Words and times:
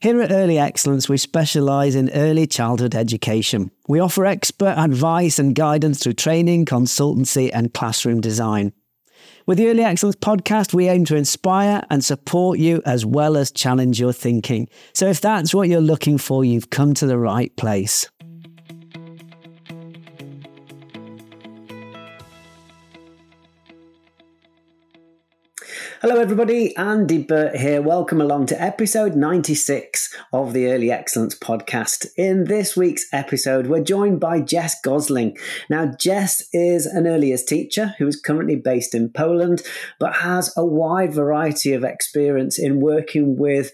Here 0.00 0.22
at 0.22 0.30
Early 0.30 0.58
Excellence, 0.58 1.08
we 1.08 1.16
specialise 1.16 1.96
in 1.96 2.08
early 2.10 2.46
childhood 2.46 2.94
education. 2.94 3.72
We 3.88 3.98
offer 3.98 4.24
expert 4.26 4.74
advice 4.78 5.40
and 5.40 5.56
guidance 5.56 6.00
through 6.00 6.12
training, 6.12 6.66
consultancy, 6.66 7.50
and 7.52 7.74
classroom 7.74 8.20
design. 8.20 8.72
With 9.44 9.58
the 9.58 9.66
Early 9.66 9.82
Excellence 9.82 10.14
podcast, 10.14 10.72
we 10.72 10.88
aim 10.88 11.04
to 11.06 11.16
inspire 11.16 11.82
and 11.90 12.04
support 12.04 12.60
you 12.60 12.80
as 12.86 13.04
well 13.04 13.36
as 13.36 13.50
challenge 13.50 13.98
your 13.98 14.12
thinking. 14.12 14.68
So 14.92 15.08
if 15.08 15.20
that's 15.20 15.52
what 15.52 15.68
you're 15.68 15.80
looking 15.80 16.16
for, 16.16 16.44
you've 16.44 16.70
come 16.70 16.94
to 16.94 17.06
the 17.06 17.18
right 17.18 17.54
place. 17.56 18.08
Hello, 26.00 26.20
everybody. 26.20 26.76
Andy 26.76 27.18
Burt 27.18 27.56
here. 27.56 27.82
Welcome 27.82 28.20
along 28.20 28.46
to 28.46 28.62
episode 28.62 29.16
96 29.16 30.14
of 30.32 30.52
the 30.52 30.68
Early 30.68 30.92
Excellence 30.92 31.36
podcast. 31.36 32.06
In 32.16 32.44
this 32.44 32.76
week's 32.76 33.06
episode, 33.12 33.66
we're 33.66 33.82
joined 33.82 34.20
by 34.20 34.40
Jess 34.40 34.80
Gosling. 34.80 35.36
Now, 35.68 35.86
Jess 35.86 36.48
is 36.52 36.86
an 36.86 37.08
early 37.08 37.28
years 37.28 37.42
teacher 37.42 37.96
who 37.98 38.06
is 38.06 38.20
currently 38.20 38.54
based 38.54 38.94
in 38.94 39.10
Poland, 39.10 39.62
but 39.98 40.18
has 40.18 40.54
a 40.56 40.64
wide 40.64 41.12
variety 41.12 41.72
of 41.72 41.82
experience 41.82 42.60
in 42.60 42.78
working 42.78 43.36
with 43.36 43.72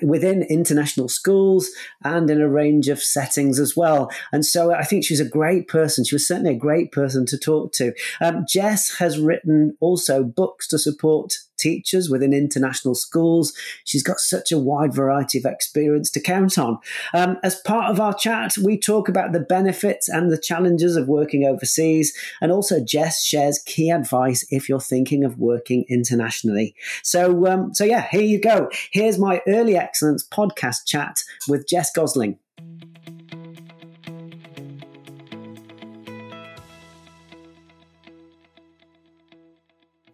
within 0.00 0.42
international 0.44 1.08
schools 1.08 1.70
and 2.04 2.30
in 2.30 2.40
a 2.40 2.48
range 2.48 2.86
of 2.86 3.02
settings 3.02 3.58
as 3.58 3.76
well. 3.76 4.12
And 4.30 4.46
so 4.46 4.72
I 4.72 4.84
think 4.84 5.04
she's 5.04 5.18
a 5.18 5.28
great 5.28 5.66
person. 5.66 6.04
She 6.04 6.14
was 6.14 6.28
certainly 6.28 6.52
a 6.52 6.56
great 6.56 6.92
person 6.92 7.26
to 7.26 7.36
talk 7.36 7.72
to. 7.72 7.94
Um, 8.20 8.44
Jess 8.48 8.98
has 8.98 9.18
written 9.18 9.76
also 9.80 10.22
books 10.22 10.68
to 10.68 10.78
support 10.78 11.34
teachers 11.58 12.08
within 12.08 12.32
international 12.32 12.94
schools. 12.94 13.52
She's 13.84 14.02
got 14.02 14.18
such 14.18 14.52
a 14.52 14.58
wide 14.58 14.94
variety 14.94 15.38
of 15.38 15.44
experience 15.44 16.10
to 16.12 16.20
count 16.20 16.58
on. 16.58 16.78
Um, 17.14 17.38
as 17.42 17.56
part 17.56 17.90
of 17.90 18.00
our 18.00 18.14
chat, 18.14 18.56
we 18.62 18.78
talk 18.78 19.08
about 19.08 19.32
the 19.32 19.40
benefits 19.40 20.08
and 20.08 20.30
the 20.30 20.38
challenges 20.38 20.96
of 20.96 21.08
working 21.08 21.44
overseas, 21.44 22.16
and 22.40 22.52
also 22.52 22.82
Jess 22.82 23.24
shares 23.24 23.62
key 23.66 23.90
advice 23.90 24.46
if 24.50 24.68
you're 24.68 24.80
thinking 24.80 25.24
of 25.24 25.38
working 25.38 25.84
internationally. 25.88 26.74
So, 27.02 27.46
um, 27.46 27.74
so 27.74 27.84
yeah, 27.84 28.06
here 28.10 28.22
you 28.22 28.40
go. 28.40 28.70
Here's 28.90 29.18
my 29.18 29.42
early 29.46 29.76
excellence 29.76 30.26
podcast 30.26 30.86
chat 30.86 31.20
with 31.48 31.68
Jess 31.68 31.90
Gosling. 31.94 32.38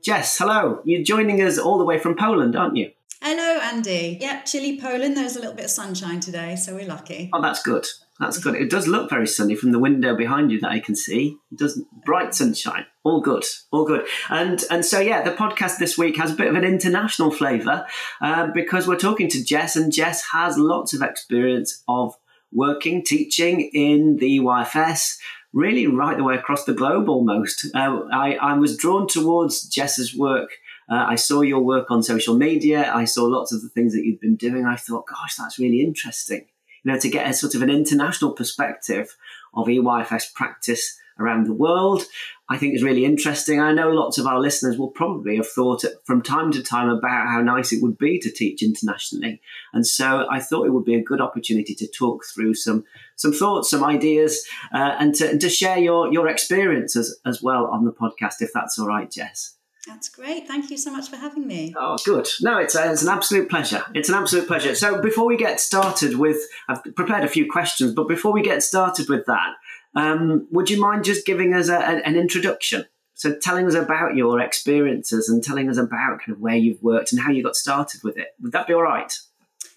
Jess, 0.05 0.37
hello. 0.37 0.83
You're 0.85 1.03
joining 1.03 1.41
us 1.41 1.57
all 1.57 1.79
the 1.79 1.85
way 1.85 1.99
from 1.99 2.15
Poland, 2.15 2.55
aren't 2.55 2.77
you? 2.77 2.91
Hello, 3.23 3.59
Andy. 3.63 4.19
Yep, 4.21 4.45
chilly 4.45 4.79
Poland. 4.79 5.17
There's 5.17 5.35
a 5.35 5.41
little 5.41 5.55
bit 5.55 5.65
of 5.65 5.71
sunshine 5.71 6.21
today, 6.21 6.57
so 6.57 6.75
we're 6.75 6.87
lucky. 6.87 7.31
Oh, 7.33 7.41
that's 7.41 7.63
good. 7.63 7.87
That's 8.21 8.37
good. 8.37 8.55
It 8.55 8.69
does 8.69 8.87
look 8.87 9.09
very 9.09 9.27
sunny 9.27 9.55
from 9.55 9.73
the 9.73 9.79
window 9.79 10.15
behind 10.15 10.53
you 10.53 10.61
that 10.61 10.71
I 10.71 10.81
can 10.81 10.95
see. 10.95 11.39
It 11.51 11.59
does 11.59 11.83
bright 12.05 12.35
sunshine. 12.35 12.85
All 13.03 13.23
good. 13.23 13.47
All 13.73 13.87
good. 13.87 14.07
And 14.29 14.63
and 14.71 14.85
so 14.85 15.01
yeah, 15.01 15.23
the 15.23 15.31
podcast 15.31 15.79
this 15.79 15.97
week 15.97 16.19
has 16.19 16.33
a 16.33 16.37
bit 16.37 16.49
of 16.49 16.55
an 16.55 16.65
international 16.65 17.31
flavour 17.31 17.87
uh, 18.21 18.49
because 18.49 18.87
we're 18.87 18.99
talking 18.99 19.31
to 19.31 19.43
Jess, 19.43 19.75
and 19.75 19.91
Jess 19.91 20.23
has 20.33 20.59
lots 20.59 20.93
of 20.93 21.01
experience 21.01 21.83
of 21.89 22.15
working, 22.53 23.03
teaching 23.03 23.71
in 23.73 24.19
the 24.19 24.39
EYFS, 24.39 25.17
really 25.55 25.87
right 25.87 26.17
the 26.17 26.25
way 26.25 26.35
across 26.35 26.65
the 26.65 26.75
globe 26.75 27.09
almost. 27.09 27.67
Uh, 27.75 28.01
I, 28.13 28.35
I 28.35 28.55
was 28.55 28.77
drawn 28.77 29.07
towards 29.07 29.63
Jess's 29.63 30.15
work. 30.15 30.51
Uh, 30.91 31.07
I 31.09 31.15
saw 31.15 31.41
your 31.41 31.61
work 31.61 31.91
on 31.91 32.03
social 32.03 32.37
media. 32.37 32.93
I 32.93 33.05
saw 33.05 33.25
lots 33.25 33.53
of 33.53 33.63
the 33.63 33.69
things 33.69 33.95
that 33.95 34.05
you've 34.05 34.21
been 34.21 34.37
doing. 34.37 34.67
I 34.67 34.77
thought, 34.77 35.07
gosh, 35.07 35.37
that's 35.37 35.59
really 35.59 35.81
interesting. 35.81 36.47
You 36.83 36.93
know, 36.93 36.99
to 36.99 37.09
get 37.09 37.31
a 37.31 37.33
sort 37.33 37.55
of 37.55 37.63
an 37.63 37.71
international 37.71 38.33
perspective 38.33 39.17
of 39.55 39.69
EYFS 39.69 40.35
practice 40.35 40.99
around 41.19 41.47
the 41.47 41.53
world. 41.53 42.05
I 42.49 42.59
think 42.59 42.75
is 42.75 42.83
really 42.83 43.07
interesting. 43.07 43.59
I 43.59 43.73
know 43.73 43.89
lots 43.89 44.19
of 44.19 44.27
our 44.27 44.39
listeners 44.39 44.77
will 44.77 44.91
probably 44.91 45.37
have 45.37 45.49
thought 45.49 45.83
from 46.05 46.21
time 46.21 46.53
to 46.53 46.63
time 46.63 46.91
about 46.91 47.27
how 47.27 47.41
nice 47.41 47.73
it 47.73 47.83
would 47.83 47.97
be 47.97 48.19
to 48.19 48.31
teach 48.31 48.63
internationally. 48.63 49.41
And 49.73 49.87
so 49.87 50.27
I 50.31 50.41
thought 50.41 50.67
it 50.67 50.73
would 50.73 50.85
be 50.85 50.95
a 50.95 51.03
good 51.03 51.23
opportunity 51.23 51.75
to 51.77 51.87
talk 51.89 52.25
through 52.27 52.55
some 52.55 52.85
some 53.17 53.33
thoughts, 53.33 53.71
some 53.71 53.85
ideas, 53.85 54.45
uh, 54.75 54.97
and, 54.99 55.15
to, 55.15 55.31
and 55.31 55.41
to 55.41 55.49
share 55.49 55.79
your, 55.79 56.13
your 56.13 56.29
experiences 56.29 57.19
as 57.25 57.41
well 57.41 57.67
on 57.67 57.85
the 57.85 57.93
podcast, 57.93 58.41
if 58.41 58.51
that's 58.53 58.79
all 58.79 58.89
right, 58.89 59.11
Jess. 59.11 59.55
That's 59.87 60.09
great. 60.09 60.49
Thank 60.49 60.71
you 60.71 60.79
so 60.79 60.91
much 60.91 61.11
for 61.11 61.17
having 61.17 61.47
me. 61.47 61.75
Oh, 61.77 61.99
good. 62.05 62.27
No, 62.41 62.59
it's, 62.59 62.75
a, 62.75 62.91
it's 62.91 63.03
an 63.03 63.11
absolute 63.11 63.51
pleasure. 63.51 63.85
It's 63.95 64.09
an 64.09 64.15
absolute 64.15 64.47
pleasure. 64.47 64.75
So, 64.75 65.01
before 65.01 65.27
we 65.27 65.37
get 65.37 65.61
started 65.61 66.19
with, 66.19 66.39
I've 66.69 66.83
prepared 66.97 67.23
a 67.23 67.29
few 67.29 67.51
questions, 67.51 67.93
but 67.93 68.09
before 68.09 68.33
we 68.33 68.43
get 68.43 68.63
started 68.63 69.11
with 69.11 69.27
that, 69.27 69.55
um, 69.95 70.49
would 70.51 70.71
you 70.71 70.81
mind 70.81 71.05
just 71.05 71.27
giving 71.27 71.55
us 71.55 71.69
a, 71.69 71.77
a, 71.77 72.03
an 72.07 72.17
introduction? 72.17 72.87
So, 73.15 73.35
telling 73.35 73.67
us 73.67 73.75
about 73.75 74.17
your 74.17 74.41
experiences 74.41 75.29
and 75.29 75.43
telling 75.43 75.71
us 75.71 75.79
about 75.79 76.21
kind 76.21 76.33
of 76.33 76.41
where 76.41 76.57
you've 76.57 76.83
worked 76.83 77.13
and 77.13 77.21
how 77.21 77.31
you 77.31 77.45
got 77.45 77.55
started 77.55 78.03
with 78.03 78.19
it. 78.19 78.35
Would 78.43 78.53
that 78.53 78.67
be 78.67 78.75
all 78.75 78.83
right? 78.83 79.13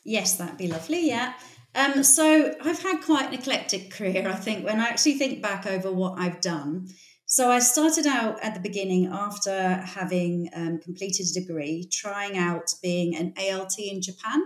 Yes, 0.03 0.37
that'd 0.37 0.57
be 0.57 0.67
lovely. 0.67 1.07
Yeah. 1.07 1.33
Um, 1.75 2.03
so, 2.03 2.55
I've 2.63 2.81
had 2.81 3.01
quite 3.01 3.27
an 3.27 3.35
eclectic 3.35 3.91
career, 3.91 4.27
I 4.27 4.35
think, 4.35 4.65
when 4.65 4.79
I 4.79 4.87
actually 4.87 5.19
think 5.19 5.43
back 5.43 5.67
over 5.67 5.91
what 5.91 6.19
I've 6.19 6.41
done. 6.41 6.87
So, 7.27 7.51
I 7.51 7.59
started 7.59 8.07
out 8.07 8.43
at 8.43 8.55
the 8.55 8.59
beginning 8.59 9.05
after 9.05 9.75
having 9.75 10.49
um, 10.55 10.79
completed 10.79 11.27
a 11.29 11.39
degree, 11.39 11.87
trying 11.91 12.39
out 12.39 12.73
being 12.81 13.15
an 13.15 13.35
ALT 13.37 13.77
in 13.77 14.01
Japan. 14.01 14.41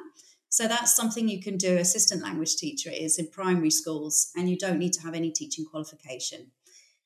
So 0.52 0.68
that's 0.68 0.94
something 0.94 1.30
you 1.30 1.42
can 1.42 1.56
do. 1.56 1.78
Assistant 1.78 2.22
language 2.22 2.58
teacher 2.58 2.92
is 2.94 3.18
in 3.18 3.28
primary 3.28 3.70
schools, 3.70 4.32
and 4.36 4.50
you 4.50 4.58
don't 4.58 4.80
need 4.80 4.92
to 4.94 5.02
have 5.02 5.14
any 5.14 5.32
teaching 5.32 5.64
qualification. 5.64 6.52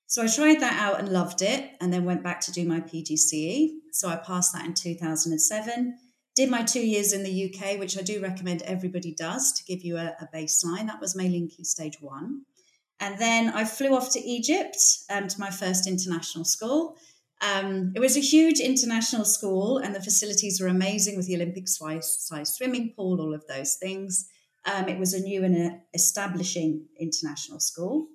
So 0.08 0.24
I 0.24 0.28
tried 0.28 0.62
that 0.62 0.82
out 0.82 1.00
and 1.00 1.10
loved 1.10 1.44
it, 1.44 1.74
and 1.80 1.94
then 1.94 2.06
went 2.06 2.24
back 2.24 2.42
to 2.42 2.52
do 2.52 2.68
my 2.68 2.80
PGCE. 2.80 3.70
So 3.92 4.10
I 4.10 4.16
passed 4.16 4.52
that 4.54 4.66
in 4.66 4.74
2007. 4.74 5.96
Did 6.36 6.50
my 6.50 6.64
two 6.64 6.86
years 6.86 7.14
in 7.14 7.24
the 7.24 7.46
UK, 7.46 7.80
which 7.80 8.00
I 8.00 8.02
do 8.02 8.20
recommend 8.20 8.64
everybody 8.64 9.14
does 9.14 9.54
to 9.54 9.64
give 9.64 9.84
you 9.84 9.98
a, 9.98 10.16
a 10.20 10.28
baseline. 10.36 10.88
That 10.88 11.00
was 11.00 11.14
Key 11.14 11.64
Stage 11.64 12.02
One. 12.02 12.42
And 13.00 13.20
then 13.20 13.50
I 13.50 13.64
flew 13.64 13.96
off 13.96 14.12
to 14.14 14.20
Egypt 14.20 14.78
um, 15.12 15.28
to 15.28 15.40
my 15.40 15.52
first 15.52 15.88
international 15.88 16.46
school. 16.46 16.98
Um, 17.42 17.92
it 17.96 18.00
was 18.00 18.16
a 18.16 18.22
huge 18.22 18.60
international 18.60 19.26
school, 19.26 19.78
and 19.78 19.94
the 19.94 20.02
facilities 20.02 20.60
were 20.62 20.68
amazing 20.68 21.18
with 21.18 21.28
the 21.28 21.36
Olympic 21.36 21.68
size, 21.68 22.20
swimming 22.46 22.94
pool, 22.96 23.20
all 23.22 23.34
of 23.34 23.46
those 23.48 23.76
things. 23.76 24.28
Um, 24.66 24.88
it 24.88 24.98
was 24.98 25.14
a 25.14 25.20
new 25.20 25.44
and 25.44 25.56
a 25.56 25.82
establishing 25.94 26.86
international 27.00 27.60
school. 27.60 28.08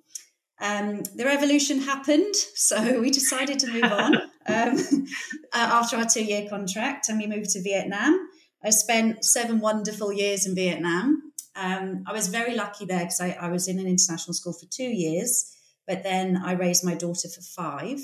Um, 0.59 1.03
the 1.15 1.25
revolution 1.25 1.81
happened, 1.81 2.35
so 2.55 2.99
we 2.99 3.09
decided 3.09 3.59
to 3.59 3.71
move 3.71 3.91
on 3.91 4.15
um, 4.15 4.27
uh, 5.53 5.69
after 5.79 5.97
our 5.97 6.05
two 6.05 6.23
year 6.23 6.47
contract, 6.49 7.09
and 7.09 7.19
we 7.19 7.27
moved 7.27 7.51
to 7.51 7.61
Vietnam. 7.61 8.27
I 8.63 8.69
spent 8.69 9.25
seven 9.25 9.59
wonderful 9.59 10.13
years 10.13 10.45
in 10.45 10.55
Vietnam. 10.55 11.31
Um, 11.55 12.03
I 12.07 12.13
was 12.13 12.27
very 12.27 12.55
lucky 12.55 12.85
there 12.85 12.99
because 12.99 13.19
I, 13.19 13.31
I 13.39 13.49
was 13.49 13.67
in 13.67 13.79
an 13.79 13.87
international 13.87 14.33
school 14.33 14.53
for 14.53 14.67
two 14.67 14.83
years, 14.83 15.55
but 15.87 16.03
then 16.03 16.37
I 16.37 16.53
raised 16.53 16.85
my 16.85 16.95
daughter 16.95 17.27
for 17.27 17.41
five. 17.41 17.99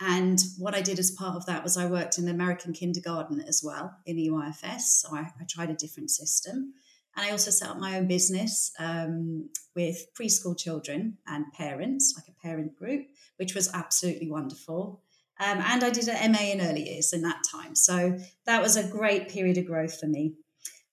And 0.00 0.40
what 0.58 0.74
I 0.74 0.80
did 0.80 0.98
as 0.98 1.10
part 1.10 1.36
of 1.36 1.46
that 1.46 1.64
was 1.64 1.76
I 1.76 1.86
worked 1.86 2.18
in 2.18 2.24
the 2.24 2.30
American 2.30 2.72
kindergarten 2.72 3.40
as 3.40 3.62
well 3.64 3.96
in 4.06 4.16
EYFS. 4.16 4.80
So 4.80 5.14
I, 5.14 5.20
I 5.40 5.44
tried 5.48 5.70
a 5.70 5.74
different 5.74 6.10
system. 6.10 6.74
And 7.16 7.26
I 7.26 7.30
also 7.30 7.50
set 7.50 7.68
up 7.68 7.78
my 7.78 7.96
own 7.98 8.06
business 8.06 8.70
um, 8.78 9.50
with 9.74 10.06
preschool 10.14 10.56
children 10.56 11.18
and 11.26 11.52
parents, 11.52 12.14
like 12.16 12.28
a 12.28 12.46
parent 12.46 12.76
group, 12.76 13.06
which 13.38 13.56
was 13.56 13.74
absolutely 13.74 14.30
wonderful. 14.30 15.02
Um, 15.40 15.58
and 15.58 15.82
I 15.82 15.90
did 15.90 16.08
an 16.08 16.32
MA 16.32 16.52
in 16.52 16.60
early 16.60 16.88
years 16.88 17.12
in 17.12 17.22
that 17.22 17.42
time. 17.50 17.74
So 17.74 18.18
that 18.46 18.62
was 18.62 18.76
a 18.76 18.88
great 18.88 19.28
period 19.28 19.58
of 19.58 19.66
growth 19.66 19.98
for 19.98 20.06
me. 20.06 20.34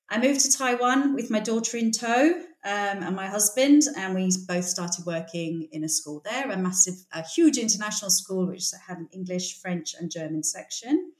I 0.09 0.19
moved 0.19 0.41
to 0.41 0.51
Taiwan 0.51 1.13
with 1.13 1.29
my 1.29 1.39
daughter 1.39 1.77
in 1.77 1.91
tow 1.91 2.41
um, 2.65 3.03
and 3.03 3.15
my 3.15 3.27
husband, 3.27 3.83
and 3.95 4.15
we 4.15 4.31
both 4.47 4.65
started 4.65 5.05
working 5.05 5.67
in 5.71 5.83
a 5.83 5.89
school 5.89 6.23
there, 6.25 6.49
a 6.49 6.57
massive, 6.57 6.95
a 7.13 7.21
huge 7.21 7.59
international 7.59 8.09
school 8.09 8.47
which 8.47 8.71
had 8.87 8.97
an 8.97 9.07
English, 9.11 9.61
French, 9.61 9.93
and 9.93 10.09
German 10.09 10.41
section. 10.41 11.11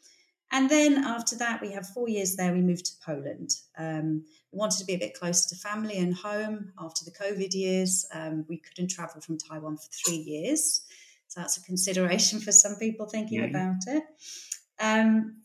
And 0.52 0.72
then 0.72 0.98
after 0.98 1.36
that, 1.38 1.62
we 1.62 1.72
have 1.72 1.88
four 1.88 2.10
years 2.10 2.36
there. 2.36 2.52
We 2.52 2.62
moved 2.62 2.86
to 2.86 2.94
Poland. 3.06 3.52
Um, 3.78 4.26
we 4.52 4.58
wanted 4.58 4.80
to 4.80 4.86
be 4.86 4.94
a 4.94 4.98
bit 4.98 5.14
closer 5.14 5.50
to 5.50 5.56
family 5.56 5.98
and 5.98 6.16
home 6.16 6.72
after 6.80 7.06
the 7.06 7.12
COVID 7.12 7.54
years. 7.54 8.08
Um, 8.12 8.46
we 8.50 8.58
couldn't 8.58 8.90
travel 8.90 9.22
from 9.22 9.38
Taiwan 9.38 9.78
for 9.78 9.90
three 10.04 10.18
years, 10.18 10.82
so 11.28 11.42
that's 11.42 11.58
a 11.58 11.62
consideration 11.62 12.40
for 12.46 12.52
some 12.52 12.76
people 12.78 13.06
thinking 13.06 13.42
yeah. 13.42 13.50
about 13.50 13.82
it. 13.86 14.04
Um, 14.80 15.44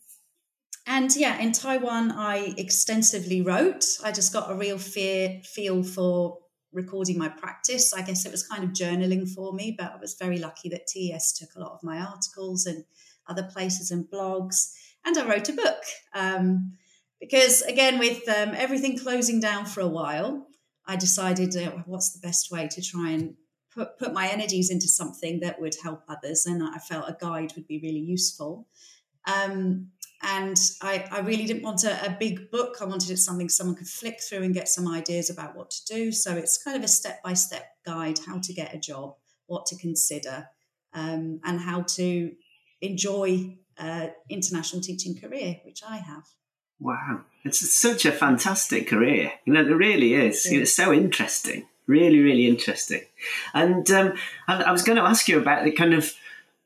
and 0.91 1.15
yeah, 1.15 1.39
in 1.39 1.53
Taiwan, 1.53 2.11
I 2.11 2.53
extensively 2.57 3.41
wrote. 3.41 3.85
I 4.03 4.11
just 4.11 4.33
got 4.33 4.51
a 4.51 4.55
real 4.55 4.77
fear, 4.77 5.39
feel 5.41 5.83
for 5.83 6.39
recording 6.73 7.17
my 7.17 7.29
practice. 7.29 7.93
I 7.93 8.01
guess 8.01 8.25
it 8.25 8.31
was 8.31 8.45
kind 8.45 8.65
of 8.65 8.71
journaling 8.71 9.25
for 9.29 9.53
me, 9.53 9.73
but 9.77 9.93
I 9.93 9.95
was 10.01 10.17
very 10.19 10.37
lucky 10.37 10.67
that 10.67 10.87
TES 10.87 11.31
took 11.31 11.55
a 11.55 11.61
lot 11.61 11.71
of 11.71 11.81
my 11.81 11.97
articles 11.97 12.65
and 12.65 12.83
other 13.25 13.43
places 13.43 13.89
and 13.91 14.05
blogs. 14.05 14.73
And 15.05 15.17
I 15.17 15.25
wrote 15.25 15.47
a 15.47 15.53
book. 15.53 15.81
Um, 16.13 16.73
because 17.21 17.61
again, 17.61 17.97
with 17.97 18.27
um, 18.27 18.53
everything 18.53 18.99
closing 18.99 19.39
down 19.39 19.67
for 19.67 19.79
a 19.79 19.87
while, 19.87 20.45
I 20.85 20.97
decided 20.97 21.55
uh, 21.55 21.71
what's 21.85 22.11
the 22.11 22.19
best 22.19 22.51
way 22.51 22.67
to 22.67 22.81
try 22.81 23.11
and 23.11 23.35
put, 23.73 23.97
put 23.97 24.11
my 24.11 24.27
energies 24.27 24.69
into 24.69 24.89
something 24.89 25.39
that 25.39 25.61
would 25.61 25.75
help 25.81 26.03
others. 26.09 26.45
And 26.45 26.61
I 26.61 26.79
felt 26.79 27.07
a 27.07 27.15
guide 27.17 27.53
would 27.55 27.67
be 27.67 27.79
really 27.81 27.99
useful. 28.01 28.67
Um, 29.25 29.91
and 30.23 30.57
I, 30.81 31.05
I, 31.11 31.19
really 31.19 31.45
didn't 31.45 31.63
want 31.63 31.83
a, 31.83 32.05
a, 32.05 32.15
big 32.19 32.51
book. 32.51 32.77
I 32.81 32.85
wanted 32.85 33.09
it 33.09 33.17
something 33.17 33.49
someone 33.49 33.75
could 33.75 33.87
flick 33.87 34.21
through 34.21 34.43
and 34.43 34.53
get 34.53 34.67
some 34.67 34.87
ideas 34.87 35.29
about 35.29 35.55
what 35.55 35.71
to 35.71 35.85
do. 35.85 36.11
So 36.11 36.35
it's 36.35 36.61
kind 36.61 36.77
of 36.77 36.83
a 36.83 36.87
step 36.87 37.23
by 37.23 37.33
step 37.33 37.75
guide 37.85 38.19
how 38.25 38.39
to 38.39 38.53
get 38.53 38.73
a 38.73 38.77
job, 38.77 39.15
what 39.47 39.65
to 39.67 39.77
consider, 39.77 40.47
um, 40.93 41.39
and 41.43 41.59
how 41.59 41.81
to 41.81 42.31
enjoy 42.81 43.57
uh, 43.77 44.07
international 44.29 44.81
teaching 44.81 45.19
career, 45.19 45.59
which 45.65 45.81
I 45.87 45.97
have. 45.97 46.23
Wow, 46.79 47.21
it's 47.43 47.79
such 47.79 48.05
a 48.05 48.11
fantastic 48.11 48.87
career. 48.87 49.31
You 49.45 49.53
know, 49.53 49.61
it 49.61 49.75
really 49.75 50.13
is. 50.13 50.47
Yeah. 50.49 50.61
It's 50.61 50.75
so 50.75 50.93
interesting 50.93 51.67
really, 51.87 52.19
really 52.19 52.47
interesting. 52.47 53.01
And 53.53 53.89
um, 53.91 54.13
I, 54.47 54.63
I 54.63 54.71
was 54.71 54.83
going 54.83 54.97
to 54.97 55.03
ask 55.03 55.27
you 55.27 55.39
about 55.39 55.63
the 55.63 55.71
kind 55.71 55.93
of, 55.93 56.13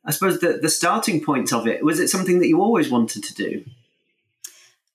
I 0.05 0.11
suppose, 0.11 0.39
the, 0.39 0.59
the 0.61 0.69
starting 0.69 1.23
point 1.23 1.51
of 1.51 1.67
it. 1.67 1.83
Was 1.83 1.99
it 1.99 2.09
something 2.09 2.39
that 2.39 2.47
you 2.47 2.61
always 2.61 2.89
wanted 2.89 3.23
to 3.23 3.33
do? 3.33 3.65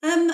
Um, 0.02 0.32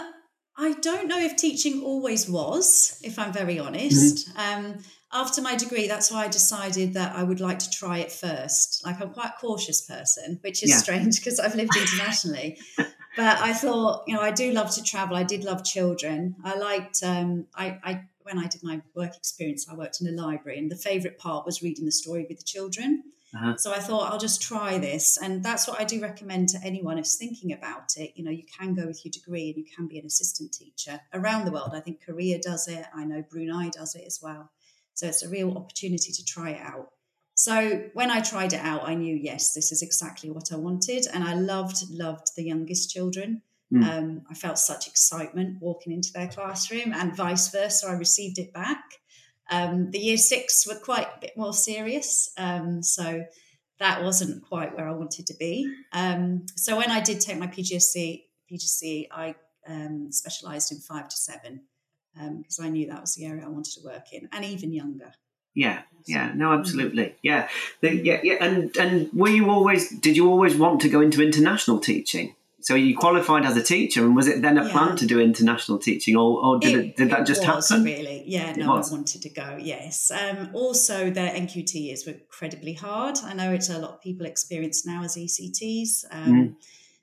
I 0.59 0.73
don't 0.75 1.09
know 1.09 1.19
if 1.19 1.37
teaching 1.37 1.83
always 1.83 2.29
was, 2.29 3.01
if 3.03 3.19
I'm 3.19 3.33
very 3.33 3.59
honest. 3.59 4.29
Mm-hmm. 4.29 4.67
Um, 4.67 4.79
after 5.13 5.41
my 5.41 5.57
degree, 5.57 5.87
that's 5.87 6.11
why 6.11 6.25
I 6.25 6.29
decided 6.29 6.95
that 6.95 7.15
I 7.15 7.23
would 7.23 7.41
like 7.41 7.59
to 7.61 7.71
try 7.71 7.99
it 7.99 8.13
first. 8.13 8.85
Like 8.85 9.01
I'm 9.01 9.11
quite 9.11 9.31
a 9.31 9.41
cautious 9.41 9.81
person, 9.81 10.39
which 10.43 10.63
is 10.63 10.71
yeah. 10.71 10.77
strange 10.77 11.17
because 11.21 11.41
I've 11.41 11.55
lived 11.55 11.77
internationally. 11.77 12.59
but 12.77 13.39
I 13.39 13.53
thought, 13.53 14.05
you 14.07 14.15
know, 14.15 14.21
I 14.21 14.31
do 14.31 14.53
love 14.53 14.75
to 14.75 14.83
travel. 14.83 15.17
I 15.17 15.23
did 15.23 15.45
love 15.45 15.65
children. 15.65 16.37
I 16.45 16.57
liked, 16.57 17.03
um, 17.03 17.47
I, 17.55 17.79
I 17.83 18.05
when 18.23 18.39
I 18.39 18.49
did 18.49 18.63
my 18.63 18.83
work 18.95 19.17
experience, 19.17 19.69
I 19.71 19.75
worked 19.75 20.01
in 20.01 20.09
a 20.09 20.11
library, 20.11 20.59
and 20.59 20.71
the 20.71 20.77
favourite 20.77 21.17
part 21.17 21.47
was 21.47 21.63
reading 21.63 21.85
the 21.85 21.93
story 21.93 22.27
with 22.29 22.39
the 22.39 22.45
children. 22.45 23.05
Uh-huh. 23.37 23.57
So 23.59 23.73
I 23.73 23.79
thought 23.79 24.11
I'll 24.11 24.19
just 24.19 24.41
try 24.41 24.79
this, 24.79 25.19
and 25.19 25.45
that's 25.45 25.69
what 25.69 25.79
I 25.81 25.85
do 25.85 26.01
recommend 26.01 26.49
to 26.51 26.59
anyone 26.65 26.97
who's 26.97 27.17
thinking 27.17 27.53
about 27.53 27.97
it. 27.97 28.13
You 28.15 28.25
know, 28.25 28.31
you 28.31 28.45
can 28.59 28.75
go 28.75 28.87
with 28.87 29.05
your 29.05 29.13
degree 29.13 29.49
and 29.49 29.59
you 29.59 29.65
can 29.65 29.87
be 29.87 29.99
an 29.99 30.07
assistant 30.07 30.53
teacher 30.53 31.01
around 31.13 31.45
the 31.45 31.53
world. 31.53 31.73
I 31.75 31.81
think 31.81 32.05
Korea 32.05 32.41
does 32.41 32.67
it. 32.67 32.87
I 32.95 33.05
know 33.05 33.23
Brunei 33.29 33.69
does 33.71 33.95
it 33.95 34.05
as 34.07 34.21
well. 34.23 34.51
So 34.95 35.07
it's 35.07 35.23
a 35.23 35.29
real 35.29 35.57
opportunity 35.57 36.13
to 36.13 36.25
try 36.25 36.51
it 36.51 36.63
out. 36.63 36.89
So 37.35 37.91
when 37.93 38.11
I 38.11 38.23
tried 38.23 38.55
it 38.55 38.61
out, 38.61 38.89
I 38.89 38.95
knew 38.95 39.15
yes, 39.15 39.53
this 39.53 39.71
is 39.71 39.83
exactly 39.83 40.31
what 40.31 40.51
I 40.53 40.57
wanted, 40.57 41.07
and 41.13 41.23
I 41.23 41.35
loved 41.35 41.77
loved 41.91 42.29
the 42.35 42.45
youngest 42.45 42.91
children. 42.91 43.43
Mm. 43.75 43.85
Um, 43.85 44.23
I 44.31 44.35
felt 44.35 44.59
such 44.59 44.87
excitement 44.87 45.59
walking 45.61 45.93
into 45.93 46.11
their 46.15 46.29
classroom, 46.29 46.95
and 46.95 47.15
vice 47.15 47.51
versa. 47.51 47.89
I 47.89 47.93
received 47.93 48.39
it 48.39 48.55
back. 48.55 48.85
Um, 49.51 49.91
the 49.91 49.99
year 49.99 50.17
six 50.17 50.67
were 50.67 50.79
quite 50.79 51.07
a 51.07 51.21
bit 51.21 51.37
more 51.37 51.53
serious, 51.53 52.31
um, 52.37 52.83
so 52.83 53.25
that 53.79 54.03
wasn't 54.03 54.43
quite 54.43 54.77
where 54.77 54.89
I 54.89 54.93
wanted 54.93 55.27
to 55.27 55.35
be. 55.39 55.73
Um, 55.93 56.47
so 56.57 56.77
when 56.77 56.91
I 56.91 57.01
did 57.01 57.21
take 57.21 57.39
my 57.39 57.47
PGCE, 57.47 58.25
PGCE, 58.51 59.07
I 59.11 59.35
um, 59.69 60.09
specialised 60.11 60.73
in 60.73 60.79
five 60.79 61.09
to 61.09 61.17
seven 61.17 61.63
because 62.15 62.59
um, 62.59 62.65
I 62.65 62.71
knew 62.71 62.87
that 62.87 63.01
was 63.01 63.15
the 63.15 63.27
area 63.27 63.45
I 63.45 63.49
wanted 63.49 63.75
to 63.75 63.85
work 63.85 64.13
in, 64.13 64.29
and 64.33 64.45
even 64.45 64.73
younger. 64.73 65.13
Yeah, 65.55 65.83
yeah, 66.07 66.33
no, 66.35 66.53
absolutely, 66.53 67.15
yeah, 67.23 67.49
the, 67.81 67.95
yeah, 67.95 68.21
yeah. 68.23 68.37
And 68.41 68.77
and 68.77 69.11
were 69.13 69.29
you 69.29 69.51
always? 69.51 69.91
Did 69.91 70.17
you 70.17 70.29
always 70.29 70.57
want 70.57 70.81
to 70.81 70.89
go 70.89 71.01
into 71.01 71.23
international 71.23 71.79
teaching? 71.79 72.35
So 72.67 72.75
you 72.75 72.97
qualified 72.97 73.45
as 73.45 73.57
a 73.57 73.63
teacher, 73.63 74.05
and 74.05 74.17
was 74.17 74.27
it 74.27 74.43
then 74.43 74.59
a 74.59 74.65
yeah. 74.65 74.73
plan 74.73 74.97
to 74.97 75.07
do 75.07 75.21
international 75.21 75.79
teaching, 75.79 76.17
or, 76.17 76.45
or 76.45 76.59
did 76.59 76.75
it, 76.75 76.85
it 76.85 76.97
did 76.97 77.11
that 77.11 77.25
just 77.25 77.45
happen? 77.45 77.85
Really, 77.85 78.25
yeah. 78.27 78.55
No, 78.57 78.75
I 78.75 78.83
wanted 78.91 79.23
to 79.23 79.29
go. 79.29 79.57
Yes. 79.61 80.11
Um, 80.11 80.51
also, 80.53 81.09
the 81.09 81.21
NQT 81.21 81.75
years 81.75 82.05
were 82.05 82.15
incredibly 82.15 82.73
hard. 82.73 83.19
I 83.23 83.35
know 83.35 83.53
it's 83.53 83.71
a 83.71 83.79
lot 83.79 83.93
of 83.93 84.01
people 84.01 84.27
experience 84.27 84.85
now 84.85 85.05
as 85.05 85.15
ECTs. 85.15 86.07
Um, 86.11 86.33
mm. 86.33 86.55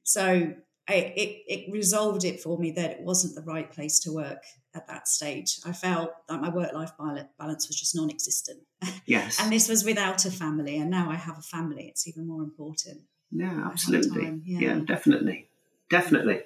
So 0.04 0.54
I, 0.90 0.94
it 0.94 1.44
it 1.48 1.72
resolved 1.72 2.26
it 2.26 2.42
for 2.42 2.58
me 2.58 2.72
that 2.72 2.92
it 2.92 3.00
wasn't 3.00 3.36
the 3.36 3.50
right 3.50 3.72
place 3.72 4.00
to 4.02 4.12
work 4.12 4.44
at 4.76 4.88
that 4.88 5.08
stage. 5.08 5.60
I 5.66 5.72
felt 5.72 6.12
that 6.28 6.42
my 6.42 6.50
work 6.50 6.74
life 6.74 6.92
balance 6.98 7.70
was 7.70 7.80
just 7.80 7.96
non 7.96 8.10
existent. 8.10 8.60
Yes. 9.06 9.40
and 9.40 9.50
this 9.50 9.70
was 9.70 9.86
without 9.86 10.26
a 10.26 10.32
family, 10.32 10.78
and 10.78 10.90
now 10.90 11.10
I 11.10 11.16
have 11.16 11.38
a 11.38 11.42
family. 11.42 11.88
It's 11.88 12.06
even 12.06 12.28
more 12.28 12.44
important. 12.44 13.04
Yeah, 13.32 13.66
absolutely. 13.66 14.42
Yeah. 14.44 14.60
yeah. 14.60 14.80
definitely 14.86 15.48
definitely. 15.94 16.42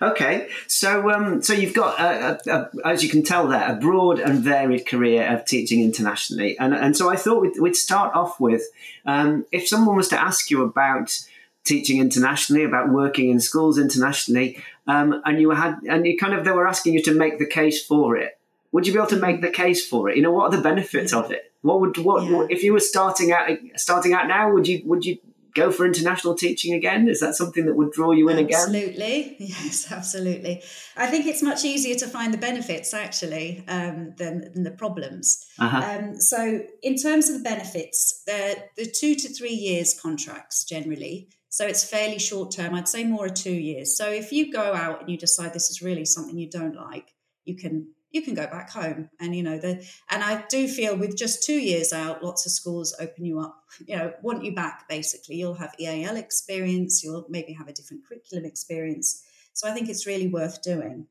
Okay, 0.00 0.48
so 0.68 1.10
um, 1.10 1.42
so 1.42 1.52
you've 1.52 1.74
got, 1.74 1.98
a, 2.00 2.38
a, 2.48 2.56
a, 2.56 2.88
as 2.92 3.02
you 3.02 3.08
can 3.08 3.22
tell 3.22 3.48
there, 3.48 3.68
a 3.68 3.74
broad 3.74 4.20
and 4.20 4.38
varied 4.38 4.86
career 4.86 5.26
of 5.32 5.44
teaching 5.44 5.80
internationally, 5.82 6.56
and 6.58 6.72
and 6.72 6.96
so 6.96 7.10
I 7.10 7.16
thought 7.16 7.42
we'd, 7.42 7.58
we'd 7.60 7.76
start 7.76 8.14
off 8.14 8.38
with 8.38 8.62
um, 9.04 9.44
if 9.50 9.66
someone 9.66 9.96
was 9.96 10.08
to 10.08 10.20
ask 10.20 10.50
you 10.50 10.62
about 10.62 11.18
teaching 11.64 12.00
internationally, 12.00 12.64
about 12.64 12.90
working 12.90 13.28
in 13.28 13.40
schools 13.40 13.76
internationally, 13.76 14.62
um, 14.86 15.20
and 15.24 15.40
you 15.40 15.50
had 15.50 15.74
and 15.88 16.06
you 16.06 16.16
kind 16.16 16.32
of 16.32 16.44
they 16.44 16.52
were 16.52 16.68
asking 16.68 16.94
you 16.94 17.02
to 17.02 17.12
make 17.12 17.38
the 17.38 17.46
case 17.60 17.84
for 17.84 18.16
it. 18.16 18.38
Would 18.72 18.86
you 18.86 18.92
be 18.92 18.98
able 18.98 19.08
to 19.08 19.16
make 19.28 19.40
the 19.40 19.50
case 19.50 19.86
for 19.86 20.08
it? 20.08 20.16
You 20.16 20.22
know, 20.22 20.32
what 20.32 20.44
are 20.46 20.56
the 20.56 20.62
benefits 20.62 21.12
of 21.12 21.32
it? 21.32 21.52
What 21.62 21.80
would 21.80 21.98
what, 21.98 22.22
yeah. 22.22 22.32
what 22.32 22.52
if 22.52 22.62
you 22.62 22.72
were 22.72 22.86
starting 22.94 23.32
out 23.32 23.48
starting 23.74 24.12
out 24.14 24.28
now? 24.28 24.52
Would 24.52 24.68
you 24.68 24.82
would 24.84 25.04
you 25.04 25.18
go 25.56 25.72
for 25.72 25.84
international 25.86 26.34
teaching 26.34 26.74
again? 26.74 27.08
Is 27.08 27.20
that 27.20 27.34
something 27.34 27.66
that 27.66 27.74
would 27.74 27.90
draw 27.90 28.12
you 28.12 28.28
in 28.28 28.38
absolutely. 28.38 28.88
again? 28.88 29.36
Absolutely. 29.36 29.36
Yes, 29.56 29.90
absolutely. 29.90 30.62
I 30.96 31.06
think 31.06 31.26
it's 31.26 31.42
much 31.42 31.64
easier 31.64 31.96
to 31.96 32.06
find 32.06 32.32
the 32.32 32.38
benefits 32.38 32.92
actually 32.92 33.64
um, 33.66 34.14
than, 34.18 34.52
than, 34.52 34.62
the 34.62 34.70
problems. 34.70 35.44
Uh-huh. 35.58 35.98
Um, 35.98 36.20
so, 36.20 36.60
in 36.82 36.96
terms 36.96 37.28
of 37.28 37.38
the 37.38 37.42
benefits, 37.42 38.22
the, 38.26 38.56
the 38.76 38.86
two 38.86 39.14
to 39.14 39.28
three 39.28 39.54
years 39.54 39.98
contracts 39.98 40.64
generally. 40.64 41.28
So, 41.48 41.66
it's 41.66 41.88
fairly 41.88 42.18
short 42.18 42.52
term. 42.52 42.74
I'd 42.74 42.88
say 42.88 43.04
more 43.04 43.28
two 43.28 43.52
years. 43.52 43.96
So, 43.96 44.10
if 44.10 44.32
you 44.32 44.52
go 44.52 44.74
out 44.74 45.00
and 45.00 45.10
you 45.10 45.16
decide 45.16 45.52
this 45.52 45.70
is 45.70 45.82
really 45.82 46.04
something 46.04 46.36
you 46.36 46.50
don't 46.50 46.76
like, 46.76 47.14
you 47.44 47.56
can 47.56 47.88
you 48.16 48.22
can 48.22 48.34
go 48.34 48.46
back 48.46 48.70
home 48.70 49.08
and 49.20 49.36
you 49.36 49.42
know 49.42 49.58
the 49.58 49.86
and 50.10 50.24
i 50.24 50.44
do 50.48 50.66
feel 50.66 50.96
with 50.96 51.16
just 51.16 51.44
two 51.44 51.58
years 51.58 51.92
out 51.92 52.24
lots 52.24 52.44
of 52.44 52.50
schools 52.50 52.96
open 52.98 53.24
you 53.24 53.38
up 53.38 53.66
you 53.84 53.96
know 53.96 54.12
want 54.22 54.44
you 54.44 54.54
back 54.54 54.88
basically. 54.88 55.36
You'll 55.36 55.54
have 55.54 55.74
eal 55.78 56.16
experience 56.16 57.02
you'll 57.02 57.26
maybe 57.28 57.52
have 57.52 57.68
a 57.68 57.72
different 57.72 58.06
curriculum 58.06 58.44
experience. 58.44 59.22
So 59.52 59.68
i 59.68 59.72
think 59.72 59.88
it's 59.88 60.06
really 60.06 60.28
worth 60.28 60.62
doing. 60.62 61.06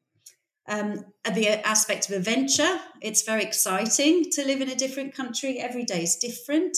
Um, 0.67 1.05
the 1.31 1.65
aspect 1.65 2.09
of 2.09 2.15
adventure 2.15 2.79
it's 3.01 3.21
very 3.21 3.43
exciting 3.43 4.25
to 4.31 4.45
live 4.45 4.61
in 4.61 4.69
a 4.69 4.75
different 4.75 5.13
country. 5.13 5.59
Every 5.59 5.83
day 5.83 6.03
is 6.03 6.15
different. 6.15 6.77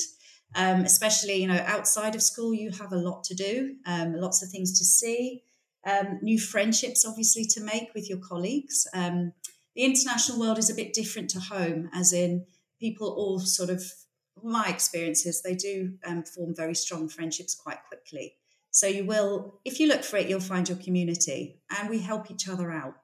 Um, 0.55 0.81
especially 0.81 1.35
you 1.35 1.47
know 1.47 1.61
outside 1.65 2.15
of 2.15 2.21
school 2.21 2.53
you 2.53 2.71
have 2.71 2.93
a 2.93 2.97
lot 2.97 3.25
to 3.25 3.35
do 3.35 3.75
um, 3.85 4.13
lots 4.13 4.41
of 4.41 4.49
things 4.49 4.79
to 4.79 4.85
see 4.85 5.43
um, 5.85 6.19
new 6.21 6.39
friendships 6.39 7.05
obviously 7.05 7.43
to 7.45 7.61
make 7.61 7.93
with 7.93 8.09
your 8.09 8.19
colleagues. 8.19 8.87
Um, 8.93 9.33
the 9.77 9.83
international 9.83 10.39
world 10.39 10.57
is 10.57 10.71
a 10.71 10.75
bit 10.75 10.91
different 10.91 11.29
to 11.29 11.39
home, 11.39 11.91
as 11.93 12.11
in 12.11 12.47
people 12.79 13.09
all 13.09 13.39
sort 13.39 13.69
of, 13.69 13.83
my 14.43 14.67
experiences, 14.67 15.43
they 15.43 15.53
do 15.53 15.93
um, 16.03 16.23
form 16.23 16.55
very 16.55 16.73
strong 16.73 17.07
friendships 17.07 17.53
quite 17.53 17.77
quickly. 17.87 18.33
So 18.71 18.87
you 18.87 19.05
will, 19.05 19.59
if 19.65 19.79
you 19.79 19.87
look 19.87 20.03
for 20.03 20.17
it, 20.17 20.27
you'll 20.27 20.39
find 20.39 20.67
your 20.67 20.79
community, 20.79 21.61
and 21.69 21.89
we 21.89 21.99
help 21.99 22.31
each 22.31 22.49
other 22.49 22.71
out. 22.71 22.95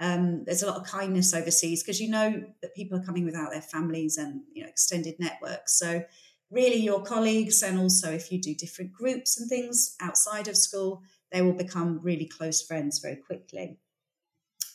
Um, 0.00 0.44
there's 0.44 0.62
a 0.62 0.66
lot 0.66 0.78
of 0.78 0.86
kindness 0.86 1.34
overseas 1.34 1.82
because 1.82 2.00
you 2.00 2.08
know 2.08 2.42
that 2.62 2.74
people 2.74 2.98
are 2.98 3.04
coming 3.04 3.26
without 3.26 3.50
their 3.52 3.62
families 3.62 4.16
and 4.16 4.40
you 4.52 4.62
know 4.62 4.68
extended 4.68 5.16
networks. 5.18 5.78
So 5.78 6.04
really, 6.50 6.76
your 6.76 7.02
colleagues, 7.02 7.62
and 7.62 7.78
also 7.78 8.10
if 8.10 8.32
you 8.32 8.40
do 8.40 8.54
different 8.54 8.92
groups 8.92 9.38
and 9.38 9.48
things 9.48 9.94
outside 10.00 10.48
of 10.48 10.56
school, 10.56 11.02
they 11.32 11.42
will 11.42 11.52
become 11.52 12.00
really 12.02 12.26
close 12.26 12.62
friends 12.62 12.98
very 12.98 13.16
quickly. 13.16 13.78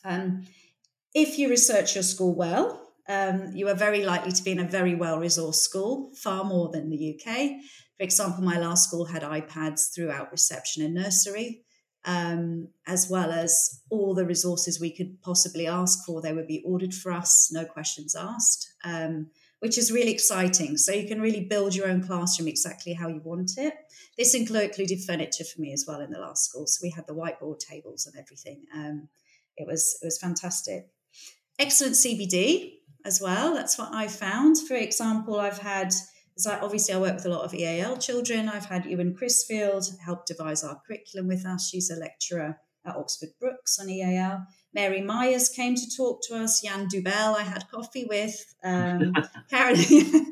Um, 0.06 0.46
if 1.14 1.38
you 1.38 1.50
research 1.50 1.96
your 1.96 2.04
school 2.04 2.36
well, 2.36 2.90
um, 3.08 3.52
you 3.56 3.68
are 3.68 3.76
very 3.76 4.06
likely 4.06 4.32
to 4.32 4.44
be 4.44 4.52
in 4.52 4.60
a 4.60 4.68
very 4.68 4.94
well 4.94 5.18
resourced 5.18 5.56
school, 5.56 6.12
far 6.16 6.44
more 6.44 6.70
than 6.72 6.90
the 6.90 7.16
UK. 7.16 7.60
For 7.98 8.04
example, 8.04 8.44
my 8.44 8.60
last 8.60 8.88
school 8.88 9.06
had 9.06 9.24
iPads 9.24 9.94
throughout 9.94 10.32
reception 10.32 10.84
and 10.84 10.94
nursery, 10.94 11.64
um, 12.06 12.70
as 12.88 13.10
well 13.10 13.32
as 13.32 13.82
all 13.90 14.14
the 14.14 14.26
resources 14.26 14.80
we 14.80 14.96
could 14.96 15.22
possibly 15.24 15.66
ask 15.66 16.06
for. 16.06 16.22
They 16.22 16.34
would 16.34 16.48
be 16.48 16.64
ordered 16.64 16.94
for 16.94 17.12
us, 17.12 17.50
no 17.52 17.66
questions 17.66 18.16
asked, 18.16 18.72
um, 18.84 19.32
which 19.60 19.80
is 19.80 19.92
really 19.92 20.12
exciting. 20.12 20.78
So 20.78 20.94
you 20.94 21.08
can 21.08 21.20
really 21.20 21.46
build 21.46 21.74
your 21.74 21.88
own 21.88 22.04
classroom 22.04 22.48
exactly 22.48 22.94
how 22.94 23.08
you 23.08 23.22
want 23.24 23.54
it. 23.58 23.74
This 24.20 24.36
included 24.36 25.04
furniture 25.04 25.44
for 25.44 25.60
me 25.60 25.74
as 25.74 25.86
well 25.88 26.00
in 26.00 26.12
the 26.12 26.20
last 26.20 26.46
school. 26.46 26.68
So 26.68 26.80
we 26.84 26.92
had 26.92 27.08
the 27.08 27.16
whiteboard 27.16 27.58
tables 27.58 28.06
and 28.06 28.16
everything. 28.22 28.66
Um, 28.74 29.10
it 29.58 29.68
was 29.68 29.98
it 30.02 30.06
was 30.06 30.20
fantastic 30.20 30.90
excellent 31.60 31.96
CPD 31.96 32.74
as 33.06 33.22
well. 33.22 33.54
That's 33.54 33.78
what 33.78 33.94
I 33.94 34.08
found. 34.08 34.58
For 34.68 34.76
example, 34.76 35.40
I've 35.40 35.60
had, 35.60 35.94
obviously 36.48 36.94
I 36.96 37.00
work 37.00 37.16
with 37.16 37.26
a 37.26 37.30
lot 37.30 37.44
of 37.44 37.54
EAL 37.54 37.98
children. 37.98 38.50
I've 38.50 38.66
had 38.66 38.86
Eowyn 38.86 39.16
Crisfield 39.16 39.86
help 40.00 40.26
devise 40.26 40.64
our 40.64 40.82
curriculum 40.88 41.28
with 41.28 41.46
us. 41.46 41.70
She's 41.70 41.90
a 41.90 41.96
lecturer 41.96 42.58
at 42.86 42.96
Oxford 42.96 43.30
Brookes 43.40 43.78
on 43.80 43.90
EAL. 43.90 44.46
Mary 44.74 45.02
Myers 45.02 45.50
came 45.50 45.74
to 45.76 45.98
talk 45.98 46.22
to 46.28 46.36
us. 46.36 46.62
Jan 46.62 46.88
Dubiel, 46.88 47.36
I 47.36 47.42
had 47.42 47.70
coffee 47.72 48.06
with. 48.08 48.36
Um, 48.64 49.14
Karen. 49.50 49.76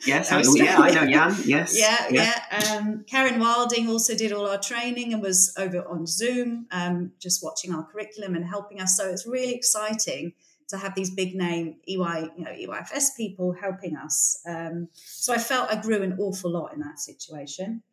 yes, 0.06 0.32
I, 0.32 0.44
yeah, 0.56 0.78
I 0.78 0.92
know 0.92 1.08
Jan. 1.08 1.36
Yes. 1.44 1.78
Yeah, 1.78 2.08
yeah. 2.12 2.44
yeah. 2.52 2.78
Um, 2.78 3.04
Karen 3.08 3.40
Wilding 3.40 3.90
also 3.90 4.16
did 4.16 4.32
all 4.32 4.48
our 4.48 4.60
training 4.60 5.14
and 5.14 5.22
was 5.24 5.54
over 5.58 5.86
on 5.88 6.06
Zoom, 6.06 6.68
um, 6.72 7.14
just 7.20 7.44
watching 7.44 7.74
our 7.74 7.84
curriculum 7.84 8.36
and 8.36 8.46
helping 8.46 8.80
us. 8.80 8.96
So 8.96 9.10
it's 9.10 9.26
really 9.26 9.56
exciting 9.56 10.34
to 10.70 10.78
have 10.78 10.96
these 10.96 11.10
big 11.10 11.36
name 11.36 11.78
EY, 11.88 12.30
you 12.38 12.44
know, 12.44 12.52
EYFS 12.52 13.16
people 13.16 13.54
helping 13.54 13.96
us. 13.96 14.42
Um, 14.46 14.90
so 14.94 15.34
I 15.34 15.38
felt 15.38 15.72
I 15.72 15.82
grew 15.82 16.02
an 16.02 16.18
awful 16.20 16.52
lot 16.52 16.74
in 16.74 16.80
that 16.82 17.00
situation. 17.00 17.84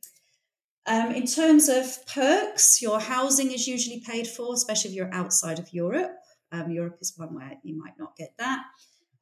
Um, 0.87 1.13
in 1.13 1.27
terms 1.27 1.69
of 1.69 2.07
perks, 2.07 2.83
your 2.83 3.01
housing 3.01 3.53
is 3.53 3.67
usually 3.67 4.01
paid 4.01 4.27
for, 4.27 4.53
especially 4.53 4.91
if 4.91 4.97
you're 4.97 5.15
outside 5.15 5.59
of 5.59 5.73
Europe. 5.73 6.17
Um, 6.53 6.71
Europe 6.71 6.99
is 7.01 7.15
one 7.17 7.35
where 7.35 7.59
you 7.63 7.79
might 7.79 7.99
not 7.99 8.17
get 8.17 8.35
that. 8.39 8.65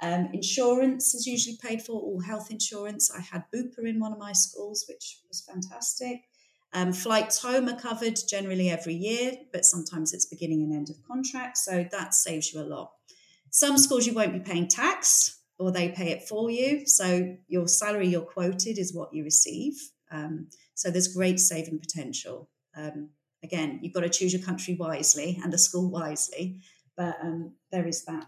Um, 0.00 0.30
insurance 0.32 1.14
is 1.14 1.26
usually 1.26 1.56
paid 1.62 1.80
for, 1.80 1.92
all 1.92 2.21
health 2.21 2.50
insurance. 2.50 3.12
I 3.16 3.21
had 3.21 3.44
Bupa 3.54 3.87
in 3.88 4.00
one 4.00 4.12
of 4.12 4.18
my 4.18 4.32
schools, 4.32 4.85
which 4.88 5.21
was 5.28 5.42
fantastic. 5.42 6.23
Um, 6.73 6.92
flights 6.92 7.40
home 7.40 7.68
are 7.68 7.78
covered 7.78 8.18
generally 8.28 8.71
every 8.71 8.94
year, 8.94 9.35
but 9.52 9.64
sometimes 9.64 10.12
it's 10.12 10.26
beginning 10.26 10.62
and 10.62 10.75
end 10.75 10.90
of 10.90 10.97
contract, 11.06 11.59
so 11.59 11.87
that 11.92 12.14
saves 12.14 12.52
you 12.52 12.61
a 12.61 12.64
lot. 12.64 12.92
Some 13.52 13.78
schools 13.78 14.06
you 14.06 14.14
won't 14.14 14.32
be 14.32 14.40
paying 14.40 14.66
tax, 14.66 15.38
or 15.59 15.71
they 15.71 15.90
pay 15.90 16.11
it 16.11 16.25
for 16.28 16.50
you. 16.50 16.85
So 16.87 17.37
your 17.47 17.68
salary 17.68 18.09
you're 18.09 18.23
quoted 18.23 18.78
is 18.78 18.92
what 18.92 19.14
you 19.14 19.23
receive. 19.23 19.75
Um, 20.11 20.49
so 20.75 20.90
there's 20.90 21.14
great 21.14 21.38
saving 21.38 21.78
potential. 21.78 22.50
Um, 22.76 23.11
again, 23.44 23.78
you've 23.80 23.94
got 23.94 24.00
to 24.00 24.09
choose 24.09 24.32
your 24.32 24.42
country 24.42 24.75
wisely 24.75 25.38
and 25.44 25.52
the 25.52 25.59
school 25.59 25.88
wisely 25.88 26.61
but 26.97 27.18
um, 27.23 27.52
there 27.71 27.87
is 27.87 28.04
that. 28.04 28.26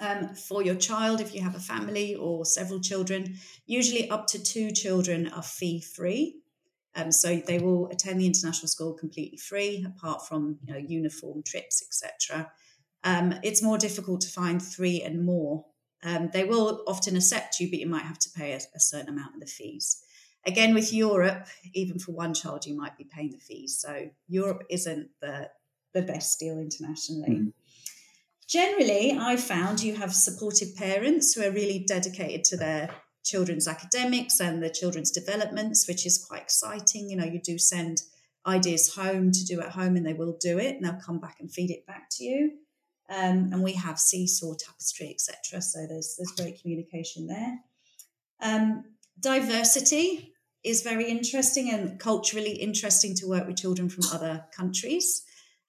Um, 0.00 0.34
for 0.34 0.62
your 0.62 0.74
child, 0.74 1.20
if 1.20 1.34
you 1.34 1.40
have 1.42 1.54
a 1.54 1.60
family 1.60 2.14
or 2.14 2.44
several 2.44 2.80
children, 2.80 3.36
usually 3.66 4.10
up 4.10 4.26
to 4.28 4.42
two 4.42 4.70
children 4.72 5.28
are 5.28 5.42
fee 5.42 5.80
free. 5.80 6.40
Um, 6.96 7.10
so 7.10 7.36
they 7.36 7.58
will 7.58 7.88
attend 7.88 8.20
the 8.20 8.26
international 8.26 8.68
school 8.68 8.92
completely 8.92 9.38
free, 9.38 9.84
apart 9.86 10.26
from 10.26 10.58
you 10.64 10.72
know, 10.72 10.78
uniform 10.78 11.42
trips, 11.44 11.82
etc. 11.82 12.50
Um, 13.04 13.34
it's 13.42 13.62
more 13.62 13.78
difficult 13.78 14.22
to 14.22 14.28
find 14.28 14.60
three 14.60 15.02
and 15.02 15.24
more. 15.24 15.66
Um, 16.02 16.30
they 16.32 16.44
will 16.44 16.82
often 16.86 17.16
accept 17.16 17.60
you, 17.60 17.70
but 17.70 17.78
you 17.78 17.86
might 17.86 18.02
have 18.02 18.18
to 18.20 18.30
pay 18.30 18.52
a, 18.52 18.60
a, 18.74 18.80
certain 18.80 19.08
amount 19.10 19.34
of 19.34 19.40
the 19.40 19.46
fees. 19.46 20.02
Again, 20.46 20.74
with 20.74 20.92
Europe, 20.92 21.46
even 21.72 21.98
for 21.98 22.12
one 22.12 22.34
child, 22.34 22.66
you 22.66 22.76
might 22.76 22.98
be 22.98 23.04
paying 23.04 23.30
the 23.30 23.38
fees. 23.38 23.78
So 23.80 24.10
Europe 24.28 24.64
isn't 24.68 25.08
the 25.20 25.50
the 25.94 26.02
best 26.02 26.40
deal 26.40 26.58
internationally. 26.58 27.30
Mm-hmm. 27.30 27.48
Generally, 28.48 29.16
I 29.18 29.36
found 29.36 29.80
you 29.80 29.94
have 29.94 30.12
supportive 30.12 30.74
parents 30.76 31.34
who 31.34 31.42
are 31.42 31.52
really 31.52 31.84
dedicated 31.86 32.44
to 32.46 32.56
their 32.56 32.90
children's 33.24 33.66
academics 33.66 34.40
and 34.40 34.62
their 34.62 34.70
children's 34.70 35.10
developments, 35.10 35.88
which 35.88 36.04
is 36.04 36.22
quite 36.28 36.42
exciting. 36.42 37.08
You 37.08 37.16
know, 37.16 37.24
you 37.24 37.40
do 37.40 37.58
send 37.58 38.02
ideas 38.46 38.94
home 38.94 39.32
to 39.32 39.44
do 39.44 39.60
at 39.60 39.70
home 39.70 39.96
and 39.96 40.04
they 40.04 40.12
will 40.12 40.36
do 40.38 40.58
it 40.58 40.76
and 40.76 40.84
they'll 40.84 41.00
come 41.00 41.20
back 41.20 41.36
and 41.40 41.50
feed 41.50 41.70
it 41.70 41.86
back 41.86 42.08
to 42.12 42.24
you. 42.24 42.52
Um, 43.10 43.50
and 43.52 43.62
we 43.62 43.74
have 43.74 43.98
seesaw, 43.98 44.54
tapestry, 44.54 45.10
etc. 45.10 45.60
So 45.60 45.86
there's 45.86 46.16
there's 46.16 46.32
great 46.36 46.60
communication 46.60 47.26
there. 47.26 47.60
Um, 48.40 48.84
diversity 49.20 50.32
is 50.62 50.82
very 50.82 51.10
interesting 51.10 51.70
and 51.70 52.00
culturally 52.00 52.52
interesting 52.52 53.14
to 53.16 53.28
work 53.28 53.46
with 53.46 53.58
children 53.58 53.88
from 53.90 54.04
other 54.12 54.46
countries. 54.56 55.22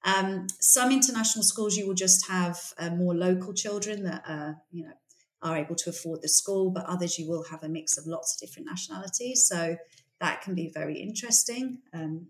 Um, 0.06 0.48
some 0.62 0.92
international 0.92 1.44
schools, 1.44 1.76
you 1.76 1.88
will 1.88 1.96
just 1.96 2.30
have 2.30 2.60
uh, 2.78 2.92
more 2.92 3.16
local 3.16 3.54
children 3.54 4.04
that 4.04 4.24
are, 4.28 4.58
you 4.72 4.86
know, 4.86 4.94
are 5.42 5.58
able 5.58 5.76
to 5.76 5.90
afford 5.90 6.22
the 6.22 6.30
school, 6.30 6.72
but 6.72 6.86
others 6.86 7.20
you 7.20 7.28
will 7.28 7.44
have 7.52 7.64
a 7.64 7.70
mix 7.70 7.98
of 7.98 8.08
lots 8.08 8.36
of 8.36 8.48
different 8.48 8.68
nationalities. 8.68 9.48
So 9.48 9.78
that 10.22 10.42
can 10.42 10.56
be 10.56 10.72
very 10.74 11.00
interesting. 11.00 11.80
Um, 11.94 12.28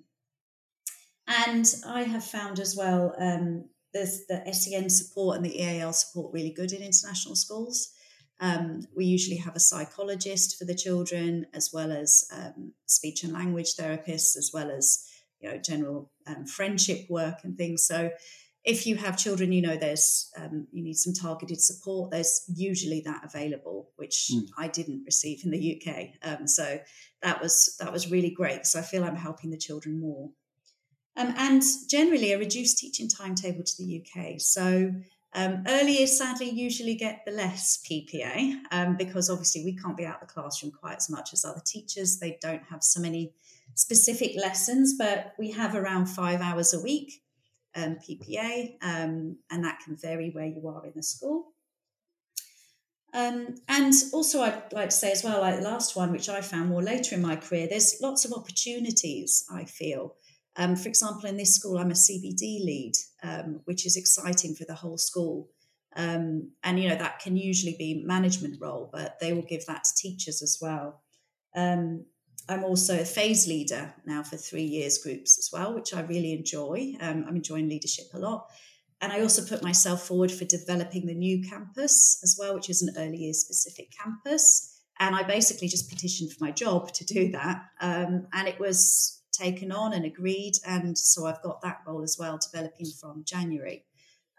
and 1.27 1.65
I 1.85 2.03
have 2.03 2.23
found 2.23 2.59
as 2.59 2.75
well 2.75 3.13
there's 3.95 4.25
the 4.27 4.43
SEN 4.51 4.89
support 4.89 5.37
and 5.37 5.45
the 5.45 5.61
EAL 5.61 5.93
support 5.93 6.33
really 6.33 6.51
good 6.51 6.73
in 6.73 6.83
international 6.83 7.35
schools. 7.35 7.93
Um, 8.41 8.81
we 8.93 9.05
usually 9.05 9.37
have 9.37 9.55
a 9.55 9.59
psychologist 9.61 10.59
for 10.59 10.65
the 10.65 10.75
children, 10.75 11.47
as 11.53 11.71
well 11.73 11.93
as 11.93 12.27
um, 12.35 12.73
speech 12.85 13.23
and 13.23 13.31
language 13.31 13.75
therapists, 13.77 14.35
as 14.35 14.51
well 14.53 14.69
as 14.69 15.07
you 15.39 15.49
know 15.49 15.57
general 15.57 16.11
um, 16.27 16.45
friendship 16.45 17.09
work 17.09 17.39
and 17.45 17.57
things. 17.57 17.87
So 17.87 18.11
if 18.65 18.85
you 18.85 18.97
have 18.97 19.15
children, 19.17 19.53
you 19.53 19.61
know 19.61 19.77
there's 19.77 20.29
um, 20.37 20.67
you 20.73 20.83
need 20.83 20.97
some 20.97 21.13
targeted 21.13 21.61
support. 21.61 22.11
There's 22.11 22.43
usually 22.53 23.01
that 23.05 23.23
available, 23.23 23.91
which 23.95 24.29
mm. 24.33 24.41
I 24.57 24.67
didn't 24.67 25.03
receive 25.05 25.45
in 25.45 25.51
the 25.51 25.81
UK. 25.81 26.07
Um, 26.21 26.47
so 26.49 26.79
that 27.21 27.41
was 27.41 27.77
that 27.79 27.93
was 27.93 28.11
really 28.11 28.31
great. 28.31 28.65
So 28.65 28.79
I 28.79 28.81
feel 28.81 29.05
I'm 29.05 29.15
helping 29.15 29.51
the 29.51 29.57
children 29.57 30.01
more. 30.01 30.31
Um, 31.17 31.33
and 31.37 31.63
generally, 31.89 32.33
a 32.33 32.37
reduced 32.37 32.77
teaching 32.77 33.07
timetable 33.07 33.63
to 33.63 33.77
the 33.77 34.03
UK. 34.03 34.39
So 34.39 34.93
um, 35.33 35.63
early 35.67 35.97
years, 35.97 36.17
sadly, 36.17 36.49
usually 36.49 36.95
get 36.95 37.23
the 37.25 37.31
less 37.31 37.83
PPA 37.89 38.55
um, 38.71 38.95
because 38.95 39.29
obviously 39.29 39.65
we 39.65 39.75
can't 39.75 39.97
be 39.97 40.05
out 40.05 40.21
of 40.21 40.27
the 40.27 40.33
classroom 40.33 40.71
quite 40.71 40.95
as 40.97 41.09
much 41.09 41.33
as 41.33 41.43
other 41.43 41.61
teachers. 41.65 42.19
They 42.19 42.37
don't 42.41 42.63
have 42.69 42.83
so 42.83 43.01
many 43.01 43.33
specific 43.75 44.35
lessons, 44.37 44.95
but 44.97 45.33
we 45.37 45.51
have 45.51 45.75
around 45.75 46.05
five 46.05 46.39
hours 46.39 46.73
a 46.73 46.79
week 46.79 47.21
um, 47.75 47.97
PPA, 47.97 48.77
um, 48.81 49.37
and 49.51 49.63
that 49.65 49.79
can 49.83 49.97
vary 49.97 50.29
where 50.29 50.45
you 50.45 50.67
are 50.69 50.85
in 50.85 50.93
the 50.95 51.03
school. 51.03 51.47
Um, 53.13 53.55
and 53.67 53.93
also, 54.13 54.41
I'd 54.41 54.71
like 54.71 54.89
to 54.89 54.95
say 54.95 55.11
as 55.11 55.23
well, 55.23 55.41
like 55.41 55.57
the 55.57 55.63
last 55.63 55.95
one, 55.95 56.11
which 56.11 56.29
I 56.29 56.41
found 56.41 56.69
more 56.69 56.81
later 56.81 57.15
in 57.15 57.21
my 57.21 57.35
career, 57.35 57.67
there's 57.69 57.97
lots 58.01 58.25
of 58.25 58.33
opportunities, 58.33 59.45
I 59.51 59.65
feel. 59.65 60.15
Um, 60.57 60.75
for 60.75 60.87
example, 60.87 61.29
in 61.29 61.37
this 61.37 61.55
school, 61.55 61.77
I'm 61.77 61.91
a 61.91 61.95
CPD 61.95 62.63
lead, 62.63 62.93
um, 63.23 63.61
which 63.65 63.85
is 63.85 63.97
exciting 63.97 64.55
for 64.55 64.65
the 64.65 64.75
whole 64.75 64.97
school. 64.97 65.49
Um, 65.95 66.51
and, 66.63 66.79
you 66.79 66.89
know, 66.89 66.95
that 66.95 67.19
can 67.19 67.37
usually 67.37 67.75
be 67.77 68.03
management 68.05 68.57
role, 68.61 68.89
but 68.91 69.19
they 69.19 69.33
will 69.33 69.43
give 69.43 69.65
that 69.65 69.83
to 69.83 69.95
teachers 69.95 70.41
as 70.41 70.57
well. 70.61 71.01
Um, 71.55 72.05
I'm 72.47 72.63
also 72.63 72.99
a 72.99 73.05
phase 73.05 73.47
leader 73.47 73.93
now 74.05 74.21
for 74.21 74.37
three 74.37 74.63
years 74.63 74.97
groups 74.97 75.39
as 75.39 75.49
well, 75.51 75.73
which 75.73 75.93
I 75.93 76.01
really 76.01 76.33
enjoy. 76.33 76.93
Um, 76.99 77.25
I'm 77.27 77.37
enjoying 77.37 77.69
leadership 77.69 78.05
a 78.13 78.19
lot. 78.19 78.47
And 79.01 79.11
I 79.11 79.21
also 79.21 79.45
put 79.45 79.63
myself 79.63 80.07
forward 80.07 80.31
for 80.31 80.45
developing 80.45 81.05
the 81.05 81.13
new 81.13 81.47
campus 81.47 82.19
as 82.23 82.37
well, 82.39 82.55
which 82.55 82.69
is 82.69 82.81
an 82.81 82.93
early 82.97 83.17
years 83.17 83.39
specific 83.39 83.91
campus. 83.91 84.81
And 84.99 85.15
I 85.15 85.23
basically 85.23 85.67
just 85.67 85.89
petitioned 85.89 86.31
for 86.31 86.43
my 86.43 86.51
job 86.51 86.91
to 86.93 87.05
do 87.05 87.31
that. 87.31 87.65
Um, 87.81 88.27
and 88.31 88.47
it 88.47 88.59
was 88.59 89.14
taken 89.35 89.71
on 89.71 89.93
and 89.93 90.05
agreed. 90.05 90.53
And 90.65 90.97
so 90.97 91.25
I've 91.25 91.41
got 91.41 91.61
that 91.61 91.81
role 91.87 92.03
as 92.03 92.17
well, 92.19 92.39
developing 92.39 92.87
from 92.99 93.23
January. 93.25 93.85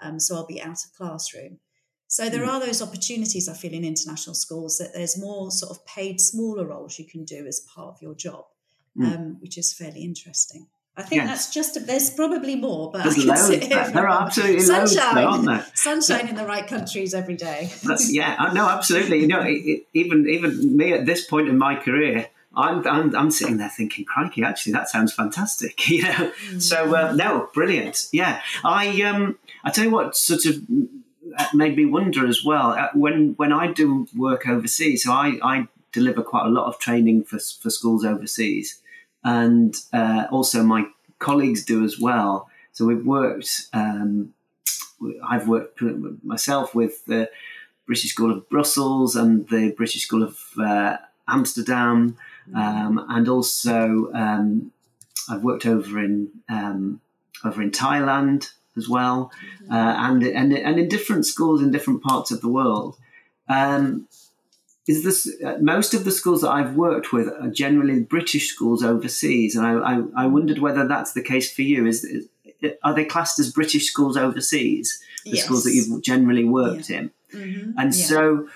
Um, 0.00 0.20
so 0.20 0.36
I'll 0.36 0.46
be 0.46 0.62
out 0.62 0.84
of 0.84 0.92
classroom. 0.96 1.58
So 2.08 2.28
there 2.28 2.44
mm. 2.44 2.48
are 2.48 2.60
those 2.60 2.82
opportunities 2.82 3.48
I 3.48 3.54
feel 3.54 3.72
in 3.72 3.84
international 3.84 4.34
schools 4.34 4.78
that 4.78 4.94
there's 4.94 5.18
more 5.18 5.50
sort 5.50 5.76
of 5.76 5.84
paid 5.86 6.20
smaller 6.20 6.66
roles 6.66 6.98
you 6.98 7.04
can 7.04 7.24
do 7.24 7.46
as 7.46 7.60
part 7.60 7.94
of 7.94 8.02
your 8.02 8.14
job, 8.14 8.44
mm. 8.96 9.12
um, 9.12 9.36
which 9.40 9.58
is 9.58 9.72
fairly 9.72 10.02
interesting. 10.02 10.68
I 10.98 11.02
think 11.02 11.22
yes. 11.22 11.28
that's 11.28 11.52
just 11.52 11.76
a, 11.76 11.80
there's 11.80 12.08
probably 12.08 12.56
more, 12.56 12.90
but 12.90 13.02
there's 13.02 13.22
loads, 13.22 13.68
there 13.68 14.08
are 14.08 14.22
absolutely 14.22 14.60
sunshine, 14.60 15.14
loads, 15.14 15.26
aren't 15.26 15.46
there? 15.46 15.66
sunshine 15.74 16.28
in 16.28 16.36
the 16.36 16.46
right 16.46 16.66
countries 16.66 17.12
every 17.12 17.36
day. 17.36 17.70
Yeah, 18.08 18.50
no, 18.54 18.66
absolutely. 18.66 19.20
You 19.20 19.26
know, 19.26 19.42
it, 19.42 19.60
it, 19.66 19.86
even 19.92 20.26
even 20.26 20.74
me 20.74 20.94
at 20.94 21.04
this 21.04 21.26
point 21.26 21.48
in 21.48 21.58
my 21.58 21.76
career, 21.76 22.28
I'm, 22.56 22.86
I'm, 22.86 23.14
I'm 23.14 23.30
sitting 23.30 23.58
there 23.58 23.68
thinking, 23.68 24.06
crikey, 24.06 24.42
actually, 24.42 24.72
that 24.72 24.88
sounds 24.88 25.12
fantastic. 25.12 25.88
You 25.96 26.02
know, 26.02 26.32
mm. 26.50 26.62
so 26.62 26.94
uh, 26.94 27.12
no, 27.12 27.48
brilliant. 27.54 28.08
Yeah, 28.12 28.40
I 28.64 29.02
um, 29.02 29.38
I 29.64 29.70
tell 29.70 29.84
you 29.84 29.90
what, 29.90 30.16
sort 30.16 30.44
of 30.46 30.60
made 31.54 31.76
me 31.76 31.86
wonder 31.86 32.26
as 32.26 32.44
well. 32.44 32.70
Uh, 32.70 32.88
when 32.94 33.34
when 33.36 33.52
I 33.52 33.72
do 33.72 34.06
work 34.16 34.48
overseas, 34.48 35.04
so 35.04 35.12
I, 35.12 35.38
I 35.42 35.68
deliver 35.92 36.22
quite 36.22 36.46
a 36.46 36.50
lot 36.50 36.66
of 36.66 36.78
training 36.78 37.24
for 37.24 37.38
for 37.38 37.70
schools 37.70 38.04
overseas, 38.04 38.80
and 39.22 39.74
uh, 39.92 40.26
also 40.30 40.62
my 40.62 40.86
colleagues 41.18 41.64
do 41.64 41.84
as 41.84 41.98
well. 41.98 42.48
So 42.72 42.84
we've 42.84 43.06
worked. 43.06 43.68
Um, 43.72 44.34
I've 45.26 45.46
worked 45.46 45.80
myself 46.24 46.74
with 46.74 47.04
the 47.04 47.30
British 47.86 48.12
School 48.12 48.32
of 48.32 48.48
Brussels 48.48 49.14
and 49.14 49.48
the 49.48 49.72
British 49.72 50.04
School 50.04 50.22
of 50.22 50.38
uh, 50.58 50.96
Amsterdam, 51.28 52.16
um, 52.54 53.04
and 53.08 53.28
also 53.28 54.10
um, 54.14 54.72
I've 55.28 55.42
worked 55.42 55.66
over 55.66 55.98
in 56.02 56.30
um, 56.48 57.00
over 57.44 57.62
in 57.62 57.70
Thailand 57.70 58.50
as 58.76 58.88
well, 58.88 59.32
mm-hmm. 59.62 59.72
uh, 59.72 59.94
and, 60.08 60.22
and 60.22 60.52
and 60.52 60.78
in 60.78 60.88
different 60.88 61.26
schools 61.26 61.62
in 61.62 61.70
different 61.70 62.02
parts 62.02 62.30
of 62.30 62.40
the 62.40 62.48
world. 62.48 62.96
Um, 63.48 64.08
is 64.86 65.02
this 65.02 65.28
uh, 65.44 65.56
most 65.60 65.94
of 65.94 66.04
the 66.04 66.12
schools 66.12 66.42
that 66.42 66.50
I've 66.50 66.74
worked 66.76 67.12
with 67.12 67.28
are 67.28 67.50
generally 67.50 68.00
British 68.00 68.48
schools 68.48 68.84
overseas, 68.84 69.56
and 69.56 69.66
I, 69.66 69.72
I, 69.74 70.02
I, 70.16 70.26
wondered 70.26 70.58
whether 70.58 70.86
that's 70.86 71.12
the 71.12 71.22
case 71.22 71.52
for 71.52 71.62
you. 71.62 71.86
Is 71.86 72.28
are 72.84 72.94
they 72.94 73.04
classed 73.04 73.38
as 73.40 73.52
British 73.52 73.86
schools 73.86 74.16
overseas? 74.16 75.02
The 75.24 75.32
Yes. 75.32 75.44
schools 75.44 75.64
that 75.64 75.74
you've 75.74 76.02
generally 76.02 76.44
worked 76.44 76.88
in, 76.88 77.10
Mhm. 77.34 77.74
and 77.76 77.92
Yeah. 77.92 78.04
so 78.06 78.48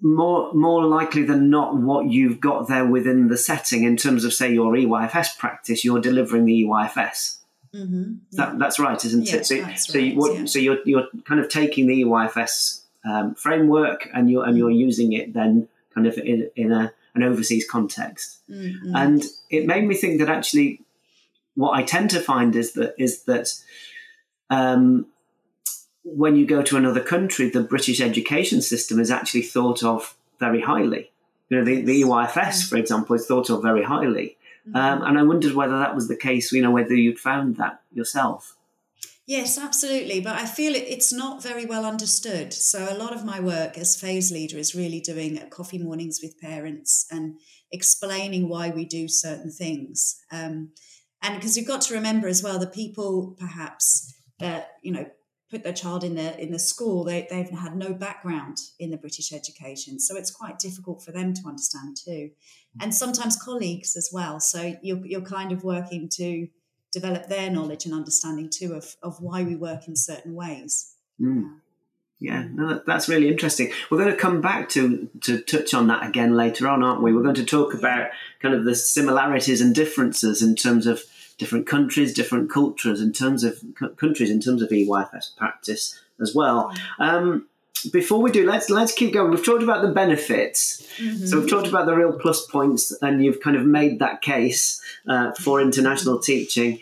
more 0.00 0.52
more 0.54 0.84
likely 0.84 1.22
than 1.22 1.50
not, 1.50 1.76
what 1.76 2.10
you've 2.10 2.40
got 2.40 2.68
there 2.68 2.86
within 2.86 3.28
the 3.28 3.36
setting 3.36 3.84
in 3.84 3.96
terms 3.96 4.24
of 4.24 4.32
say 4.32 4.52
your 4.52 4.72
EYFS 4.74 5.38
practice, 5.38 5.84
you're 5.84 6.00
delivering 6.00 6.44
the 6.44 6.64
EYFS. 6.64 7.38
Mhm. 7.74 8.18
That, 8.32 8.58
that's 8.58 8.78
right, 8.78 9.02
isn't 9.02 9.26
Yeah, 9.28 9.36
it? 9.36 9.46
So, 9.46 9.66
so, 9.76 9.98
you, 9.98 10.16
what, 10.16 10.34
yeah. 10.34 10.44
so 10.44 10.58
you're 10.58 10.78
you're 10.84 11.06
kind 11.24 11.40
of 11.40 11.48
taking 11.48 11.86
the 11.86 12.02
EYFS 12.02 12.82
um, 13.04 13.34
framework 13.34 14.08
and 14.12 14.30
you're 14.30 14.44
and 14.44 14.58
you're 14.58 14.70
using 14.70 15.12
it 15.12 15.32
then 15.32 15.68
kind 15.94 16.06
of 16.06 16.18
in, 16.18 16.50
in 16.56 16.72
a 16.72 16.92
an 17.14 17.22
overseas 17.22 17.68
context. 17.68 18.38
Mhm. 18.50 18.92
And 18.94 19.24
it 19.50 19.66
made 19.66 19.86
me 19.86 19.94
think 19.94 20.18
that 20.20 20.28
actually, 20.28 20.80
what 21.54 21.72
I 21.78 21.82
tend 21.82 22.10
to 22.10 22.20
find 22.20 22.54
is 22.56 22.72
that 22.72 22.94
is 22.98 23.22
that 23.24 23.48
um, 24.50 25.06
when 26.04 26.36
you 26.36 26.46
go 26.46 26.62
to 26.62 26.76
another 26.76 27.00
country, 27.02 27.48
the 27.48 27.62
British 27.62 28.00
education 28.00 28.60
system 28.60 28.98
is 28.98 29.10
actually 29.10 29.42
thought 29.42 29.82
of 29.82 30.16
very 30.38 30.60
highly. 30.60 31.10
You 31.48 31.58
know, 31.58 31.64
the, 31.64 31.82
the 31.82 32.02
EYFS, 32.02 32.68
for 32.68 32.76
example, 32.76 33.14
is 33.14 33.26
thought 33.26 33.50
of 33.50 33.62
very 33.62 33.82
highly. 33.82 34.36
Um, 34.74 35.02
and 35.02 35.18
I 35.18 35.22
wondered 35.22 35.54
whether 35.54 35.78
that 35.78 35.94
was 35.94 36.08
the 36.08 36.16
case. 36.16 36.52
You 36.52 36.62
know, 36.62 36.70
whether 36.70 36.94
you'd 36.94 37.18
found 37.18 37.56
that 37.56 37.82
yourself. 37.92 38.56
Yes, 39.26 39.58
absolutely. 39.58 40.20
But 40.20 40.36
I 40.36 40.46
feel 40.46 40.74
it, 40.74 40.84
it's 40.88 41.12
not 41.12 41.42
very 41.42 41.64
well 41.64 41.84
understood. 41.84 42.52
So 42.52 42.88
a 42.90 42.98
lot 42.98 43.14
of 43.14 43.24
my 43.24 43.40
work 43.40 43.78
as 43.78 44.00
phase 44.00 44.32
leader 44.32 44.58
is 44.58 44.74
really 44.74 45.00
doing 45.00 45.38
coffee 45.50 45.78
mornings 45.78 46.20
with 46.22 46.40
parents 46.40 47.06
and 47.10 47.38
explaining 47.70 48.48
why 48.48 48.70
we 48.70 48.84
do 48.84 49.08
certain 49.08 49.50
things. 49.50 50.20
Um, 50.30 50.70
and 51.22 51.36
because 51.36 51.56
you've 51.56 51.68
got 51.68 51.82
to 51.82 51.94
remember 51.94 52.26
as 52.26 52.42
well, 52.42 52.58
the 52.58 52.66
people 52.66 53.36
perhaps 53.38 54.12
that 54.40 54.72
you 54.82 54.92
know 54.92 55.06
put 55.52 55.62
their 55.62 55.72
child 55.72 56.02
in 56.02 56.14
the 56.14 56.40
in 56.42 56.50
the 56.50 56.58
school, 56.58 57.04
they 57.04 57.26
they've 57.30 57.50
had 57.50 57.76
no 57.76 57.92
background 57.92 58.56
in 58.78 58.90
the 58.90 58.96
British 58.96 59.32
education, 59.32 60.00
so 60.00 60.16
it's 60.16 60.30
quite 60.30 60.58
difficult 60.58 61.04
for 61.04 61.12
them 61.12 61.34
to 61.34 61.42
understand 61.46 61.96
too. 62.02 62.30
And 62.80 62.94
sometimes 62.94 63.36
colleagues 63.36 63.94
as 63.94 64.08
well. 64.12 64.40
So 64.40 64.74
you're 64.82 65.04
you're 65.06 65.20
kind 65.20 65.52
of 65.52 65.62
working 65.62 66.08
to 66.14 66.48
develop 66.90 67.28
their 67.28 67.50
knowledge 67.50 67.84
and 67.84 67.94
understanding 67.94 68.50
too 68.50 68.72
of, 68.72 68.96
of 69.02 69.20
why 69.20 69.42
we 69.42 69.56
work 69.56 69.88
in 69.88 69.96
certain 69.96 70.34
ways. 70.34 70.94
Mm. 71.20 71.58
Yeah, 72.18 72.44
no, 72.52 72.68
that, 72.68 72.86
that's 72.86 73.08
really 73.08 73.28
interesting. 73.28 73.72
We're 73.90 73.98
going 73.98 74.12
to 74.12 74.16
come 74.16 74.40
back 74.40 74.70
to 74.70 75.10
to 75.22 75.40
touch 75.42 75.74
on 75.74 75.88
that 75.88 76.06
again 76.06 76.34
later 76.34 76.66
on, 76.66 76.82
aren't 76.82 77.02
we? 77.02 77.12
We're 77.12 77.22
going 77.22 77.34
to 77.34 77.44
talk 77.44 77.74
about 77.74 78.08
kind 78.40 78.54
of 78.54 78.64
the 78.64 78.74
similarities 78.74 79.60
and 79.60 79.74
differences 79.74 80.42
in 80.42 80.56
terms 80.56 80.86
of 80.86 81.02
different 81.42 81.66
countries, 81.66 82.14
different 82.22 82.46
cultures, 82.58 82.98
in 83.06 83.12
terms 83.12 83.40
of 83.48 83.52
c- 83.58 83.94
countries, 84.02 84.30
in 84.30 84.40
terms 84.40 84.60
of 84.62 84.68
EYFS 84.70 85.36
practice 85.36 85.82
as 86.20 86.30
well. 86.34 86.58
Um, 86.98 87.46
before 87.92 88.20
we 88.22 88.30
do, 88.30 88.42
let's 88.52 88.70
let's 88.70 88.92
keep 89.00 89.10
going. 89.12 89.30
We've 89.32 89.44
talked 89.44 89.64
about 89.68 89.82
the 89.86 89.92
benefits, 90.02 90.60
so 91.28 91.40
we've 91.40 91.50
talked 91.50 91.66
about 91.72 91.86
the 91.86 91.94
real 91.96 92.12
plus 92.24 92.46
points, 92.46 92.92
and 93.02 93.24
you've 93.24 93.40
kind 93.40 93.56
of 93.56 93.64
made 93.66 93.98
that 93.98 94.22
case 94.22 94.80
uh, 95.12 95.32
for 95.44 95.60
international 95.60 96.20
teaching. 96.20 96.78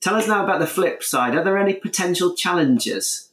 Tell 0.00 0.14
us 0.14 0.28
now 0.28 0.44
about 0.44 0.60
the 0.60 0.66
flip 0.76 1.02
side. 1.02 1.34
Are 1.34 1.42
there 1.42 1.58
any 1.58 1.74
potential 1.74 2.34
challenges 2.34 3.28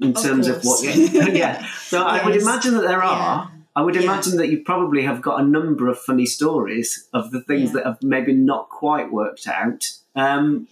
in 0.00 0.16
Of 0.16 0.22
terms 0.22 0.48
of 0.48 0.64
what? 0.64 0.80
course. 0.82 0.96
Yeah, 1.12 1.28
yeah. 1.28 1.66
So 1.90 2.02
I 2.02 2.24
would 2.24 2.36
imagine 2.40 2.72
that 2.74 2.82
there 2.90 3.02
are. 3.02 3.50
I 3.76 3.82
would 3.82 3.94
Yeah. 3.94 4.02
imagine 4.02 4.36
that 4.38 4.48
you 4.48 4.62
probably 4.64 5.02
have 5.02 5.22
got 5.22 5.40
a 5.40 5.46
number 5.46 5.88
of 5.88 5.98
funny 5.98 6.26
stories 6.26 7.08
of 7.12 7.30
the 7.30 7.40
things 7.40 7.68
Yeah. 7.70 7.74
that 7.74 7.86
have 7.86 8.02
maybe 8.02 8.32
not 8.32 8.68
quite 8.68 9.12
worked 9.12 9.46
out. 9.46 9.90
Um, 10.16 10.66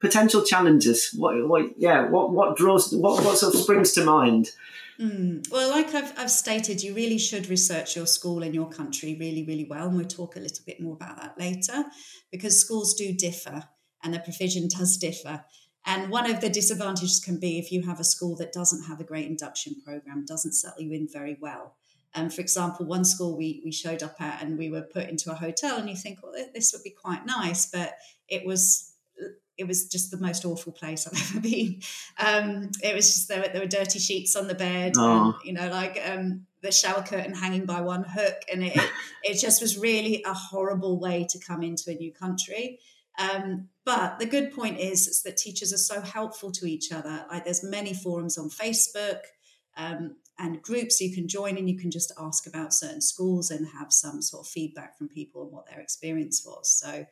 potential 0.00 0.42
challenges. 0.42 1.12
What? 1.16 1.46
What? 1.46 1.78
Yeah. 1.78 2.08
What? 2.08 2.32
What 2.32 2.56
draws? 2.56 2.92
What? 2.92 3.24
What 3.24 3.38
sort 3.38 3.54
of 3.54 3.60
springs 3.60 3.92
to 3.92 4.04
mind? 4.04 4.50
Mm. 4.98 5.50
Well, 5.50 5.70
like 5.70 5.94
I've, 5.94 6.12
I've 6.18 6.30
stated, 6.30 6.82
you 6.82 6.94
really 6.94 7.18
should 7.18 7.48
research 7.48 7.96
your 7.96 8.06
school 8.06 8.42
and 8.42 8.54
your 8.54 8.68
country 8.68 9.16
really, 9.18 9.44
really 9.44 9.64
well. 9.64 9.88
And 9.88 9.96
we'll 9.96 10.06
talk 10.06 10.36
a 10.36 10.40
little 10.40 10.64
bit 10.66 10.80
more 10.80 10.94
about 10.94 11.16
that 11.20 11.38
later 11.38 11.84
because 12.30 12.60
schools 12.60 12.94
do 12.94 13.12
differ 13.12 13.64
and 14.02 14.12
the 14.14 14.20
provision 14.20 14.68
does 14.68 14.96
differ. 14.96 15.44
And 15.84 16.10
one 16.10 16.30
of 16.30 16.40
the 16.40 16.48
disadvantages 16.48 17.18
can 17.18 17.40
be 17.40 17.58
if 17.58 17.72
you 17.72 17.82
have 17.82 17.98
a 17.98 18.04
school 18.04 18.36
that 18.36 18.52
doesn't 18.52 18.84
have 18.84 19.00
a 19.00 19.04
great 19.04 19.26
induction 19.26 19.76
program, 19.84 20.24
doesn't 20.26 20.52
settle 20.52 20.82
you 20.82 20.92
in 20.92 21.08
very 21.12 21.36
well. 21.40 21.74
Um, 22.14 22.28
for 22.30 22.40
example, 22.42 22.84
one 22.86 23.04
school 23.04 23.36
we, 23.36 23.62
we 23.64 23.72
showed 23.72 24.02
up 24.02 24.20
at 24.20 24.42
and 24.42 24.58
we 24.58 24.70
were 24.70 24.82
put 24.82 25.08
into 25.08 25.30
a 25.32 25.34
hotel, 25.34 25.78
and 25.78 25.88
you 25.88 25.96
think, 25.96 26.18
well, 26.22 26.32
this 26.54 26.72
would 26.72 26.82
be 26.82 26.90
quite 26.90 27.24
nice, 27.26 27.66
but 27.66 27.94
it 28.28 28.44
was 28.46 28.88
it 29.58 29.68
was 29.68 29.86
just 29.86 30.10
the 30.10 30.16
most 30.16 30.44
awful 30.46 30.72
place 30.72 31.06
I've 31.06 31.12
ever 31.30 31.40
been. 31.40 31.80
Um, 32.18 32.70
it 32.82 32.94
was 32.94 33.12
just 33.12 33.28
there, 33.28 33.42
were- 33.42 33.48
there 33.48 33.60
were 33.60 33.66
dirty 33.68 33.98
sheets 33.98 34.34
on 34.34 34.46
the 34.48 34.54
bed, 34.54 34.92
and 34.96 35.34
Oh. 35.34 35.38
you 35.44 35.52
know, 35.52 35.68
like 35.68 36.00
um, 36.10 36.46
the 36.62 36.72
shower 36.72 37.02
curtain 37.02 37.34
hanging 37.34 37.66
by 37.66 37.80
one 37.82 38.02
hook, 38.04 38.36
and 38.52 38.64
it, 38.64 38.74
it 38.76 38.90
it 39.24 39.34
just 39.40 39.60
was 39.62 39.78
really 39.78 40.22
a 40.26 40.32
horrible 40.32 40.98
way 40.98 41.26
to 41.30 41.38
come 41.38 41.62
into 41.62 41.90
a 41.90 41.94
new 41.94 42.12
country. 42.12 42.78
Um, 43.18 43.68
but 43.84 44.18
the 44.18 44.26
good 44.26 44.52
point 44.52 44.78
is, 44.80 45.06
is 45.06 45.22
that 45.22 45.36
teachers 45.36 45.72
are 45.72 45.76
so 45.76 46.00
helpful 46.00 46.50
to 46.52 46.66
each 46.66 46.90
other. 46.90 47.26
Like 47.30 47.44
there's 47.44 47.62
many 47.62 47.92
forums 47.92 48.38
on 48.38 48.48
Facebook 48.48 49.20
um, 49.76 50.16
and 50.38 50.62
groups 50.62 51.00
you 51.00 51.14
can 51.14 51.28
join, 51.28 51.56
and 51.56 51.68
you 51.68 51.78
can 51.78 51.90
just 51.90 52.12
ask 52.18 52.46
about 52.46 52.74
certain 52.74 53.00
schools 53.00 53.50
and 53.50 53.66
have 53.68 53.92
some 53.92 54.22
sort 54.22 54.46
of 54.46 54.50
feedback 54.50 54.96
from 54.96 55.08
people 55.08 55.42
on 55.42 55.52
what 55.52 55.66
their 55.66 55.80
experience 55.80 56.42
was. 56.44 56.70
So 56.70 57.06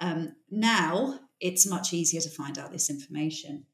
um, 0.00 0.36
now 0.50 1.20
it's 1.40 1.66
much 1.66 1.92
easier 1.92 2.20
to 2.20 2.28
find 2.30 2.58
out 2.58 2.72
this 2.72 2.90
information. 2.90 3.64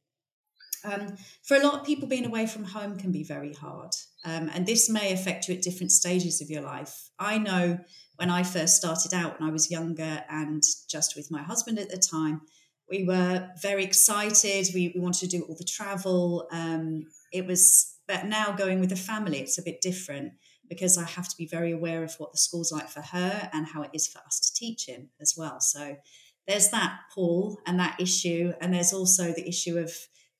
Um, 0.85 1.17
for 1.43 1.57
a 1.57 1.63
lot 1.63 1.75
of 1.75 1.87
people, 1.87 2.09
being 2.09 2.27
away 2.27 2.47
from 2.47 2.65
home 2.65 2.99
can 2.99 3.13
be 3.13 3.23
very 3.23 3.53
hard, 3.55 3.93
um, 4.25 4.51
and 4.53 4.67
this 4.67 4.89
may 4.91 5.13
affect 5.13 5.49
you 5.49 5.55
at 5.55 5.63
different 5.63 5.93
stages 5.93 6.41
of 6.41 6.51
your 6.51 6.63
life. 6.63 7.11
I 7.19 7.39
know 7.39 7.79
when 8.17 8.31
I 8.31 8.43
first 8.43 8.77
started 8.77 9.15
out, 9.15 9.41
when 9.41 9.49
I 9.49 9.53
was 9.53 9.71
younger 9.71 10.25
and 10.29 10.63
just 10.89 11.17
with 11.17 11.31
my 11.31 11.43
husband 11.43 11.79
at 11.79 11.89
the 11.89 11.99
time, 11.99 12.43
we 12.91 13.05
were 13.05 13.49
very 13.61 13.85
excited. 13.85 14.69
We, 14.75 14.93
we 14.95 15.01
wanted 15.01 15.31
to 15.31 15.39
do 15.39 15.45
all 15.45 15.57
the 15.57 15.65
travel. 15.65 16.47
Um, 16.53 17.07
it 17.33 17.47
was, 17.47 17.97
but 18.07 18.27
now 18.27 18.53
going 18.53 18.81
with 18.81 18.91
the 18.91 18.97
family, 18.97 19.41
it's 19.41 19.59
a 19.59 19.63
bit 19.63 19.81
different 19.81 20.33
because 20.69 20.97
I 20.97 21.05
have 21.05 21.29
to 21.29 21.37
be 21.37 21.47
very 21.47 21.73
aware 21.73 22.03
of 22.03 22.15
what 22.15 22.33
the 22.33 22.39
school's 22.39 22.73
like 22.73 22.89
for 22.89 23.03
her 23.03 23.51
and 23.53 23.67
how 23.67 23.83
it 23.83 23.91
is 23.93 24.09
for 24.09 24.21
us 24.21 24.41
to 24.41 24.55
teach 24.55 24.89
in 24.89 25.09
as 25.21 25.35
well. 25.37 25.61
So 25.61 25.97
there's 26.47 26.71
that 26.71 27.01
pull 27.15 27.59
and 27.67 27.79
that 27.79 28.01
issue, 28.01 28.53
and 28.61 28.73
there's 28.75 28.93
also 28.93 29.33
the 29.33 29.47
issue 29.47 29.79
of 29.79 29.93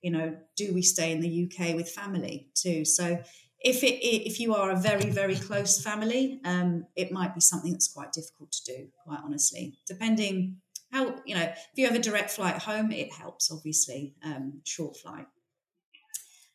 you 0.03 0.11
know, 0.11 0.37
do 0.57 0.75
we 0.75 0.83
stay 0.83 1.13
in 1.13 1.21
the 1.21 1.45
UK 1.45 1.75
with 1.77 1.89
family 1.89 2.49
too? 2.55 2.85
So 2.85 3.23
if 3.61 3.85
it 3.85 4.05
if 4.05 4.41
you 4.41 4.55
are 4.55 4.71
a 4.73 4.77
very 4.77 5.09
very 5.11 5.37
close 5.37 5.81
family, 5.81 6.41
um, 6.45 6.87
it 6.97 7.13
might 7.13 7.35
be 7.35 7.41
something 7.41 7.73
that's 7.73 7.93
quite 7.93 8.13
difficult 8.13 8.51
to 8.53 8.77
do. 8.77 8.89
Quite 9.07 9.21
honestly, 9.25 9.79
depending 9.87 10.57
how 10.91 11.15
you 11.25 11.37
know 11.37 11.43
if 11.43 11.77
you 11.77 11.87
have 11.87 11.95
a 11.95 12.01
direct 12.01 12.31
flight 12.31 12.59
home, 12.59 12.91
it 12.91 13.13
helps 13.13 13.51
obviously. 13.51 14.15
Um, 14.25 14.61
short 14.65 14.97
flight. 14.97 15.27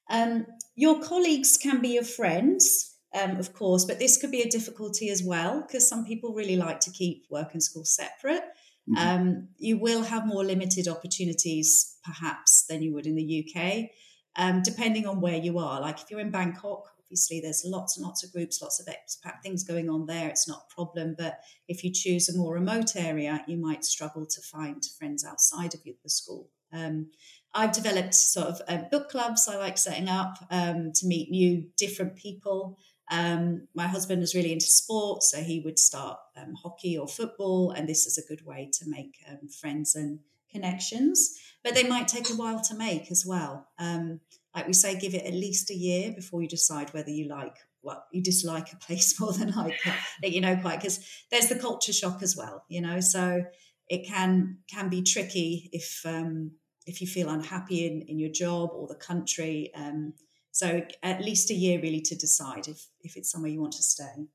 Um, 0.09 0.45
your 0.75 1.01
colleagues 1.01 1.57
can 1.57 1.81
be 1.81 1.89
your 1.89 2.03
friends, 2.03 2.95
um, 3.13 3.37
of 3.37 3.53
course, 3.53 3.85
but 3.85 3.99
this 3.99 4.17
could 4.17 4.31
be 4.31 4.41
a 4.41 4.49
difficulty 4.49 5.09
as 5.09 5.23
well 5.23 5.61
because 5.61 5.87
some 5.87 6.05
people 6.05 6.33
really 6.33 6.55
like 6.55 6.79
to 6.81 6.91
keep 6.91 7.25
work 7.29 7.53
and 7.53 7.63
school 7.63 7.85
separate. 7.85 8.43
Mhm. 8.89 8.97
Um, 8.97 9.47
you 9.57 9.77
will 9.77 10.03
have 10.03 10.25
more 10.25 10.45
limited 10.45 10.87
opportunities, 10.87 11.97
perhaps, 12.03 12.65
than 12.69 12.81
you 12.81 12.93
would 12.93 13.05
in 13.05 13.15
the 13.15 13.23
UK, 13.23 13.91
um, 14.35 14.61
depending 14.61 15.05
on 15.05 15.19
where 15.19 15.37
you 15.37 15.59
are. 15.59 15.81
Like 15.81 15.99
if 16.01 16.09
you're 16.09 16.21
in 16.21 16.31
Bangkok, 16.31 16.93
obviously 16.99 17.39
there's 17.39 17.63
lots 17.65 17.97
and 17.97 18.05
lots 18.05 18.23
of 18.23 18.31
groups, 18.31 18.61
lots 18.61 18.79
of 18.79 18.85
expat 18.87 19.41
things 19.41 19.63
going 19.63 19.89
on 19.89 20.05
there. 20.05 20.29
It's 20.29 20.47
not 20.47 20.67
a 20.69 20.73
problem. 20.73 21.15
But 21.17 21.39
if 21.67 21.83
you 21.83 21.91
choose 21.91 22.29
a 22.29 22.37
more 22.37 22.53
remote 22.53 22.95
area, 22.95 23.43
you 23.47 23.57
might 23.57 23.85
struggle 23.85 24.25
to 24.25 24.41
find 24.41 24.83
friends 24.97 25.25
outside 25.25 25.73
of 25.73 25.81
the 25.83 26.09
school. 26.09 26.49
Um, 26.71 27.11
I've 27.53 27.71
developed 27.71 28.13
sort 28.13 28.47
of 28.47 28.61
uh, 28.67 28.83
book 28.91 29.09
clubs 29.09 29.47
I 29.47 29.57
like 29.57 29.77
setting 29.77 30.09
up 30.09 30.37
um, 30.51 30.91
to 30.93 31.07
meet 31.07 31.31
new, 31.31 31.65
different 31.77 32.15
people. 32.15 32.77
Um, 33.09 33.67
my 33.73 33.87
husband 33.87 34.21
is 34.21 34.35
really 34.35 34.51
into 34.51 34.65
sports, 34.65 35.31
so 35.31 35.41
he 35.41 35.59
would 35.61 35.79
start 35.79 36.19
um, 36.35 36.53
hockey 36.61 36.97
or 36.97 37.07
football, 37.07 37.71
and 37.71 37.87
this 37.87 38.05
is 38.05 38.17
a 38.17 38.27
good 38.27 38.45
way 38.45 38.69
to 38.73 38.89
make 38.89 39.15
um, 39.29 39.47
friends 39.47 39.95
and 39.95 40.19
connections. 40.51 41.39
But 41.63 41.73
they 41.73 41.83
might 41.87 42.07
take 42.07 42.29
a 42.29 42.35
while 42.35 42.61
to 42.61 42.75
make 42.75 43.11
as 43.11 43.25
well. 43.25 43.67
Um, 43.79 44.19
like 44.55 44.67
we 44.67 44.73
say, 44.73 44.97
give 44.97 45.13
it 45.13 45.25
at 45.25 45.33
least 45.33 45.71
a 45.71 45.75
year 45.75 46.11
before 46.11 46.41
you 46.41 46.47
decide 46.47 46.93
whether 46.93 47.11
you 47.11 47.27
like 47.27 47.55
well 47.83 48.03
you 48.11 48.21
dislike 48.21 48.73
a 48.73 48.77
place 48.77 49.19
more 49.19 49.31
than 49.33 49.51
like 49.51 49.73
it, 49.85 49.93
that 50.21 50.31
you 50.31 50.41
know 50.41 50.57
quite 50.57 50.79
because 50.79 50.99
there's 51.31 51.47
the 51.47 51.59
culture 51.59 51.93
shock 51.93 52.21
as 52.21 52.35
well, 52.35 52.65
you 52.67 52.81
know. 52.81 52.99
So 52.99 53.43
it 53.87 54.05
can 54.05 54.57
can 54.69 54.89
be 54.89 55.01
tricky 55.01 55.69
if 55.71 56.01
um, 56.05 56.51
if 56.87 57.01
you 57.01 57.07
feel 57.07 57.29
unhappy 57.29 57.85
in, 57.85 58.01
in 58.03 58.17
your 58.17 58.31
job 58.31 58.71
or 58.73 58.87
the 58.87 58.95
country. 58.95 59.71
Um, 59.75 60.13
so 60.51 60.81
at 61.03 61.23
least 61.23 61.51
a 61.51 61.53
year 61.53 61.79
really 61.79 62.01
to 62.01 62.15
decide 62.15 62.67
if, 62.67 62.87
if 63.01 63.15
it's 63.15 63.29
somewhere 63.29 63.51
you 63.51 63.61
want 63.61 63.73
to 63.73 63.83
stay. 63.83 64.27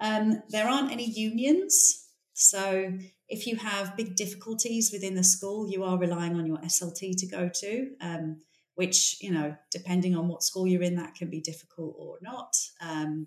Um, 0.00 0.42
there 0.50 0.68
aren't 0.68 0.92
any 0.92 1.06
unions. 1.10 2.06
So 2.34 2.92
if 3.28 3.46
you 3.46 3.56
have 3.56 3.96
big 3.96 4.14
difficulties 4.14 4.92
within 4.92 5.14
the 5.14 5.24
school, 5.24 5.68
you 5.68 5.82
are 5.82 5.98
relying 5.98 6.36
on 6.36 6.46
your 6.46 6.58
SLT 6.58 7.16
to 7.16 7.26
go 7.26 7.50
to, 7.52 7.90
um, 8.00 8.40
which, 8.76 9.16
you 9.20 9.32
know, 9.32 9.56
depending 9.72 10.16
on 10.16 10.28
what 10.28 10.44
school 10.44 10.66
you're 10.66 10.82
in, 10.82 10.94
that 10.96 11.16
can 11.16 11.28
be 11.28 11.40
difficult 11.40 11.96
or 11.98 12.18
not. 12.22 12.54
Um, 12.80 13.26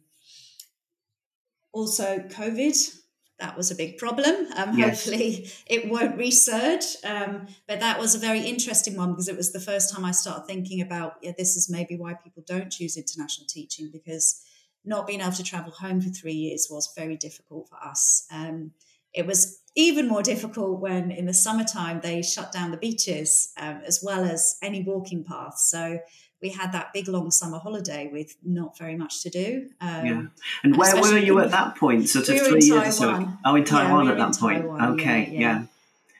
also, 1.74 2.20
COVID, 2.20 3.01
that 3.42 3.58
was 3.58 3.72
a 3.72 3.76
big 3.76 3.98
problem. 3.98 4.48
Um, 4.56 4.78
yes. 4.78 5.06
Hopefully, 5.06 5.50
it 5.66 5.90
won't 5.90 6.18
resurge. 6.18 6.96
Um, 7.04 7.48
but 7.68 7.80
that 7.80 8.00
was 8.00 8.16
a 8.16 8.20
very 8.20 8.42
interesting 8.42 8.96
one 8.96 9.12
because 9.12 9.28
it 9.28 9.36
was 9.36 9.52
the 9.52 9.60
first 9.60 9.94
time 9.94 10.06
I 10.06 10.12
started 10.12 10.46
thinking 10.46 10.80
about 10.80 11.16
yeah, 11.22 11.34
this 11.38 11.58
is 11.58 11.70
maybe 11.70 11.98
why 11.98 12.14
people 12.14 12.44
don't 12.46 12.72
choose 12.72 12.96
international 12.96 13.48
teaching 13.48 13.90
because 13.92 14.42
not 14.86 15.08
being 15.08 15.22
able 15.22 15.32
to 15.34 15.44
travel 15.44 15.72
home 15.72 16.02
for 16.02 16.10
three 16.10 16.34
years 16.34 16.68
was 16.70 16.94
very 16.96 17.18
difficult 17.18 17.68
for 17.68 17.78
us. 17.84 18.26
Um, 18.32 18.72
it 19.14 19.26
was 19.26 19.60
even 19.76 20.08
more 20.08 20.22
difficult 20.22 20.80
when 20.80 21.12
in 21.12 21.26
the 21.26 21.34
summertime 21.34 22.02
they 22.02 22.22
shut 22.22 22.52
down 22.52 22.72
the 22.72 22.78
beaches 22.78 23.52
um, 23.58 23.82
as 23.86 24.02
well 24.04 24.24
as 24.24 24.58
any 24.62 24.84
walking 24.84 25.24
paths. 25.24 25.70
So 25.70 26.00
we 26.42 26.50
had 26.50 26.72
that 26.72 26.92
big 26.94 27.08
long 27.08 27.32
summer 27.32 27.60
holiday 27.60 28.10
with 28.12 28.36
not 28.44 28.78
very 28.78 28.96
much 28.96 29.22
to 29.24 29.30
do. 29.30 29.70
Um, 29.80 30.06
yeah. 30.06 30.24
And 30.64 30.76
where 30.76 30.96
were 31.00 31.18
you 31.18 31.40
at 31.40 31.52
that 31.52 31.76
point? 31.76 32.10
Sort 32.10 32.30
of 32.30 32.36
we 32.36 32.40
three 32.40 32.66
years 32.66 33.00
ago? 33.00 33.28
Oh, 33.46 33.56
in 33.56 33.64
Taiwan 33.64 34.06
yeah, 34.06 34.16
we 34.16 34.22
at 34.22 34.32
that 34.32 34.40
point. 34.40 34.62
Taiwan, 34.62 35.00
okay, 35.00 35.30
yeah. 35.32 35.40
yeah. 35.40 35.64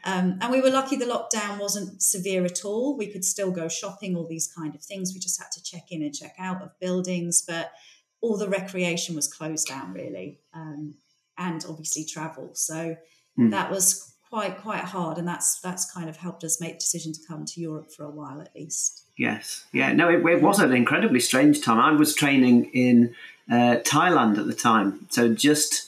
Um, 0.04 0.40
and 0.42 0.52
we 0.52 0.62
were 0.62 0.70
lucky 0.70 0.96
the 0.96 1.06
lockdown 1.06 1.60
wasn't 1.60 2.02
severe 2.02 2.44
at 2.44 2.66
all. 2.66 2.98
We 2.98 3.08
could 3.08 3.24
still 3.24 3.52
go 3.52 3.68
shopping, 3.68 4.16
all 4.16 4.26
these 4.28 4.48
kind 4.48 4.74
of 4.74 4.82
things. 4.82 5.14
We 5.14 5.20
just 5.20 5.40
had 5.40 5.52
to 5.52 5.64
check 5.64 5.92
in 5.92 6.02
and 6.02 6.14
check 6.14 6.36
out 6.40 6.62
of 6.62 6.80
buildings, 6.80 7.44
but 7.48 7.72
all 8.20 8.38
the 8.38 8.50
recreation 8.50 9.16
was 9.16 9.32
closed 9.32 9.68
down 9.68 9.94
really, 9.94 10.40
um, 10.54 10.96
and 11.38 11.64
obviously 11.68 12.04
travel. 12.04 12.52
So 12.54 12.96
mm. 13.38 13.52
that 13.52 13.70
was 13.70 14.11
quite 14.32 14.58
quite 14.62 14.84
hard, 14.84 15.18
and 15.18 15.28
that's 15.28 15.60
that's 15.60 15.92
kind 15.92 16.10
of 16.10 16.18
helped 16.18 16.44
us 16.44 16.60
make 16.62 16.74
the 16.74 16.80
decision 16.80 17.14
to 17.14 17.20
come 17.28 17.46
to 17.46 17.62
Europe 17.62 17.92
for 17.92 18.06
a 18.06 18.10
while 18.10 18.42
at 18.42 18.56
least. 18.56 19.04
Yes, 19.18 19.66
yeah, 19.72 19.92
no, 19.92 20.10
it, 20.10 20.26
it 20.26 20.42
was 20.42 20.60
an 20.60 20.74
incredibly 20.74 21.20
strange 21.20 21.62
time. 21.62 21.80
I 21.80 21.92
was 21.92 22.16
training 22.16 22.72
in 22.74 23.14
uh, 23.52 23.78
Thailand 23.84 24.40
at 24.40 24.48
the 24.48 24.56
time, 24.56 25.08
so 25.10 25.34
just 25.34 25.88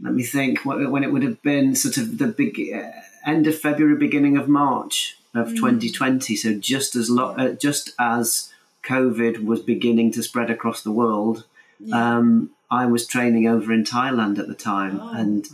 let 0.00 0.14
me 0.14 0.24
think 0.24 0.64
when 0.64 1.04
it 1.04 1.12
would 1.12 1.22
have 1.22 1.42
been 1.42 1.76
sort 1.76 1.98
of 1.98 2.18
the 2.18 2.26
big 2.26 2.58
uh, 2.74 2.90
end 3.26 3.46
of 3.46 3.58
February, 3.58 3.96
beginning 3.96 4.38
of 4.38 4.48
March 4.48 5.18
of 5.34 5.48
mm. 5.48 5.56
2020. 5.56 6.34
So 6.34 6.54
just 6.54 6.96
as 6.96 7.10
lo- 7.10 7.34
uh, 7.36 7.52
just 7.52 7.92
as 7.98 8.50
COVID 8.84 9.44
was 9.44 9.60
beginning 9.60 10.10
to 10.12 10.22
spread 10.22 10.50
across 10.50 10.82
the 10.82 10.90
world, 10.90 11.44
yeah. 11.78 12.16
um, 12.16 12.50
I 12.70 12.86
was 12.86 13.06
training 13.06 13.46
over 13.46 13.70
in 13.70 13.84
Thailand 13.84 14.38
at 14.38 14.48
the 14.48 14.54
time, 14.54 14.98
oh, 15.00 15.12
and 15.12 15.46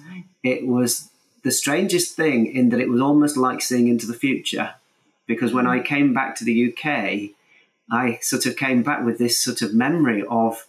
it 0.44 0.66
was 0.66 1.10
the 1.46 1.52
strangest 1.52 2.16
thing 2.16 2.44
in 2.46 2.70
that 2.70 2.80
it 2.80 2.88
was 2.88 3.00
almost 3.00 3.36
like 3.36 3.62
seeing 3.62 3.86
into 3.86 4.04
the 4.04 4.20
future. 4.26 4.74
Because 5.26 5.52
when 5.52 5.64
I 5.64 5.78
mm. 5.78 5.84
came 5.84 6.12
back 6.12 6.34
to 6.36 6.44
the 6.44 6.56
UK, 6.68 7.30
I 7.88 8.18
sort 8.20 8.46
of 8.46 8.56
came 8.56 8.82
back 8.82 9.04
with 9.04 9.18
this 9.18 9.38
sort 9.38 9.62
of 9.62 9.72
memory 9.72 10.24
of 10.28 10.66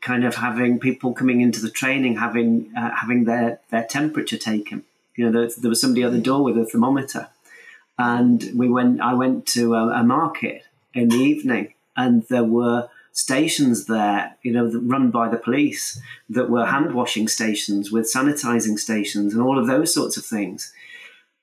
kind 0.00 0.24
of 0.24 0.36
having 0.36 0.80
people 0.80 1.12
coming 1.12 1.42
into 1.42 1.60
the 1.60 1.68
training 1.68 2.16
having 2.16 2.72
uh, 2.74 2.92
having 3.02 3.24
their 3.24 3.60
their 3.68 3.84
temperature 3.84 4.38
taken. 4.38 4.82
You 5.14 5.26
know, 5.26 5.32
there, 5.32 5.50
there 5.58 5.68
was 5.68 5.78
somebody 5.78 6.04
at 6.04 6.12
the 6.12 6.26
door 6.30 6.42
with 6.42 6.56
a 6.56 6.64
thermometer, 6.64 7.28
and 7.98 8.50
we 8.54 8.66
went. 8.66 9.02
I 9.02 9.12
went 9.12 9.44
to 9.48 9.74
a, 9.74 9.88
a 10.00 10.02
market 10.02 10.64
in 10.94 11.10
the 11.10 11.18
evening, 11.18 11.74
and 11.94 12.22
there 12.28 12.44
were 12.44 12.88
stations 13.12 13.86
there, 13.86 14.36
you 14.42 14.52
know, 14.52 14.70
run 14.82 15.10
by 15.10 15.28
the 15.28 15.36
police 15.36 16.00
that 16.28 16.50
were 16.50 16.66
hand 16.66 16.94
washing 16.94 17.28
stations 17.28 17.90
with 17.90 18.04
sanitizing 18.12 18.78
stations 18.78 19.34
and 19.34 19.42
all 19.42 19.58
of 19.58 19.66
those 19.66 19.92
sorts 19.92 20.16
of 20.16 20.24
things. 20.24 20.72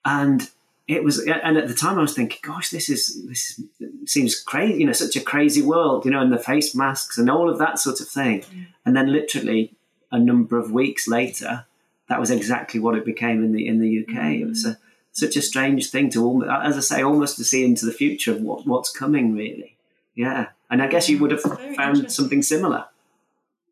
And 0.06 0.50
it 0.88 1.04
was, 1.04 1.20
and 1.20 1.58
at 1.58 1.68
the 1.68 1.74
time 1.74 1.98
I 1.98 2.02
was 2.02 2.14
thinking, 2.14 2.40
gosh, 2.42 2.70
this 2.70 2.90
is, 2.90 3.22
this 3.28 3.62
seems 4.06 4.40
crazy, 4.40 4.80
you 4.80 4.86
know, 4.86 4.94
such 4.94 5.18
a 5.18 5.22
crazy 5.22 5.62
world, 5.62 6.06
you 6.06 6.12
know, 6.12 6.22
and 6.22 6.32
the 6.32 6.40
face 6.40 6.74
masks 6.74 7.18
and 7.18 7.30
all 7.30 7.50
of 7.50 7.60
that 7.60 7.78
sort 7.78 8.00
of 8.00 8.08
thing. 8.08 8.42
Mm. 8.42 8.68
And 8.86 8.96
then 8.96 9.12
literally 9.12 9.74
a 10.12 10.20
number 10.20 10.58
of 10.58 10.72
weeks 10.72 11.08
later, 11.08 11.66
that 12.08 12.22
was 12.22 12.32
exactly 12.32 12.80
what 12.80 12.96
it 12.96 13.04
became 13.04 13.44
in 13.44 13.52
the, 13.52 13.68
in 13.68 13.80
the 13.80 14.04
UK. 14.04 14.16
Mm. 14.16 14.42
It 14.42 14.46
was 14.46 14.66
a, 14.66 14.78
such 15.12 15.36
a 15.36 15.42
strange 15.42 15.90
thing 15.90 16.10
to, 16.12 16.24
almost 16.24 16.50
as 16.50 16.78
I 16.78 16.96
say, 16.96 17.04
almost 17.04 17.36
to 17.36 17.44
see 17.44 17.66
into 17.66 17.86
the 17.86 17.92
future 17.92 18.32
of 18.32 18.42
what, 18.42 18.66
what's 18.66 18.92
coming 18.92 19.34
really. 19.34 19.76
Yeah. 20.16 20.48
And 20.70 20.82
I 20.82 20.88
guess 20.88 21.10
you 21.10 21.18
would 21.20 21.32
have 21.32 21.42
found 21.76 22.12
something 22.12 22.42
similar. 22.42 22.86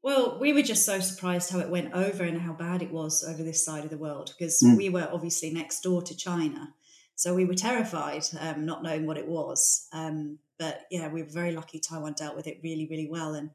Well, 0.01 0.37
we 0.39 0.53
were 0.53 0.61
just 0.61 0.85
so 0.85 0.99
surprised 0.99 1.51
how 1.51 1.59
it 1.59 1.69
went 1.69 1.93
over 1.93 2.23
and 2.23 2.39
how 2.39 2.53
bad 2.53 2.83
it 2.83 2.91
was 2.91 3.23
over 3.27 3.41
this 3.41 3.65
side 3.65 3.83
of 3.83 3.89
the 3.89 3.97
world 3.97 4.33
because 4.37 4.61
mm. 4.61 4.77
we 4.77 4.87
were 4.87 5.09
obviously 5.11 5.51
next 5.51 5.81
door 5.81 6.01
to 6.03 6.15
China. 6.15 6.73
So 7.15 7.33
we 7.33 7.45
were 7.45 7.55
terrified, 7.55 8.23
um, 8.39 8.65
not 8.65 8.83
knowing 8.83 9.07
what 9.07 9.17
it 9.17 9.27
was. 9.27 9.87
Um, 9.93 10.37
but 10.59 10.81
yeah, 10.91 11.07
we 11.07 11.23
were 11.23 11.29
very 11.29 11.53
lucky 11.53 11.79
Taiwan 11.79 12.13
dealt 12.13 12.35
with 12.35 12.45
it 12.45 12.59
really, 12.63 12.87
really 12.87 13.07
well. 13.09 13.33
And 13.33 13.49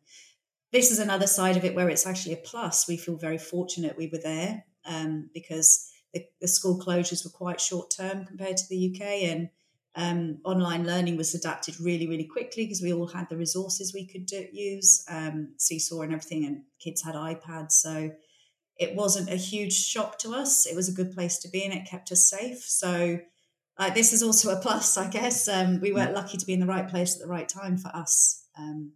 this 0.72 0.90
is 0.90 0.98
another 0.98 1.26
side 1.26 1.56
of 1.56 1.64
it 1.64 1.74
where 1.74 1.88
it's 1.88 2.06
actually 2.06 2.34
a 2.34 2.38
plus. 2.38 2.88
We 2.88 2.96
feel 2.96 3.16
very 3.16 3.38
fortunate 3.38 3.96
we 3.96 4.08
were 4.08 4.18
there 4.18 4.64
um, 4.86 5.30
because 5.32 5.90
the, 6.12 6.26
the, 6.40 6.48
school 6.48 6.80
closures 6.80 7.24
were 7.24 7.30
quite 7.30 7.60
short 7.60 7.92
term 7.96 8.24
compared 8.24 8.56
to 8.56 8.68
the 8.68 8.92
UK. 8.92 9.02
And 9.30 9.50
um, 9.96 10.38
online 10.44 10.86
learning 10.86 11.16
was 11.16 11.34
adapted 11.34 11.80
really, 11.80 12.06
really 12.06 12.24
quickly 12.24 12.64
because 12.64 12.80
we 12.80 12.92
all 12.92 13.08
had 13.08 13.28
the 13.28 13.36
resources 13.36 13.92
we 13.92 14.06
could 14.06 14.26
do, 14.26 14.46
use, 14.52 15.04
um, 15.08 15.54
Seesaw 15.56 16.02
and 16.02 16.12
everything, 16.12 16.44
and 16.44 16.62
kids 16.78 17.02
had 17.02 17.14
iPads. 17.14 17.72
So 17.72 18.12
it 18.76 18.94
wasn't 18.94 19.30
a 19.30 19.36
huge 19.36 19.74
shock 19.74 20.18
to 20.20 20.30
us. 20.30 20.66
It 20.66 20.76
was 20.76 20.88
a 20.88 20.92
good 20.92 21.12
place 21.12 21.38
to 21.38 21.48
be, 21.48 21.64
and 21.64 21.74
it 21.74 21.86
kept 21.86 22.12
us 22.12 22.30
safe. 22.30 22.62
So 22.62 23.18
uh, 23.78 23.90
this 23.90 24.12
is 24.12 24.22
also 24.22 24.56
a 24.56 24.60
plus, 24.60 24.96
I 24.96 25.08
guess. 25.08 25.48
Um, 25.48 25.80
we 25.80 25.92
were 25.92 26.00
mm. 26.00 26.14
lucky 26.14 26.38
to 26.38 26.46
be 26.46 26.52
in 26.52 26.60
the 26.60 26.66
right 26.66 26.88
place 26.88 27.16
at 27.16 27.22
the 27.22 27.28
right 27.28 27.48
time 27.48 27.76
for 27.76 27.88
us. 27.88 28.44
Um, 28.56 28.92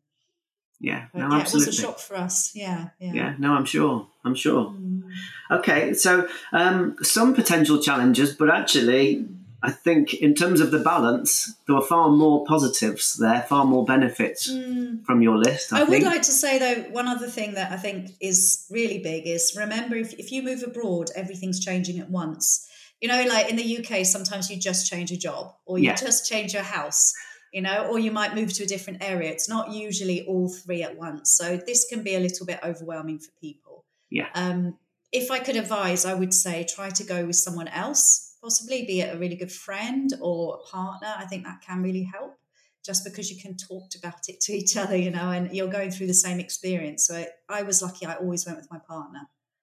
yeah, 0.80 1.06
no, 1.14 1.28
yeah, 1.28 1.40
absolutely. 1.40 1.64
it 1.64 1.66
was 1.68 1.78
a 1.78 1.82
shock 1.82 1.98
for 1.98 2.16
us. 2.16 2.52
Yeah, 2.54 2.88
yeah. 3.00 3.12
Yeah, 3.14 3.34
no, 3.38 3.54
I'm 3.54 3.64
sure. 3.64 4.06
I'm 4.24 4.34
sure. 4.34 4.66
Mm. 4.66 5.02
Okay, 5.50 5.94
so 5.94 6.28
um, 6.52 6.96
some 7.02 7.34
potential 7.34 7.80
challenges, 7.80 8.34
but 8.34 8.50
actually, 8.50 9.26
I 9.64 9.70
think 9.70 10.12
in 10.12 10.34
terms 10.34 10.60
of 10.60 10.70
the 10.70 10.78
balance, 10.78 11.54
there 11.66 11.74
were 11.74 11.80
far 11.80 12.10
more 12.10 12.44
positives 12.44 13.16
there, 13.16 13.40
far 13.48 13.64
more 13.64 13.82
benefits 13.82 14.52
mm. 14.52 15.02
from 15.06 15.22
your 15.22 15.38
list. 15.38 15.72
I, 15.72 15.80
I 15.80 15.84
would 15.84 16.02
like 16.02 16.20
to 16.20 16.32
say 16.32 16.58
though, 16.58 16.82
one 16.90 17.08
other 17.08 17.28
thing 17.28 17.54
that 17.54 17.72
I 17.72 17.78
think 17.78 18.10
is 18.20 18.66
really 18.70 18.98
big 18.98 19.26
is 19.26 19.56
remember 19.58 19.96
if, 19.96 20.12
if 20.14 20.30
you 20.30 20.42
move 20.42 20.62
abroad, 20.62 21.08
everything's 21.16 21.64
changing 21.64 21.98
at 21.98 22.10
once. 22.10 22.68
You 23.00 23.08
know, 23.08 23.24
like 23.24 23.48
in 23.48 23.56
the 23.56 23.78
UK, 23.78 24.04
sometimes 24.04 24.50
you 24.50 24.58
just 24.58 24.90
change 24.90 25.10
a 25.10 25.16
job 25.16 25.54
or 25.64 25.78
you 25.78 25.86
yeah. 25.86 25.94
just 25.94 26.28
change 26.28 26.52
your 26.52 26.62
house, 26.62 27.14
you 27.50 27.62
know, 27.62 27.88
or 27.90 27.98
you 27.98 28.12
might 28.12 28.34
move 28.34 28.52
to 28.54 28.64
a 28.64 28.66
different 28.66 29.02
area. 29.02 29.30
It's 29.30 29.48
not 29.48 29.72
usually 29.72 30.26
all 30.26 30.52
three 30.52 30.82
at 30.82 30.98
once. 30.98 31.32
So 31.32 31.56
this 31.56 31.86
can 31.86 32.02
be 32.02 32.14
a 32.16 32.20
little 32.20 32.44
bit 32.44 32.60
overwhelming 32.62 33.18
for 33.18 33.30
people. 33.40 33.86
Yeah. 34.10 34.28
Um, 34.34 34.76
if 35.10 35.30
I 35.30 35.38
could 35.38 35.56
advise, 35.56 36.04
I 36.04 36.12
would 36.12 36.34
say 36.34 36.66
try 36.68 36.90
to 36.90 37.04
go 37.04 37.24
with 37.24 37.36
someone 37.36 37.68
else 37.68 38.33
possibly, 38.44 38.84
be 38.84 39.00
it 39.00 39.14
a 39.14 39.18
really 39.18 39.36
good 39.36 39.50
friend 39.50 40.12
or 40.20 40.56
a 40.56 40.70
partner. 40.70 41.08
I 41.16 41.24
think 41.24 41.44
that 41.44 41.62
can 41.62 41.82
really 41.82 42.04
help 42.04 42.36
just 42.84 43.02
because 43.02 43.30
you 43.30 43.40
can 43.40 43.56
talk 43.56 43.88
about 43.96 44.28
it 44.28 44.38
to 44.42 44.52
each 44.52 44.76
other, 44.76 44.94
you 44.94 45.10
know, 45.10 45.30
and 45.30 45.50
you're 45.56 45.68
going 45.68 45.90
through 45.90 46.06
the 46.06 46.14
same 46.14 46.38
experience. 46.38 47.06
So 47.06 47.24
I 47.48 47.62
was 47.62 47.80
lucky, 47.80 48.04
I 48.04 48.16
always 48.16 48.44
went 48.44 48.58
with 48.58 48.70
my 48.70 48.78
partner. 48.78 49.22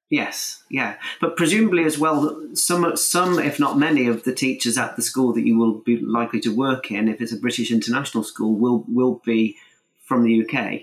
Yes, 0.09 0.63
yeah, 0.69 0.95
but 1.21 1.37
presumably 1.37 1.85
as 1.85 1.97
well, 1.97 2.37
some, 2.53 2.97
some, 2.97 3.39
if 3.39 3.61
not 3.61 3.77
many, 3.77 4.07
of 4.07 4.23
the 4.23 4.33
teachers 4.33 4.77
at 4.77 4.97
the 4.97 5.01
school 5.01 5.31
that 5.33 5.45
you 5.45 5.57
will 5.57 5.75
be 5.75 5.97
likely 5.97 6.41
to 6.41 6.53
work 6.53 6.91
in, 6.91 7.07
if 7.07 7.21
it's 7.21 7.31
a 7.31 7.37
British 7.37 7.71
international 7.71 8.25
school, 8.25 8.55
will 8.55 8.83
will 8.89 9.21
be 9.23 9.55
from 10.03 10.23
the 10.23 10.43
UK. 10.43 10.81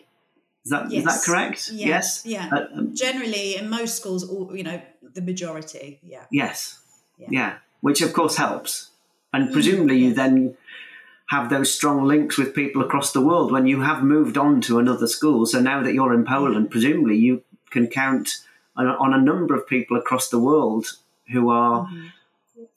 Is 0.65 0.71
that 0.71 0.91
yes. 0.91 1.01
is 1.01 1.05
that 1.05 1.23
correct? 1.27 1.71
Yeah. 1.71 1.89
Yes. 1.89 2.23
Yeah. 2.25 2.49
Uh, 2.51 2.79
um, 2.79 2.95
Generally, 2.95 3.57
in 3.57 3.69
most 3.69 3.99
schools, 3.99 4.27
all 4.27 4.57
you 4.57 4.63
know, 4.63 4.81
the 5.13 5.21
majority. 5.21 6.01
Yeah. 6.03 6.25
Yes. 6.31 6.81
Yeah. 7.19 7.29
yeah 7.31 7.55
which 7.81 8.03
of 8.03 8.13
course 8.13 8.37
helps. 8.37 8.91
And 9.33 9.49
mm. 9.49 9.53
presumably, 9.53 9.99
you 9.99 10.15
then 10.15 10.57
have 11.29 11.51
those 11.51 11.73
strong 11.73 12.05
links 12.05 12.39
with 12.39 12.55
people 12.55 12.83
across 12.83 13.13
the 13.13 13.21
world 13.21 13.53
when 13.53 13.67
you 13.67 13.83
have 13.83 14.03
moved 14.03 14.39
on 14.39 14.61
to 14.63 14.79
another 14.79 15.07
school. 15.07 15.45
So 15.45 15.61
now 15.61 15.83
that 15.83 15.93
you're 15.93 16.15
in 16.15 16.25
Poland, 16.25 16.71
presumably 16.71 17.17
you 17.17 17.43
can 17.71 17.87
count 17.87 18.39
on, 18.77 19.13
a 19.13 19.21
number 19.21 19.55
of 19.55 19.67
people 19.67 19.99
across 19.99 20.29
the 20.29 20.39
world 20.39 20.87
who 21.31 21.51
are 21.51 21.87
mm-hmm. 21.87 22.07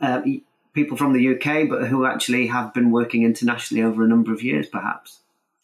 uh, 0.02 0.22
people 0.74 0.98
from 0.98 1.14
the 1.14 1.36
UK, 1.36 1.70
but 1.70 1.88
who 1.88 2.06
actually 2.06 2.48
have 2.48 2.74
been 2.74 2.92
working 2.92 3.24
internationally 3.24 3.84
over 3.84 4.04
a 4.04 4.08
number 4.08 4.34
of 4.34 4.44
years, 4.44 4.68
perhaps 4.68 5.21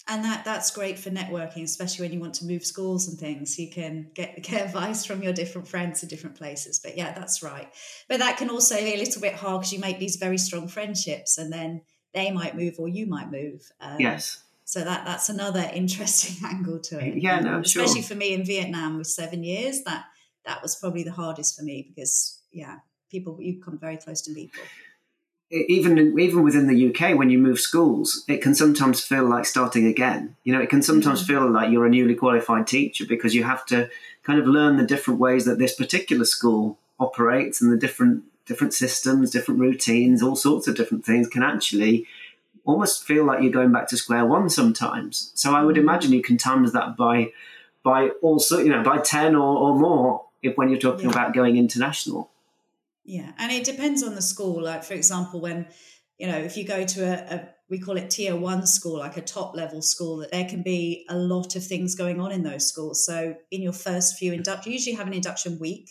and 0.08 0.24
that 0.24 0.46
that's 0.46 0.72
great 0.72 0.98
for 0.98 1.10
networking 1.10 1.64
especially 1.64 2.06
when 2.06 2.14
you 2.14 2.20
want 2.20 2.36
to 2.36 2.46
move 2.46 2.66
schools 2.66 3.08
and 3.08 3.18
things. 3.18 3.58
You 3.60 3.70
can 3.70 4.10
get, 4.14 4.42
get 4.44 4.66
advice 4.66 5.06
from 5.06 5.24
your 5.24 5.34
different 5.34 5.68
friends 5.68 6.04
in 6.04 6.10
different 6.10 6.36
places. 6.36 6.80
But 6.80 6.98
yeah 6.98 7.14
that's 7.14 7.44
right. 7.44 7.70
But 8.08 8.20
that 8.20 8.38
can 8.38 8.50
also 8.50 8.78
be 8.78 8.94
a 8.94 8.98
little 8.98 9.22
bit 9.22 9.34
hard 9.34 9.62
because 9.62 9.74
you 9.74 9.80
make 9.80 10.00
these 10.00 10.16
very 10.16 10.38
strong 10.38 10.68
friendships 10.68 11.38
and 11.38 11.52
then 11.52 11.82
they 12.14 12.32
might 12.32 12.56
move 12.56 12.76
or 12.80 12.88
you 12.88 13.06
might 13.06 13.32
move. 13.32 13.70
Um, 13.82 14.00
yes. 14.00 14.44
so 14.66 14.84
that 14.84 15.06
that's 15.06 15.30
another 15.30 15.70
interesting 15.74 16.46
angle 16.48 16.80
to 16.80 17.00
it. 17.00 17.22
Yeah 17.22 17.40
no 17.40 17.60
especially 17.60 18.02
sure. 18.02 18.10
for 18.10 18.16
me 18.16 18.34
in 18.34 18.46
vietnam 18.46 18.98
with 18.98 19.08
seven 19.08 19.44
years 19.44 19.84
that 19.84 20.06
that 20.48 20.62
was 20.64 20.76
probably 20.76 21.04
the 21.04 21.12
hardest 21.12 21.58
for 21.58 21.64
me 21.64 21.86
because 21.88 22.40
yeah, 22.52 22.78
people 23.12 23.38
you 23.40 23.62
come 23.62 23.78
very 23.78 23.98
close 23.98 24.22
to 24.24 24.34
people 24.34 24.62
even 25.50 26.20
even 26.20 26.44
within 26.44 26.68
the 26.68 26.90
UK, 26.90 27.18
when 27.18 27.30
you 27.30 27.38
move 27.38 27.60
schools, 27.60 28.24
it 28.28 28.42
can 28.42 28.54
sometimes 28.54 29.04
feel 29.04 29.24
like 29.24 29.46
starting 29.46 29.86
again. 29.86 30.36
You 30.44 30.54
know, 30.54 30.62
it 30.62 30.70
can 30.70 30.82
sometimes 30.82 31.24
mm-hmm. 31.24 31.34
feel 31.34 31.50
like 31.50 31.72
you're 31.72 31.86
a 31.86 31.90
newly 31.90 32.16
qualified 32.16 32.68
teacher 32.68 33.06
because 33.08 33.34
you 33.34 33.44
have 33.44 33.66
to 33.68 33.90
kind 34.24 34.40
of 34.40 34.46
learn 34.46 34.78
the 34.78 34.86
different 34.86 35.20
ways 35.20 35.46
that 35.46 35.58
this 35.58 35.74
particular 35.74 36.26
school 36.26 36.78
operates 37.00 37.62
and 37.62 37.72
the 37.72 37.78
different 37.78 38.24
different 38.46 38.74
systems, 38.74 39.32
different 39.32 39.60
routines, 39.60 40.22
all 40.22 40.36
sorts 40.36 40.68
of 40.68 40.76
different 40.76 41.06
things 41.06 41.28
can 41.28 41.44
actually 41.44 42.06
almost 42.66 43.06
feel 43.06 43.26
like 43.26 43.42
you're 43.42 43.52
going 43.52 43.72
back 43.72 43.88
to 43.88 43.98
square 43.98 44.26
one 44.26 44.50
sometimes. 44.50 45.32
So 45.36 45.54
I 45.54 45.64
would 45.64 45.76
mm-hmm. 45.76 45.88
imagine 45.88 46.12
you 46.12 46.22
can 46.22 46.38
times 46.38 46.74
that 46.74 46.98
by 46.98 47.32
by 47.84 48.10
also 48.22 48.60
you 48.60 48.70
know 48.70 48.84
by 48.84 48.98
ten 48.98 49.34
or, 49.34 49.58
or 49.58 49.80
more 49.80 50.26
if 50.44 50.58
when 50.58 50.70
you're 50.70 50.80
talking 50.80 51.06
yeah. 51.06 51.12
about 51.12 51.34
going 51.34 51.56
international. 51.56 52.30
Yeah, 53.08 53.32
and 53.38 53.54
it 53.54 53.64
depends 53.64 54.04
on 54.04 54.16
the 54.16 54.22
school. 54.22 54.62
Like 54.62 54.84
for 54.84 54.94
example, 54.94 55.40
when 55.40 55.68
you 56.20 56.28
know 56.28 56.38
if 56.38 56.58
you 56.58 56.66
go 56.66 56.86
to 56.86 57.04
a, 57.04 57.36
a 57.36 57.50
we 57.70 57.80
call 57.80 57.96
it 57.96 58.10
tier 58.10 58.36
one 58.36 58.68
school, 58.68 59.00
like 59.00 59.16
a 59.16 59.22
top 59.22 59.56
level 59.56 59.82
school, 59.82 60.18
that 60.18 60.32
there 60.32 60.48
can 60.48 60.62
be 60.62 61.06
a 61.10 61.16
lot 61.16 61.56
of 61.56 61.66
things 61.66 61.96
going 61.96 62.20
on 62.20 62.34
in 62.34 62.44
those 62.44 62.68
schools. 62.68 63.06
So 63.06 63.36
in 63.50 63.62
your 63.62 63.74
first 63.74 64.18
few 64.18 64.34
induction, 64.34 64.72
you 64.72 64.78
usually 64.78 64.98
have 64.98 65.08
an 65.08 65.14
induction 65.14 65.58
week, 65.58 65.90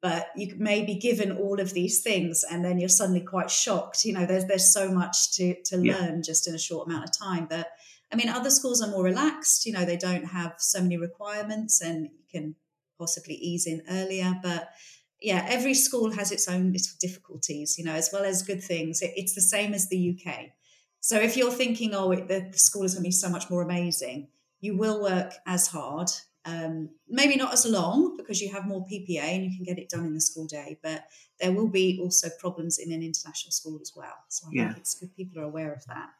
but 0.00 0.28
you 0.36 0.54
may 0.56 0.84
be 0.84 0.94
given 0.94 1.36
all 1.36 1.58
of 1.58 1.74
these 1.74 2.02
things, 2.02 2.44
and 2.48 2.64
then 2.64 2.78
you're 2.78 2.88
suddenly 2.88 3.22
quite 3.22 3.50
shocked. 3.50 4.04
You 4.04 4.12
know, 4.12 4.24
there's 4.24 4.44
there's 4.44 4.72
so 4.72 4.92
much 4.92 5.32
to 5.32 5.56
to 5.64 5.76
learn 5.76 6.22
just 6.22 6.46
in 6.46 6.54
a 6.54 6.58
short 6.58 6.86
amount 6.86 7.04
of 7.04 7.18
time. 7.18 7.48
But 7.50 7.66
I 8.12 8.16
mean, 8.16 8.28
other 8.28 8.50
schools 8.50 8.80
are 8.80 8.90
more 8.90 9.02
relaxed. 9.02 9.66
You 9.66 9.72
know, 9.72 9.84
they 9.84 9.96
don't 9.96 10.26
have 10.26 10.54
so 10.58 10.80
many 10.80 10.98
requirements, 10.98 11.80
and 11.80 12.04
you 12.04 12.26
can 12.30 12.54
possibly 12.96 13.34
ease 13.34 13.66
in 13.66 13.82
earlier. 13.90 14.38
But 14.40 14.68
yeah, 15.20 15.46
every 15.48 15.74
school 15.74 16.12
has 16.12 16.32
its 16.32 16.48
own 16.48 16.72
little 16.72 16.96
difficulties, 17.00 17.76
you 17.78 17.84
know, 17.84 17.94
as 17.94 18.10
well 18.12 18.24
as 18.24 18.42
good 18.42 18.62
things. 18.62 19.00
It, 19.02 19.12
it's 19.16 19.34
the 19.34 19.40
same 19.40 19.74
as 19.74 19.88
the 19.88 20.18
UK. 20.18 20.50
So 21.00 21.18
if 21.18 21.36
you're 21.36 21.50
thinking, 21.50 21.94
oh, 21.94 22.12
it, 22.12 22.28
the, 22.28 22.48
the, 22.50 22.58
school 22.58 22.84
is 22.84 22.94
going 22.94 23.04
to 23.04 23.08
be 23.08 23.12
so 23.12 23.28
much 23.28 23.50
more 23.50 23.62
amazing, 23.62 24.28
you 24.60 24.76
will 24.76 25.02
work 25.02 25.34
as 25.46 25.68
hard. 25.68 26.08
Um, 26.46 26.90
maybe 27.08 27.36
not 27.36 27.52
as 27.52 27.64
long 27.66 28.16
because 28.16 28.40
you 28.40 28.52
have 28.52 28.66
more 28.66 28.84
PPA 28.84 29.22
and 29.22 29.44
you 29.44 29.50
can 29.54 29.64
get 29.64 29.78
it 29.78 29.88
done 29.88 30.04
in 30.04 30.14
the 30.14 30.20
school 30.20 30.46
day, 30.46 30.78
but 30.82 31.04
there 31.40 31.52
will 31.52 31.68
be 31.68 31.98
also 32.02 32.28
problems 32.38 32.78
in 32.78 32.92
an 32.92 33.02
international 33.02 33.50
school 33.50 33.78
as 33.80 33.92
well. 33.96 34.14
So 34.28 34.46
I 34.48 34.50
yeah. 34.52 34.66
think 34.68 34.78
it's 34.78 34.94
good 34.94 35.14
people 35.16 35.42
are 35.42 35.44
aware 35.44 35.72
of 35.72 35.84
that. 35.86 36.10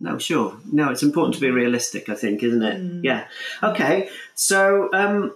No, 0.00 0.18
sure. 0.18 0.58
No, 0.70 0.90
it's 0.90 1.02
important 1.02 1.34
to 1.36 1.40
be 1.40 1.50
realistic, 1.50 2.08
I 2.08 2.14
think, 2.14 2.42
isn't 2.42 2.62
it? 2.62 2.80
Mm. 2.80 3.00
Yeah. 3.04 3.26
Okay. 3.62 4.10
So, 4.34 4.90
um, 4.92 5.34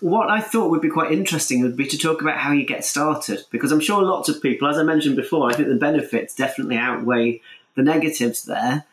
what 0.00 0.30
I 0.30 0.40
thought 0.40 0.70
would 0.70 0.80
be 0.80 0.88
quite 0.88 1.12
interesting 1.12 1.62
would 1.62 1.76
be 1.76 1.86
to 1.86 1.98
talk 1.98 2.22
about 2.22 2.38
how 2.38 2.52
you 2.52 2.66
get 2.66 2.84
started, 2.84 3.44
because 3.50 3.72
I'm 3.72 3.80
sure 3.80 4.02
lots 4.02 4.28
of 4.28 4.40
people, 4.40 4.68
as 4.68 4.78
I 4.78 4.82
mentioned 4.82 5.16
before, 5.16 5.50
I 5.50 5.54
think 5.54 5.68
the 5.68 5.74
benefits 5.74 6.34
definitely 6.34 6.76
outweigh 6.76 7.40
the 7.74 7.82
negatives 7.82 8.44
there. 8.44 8.84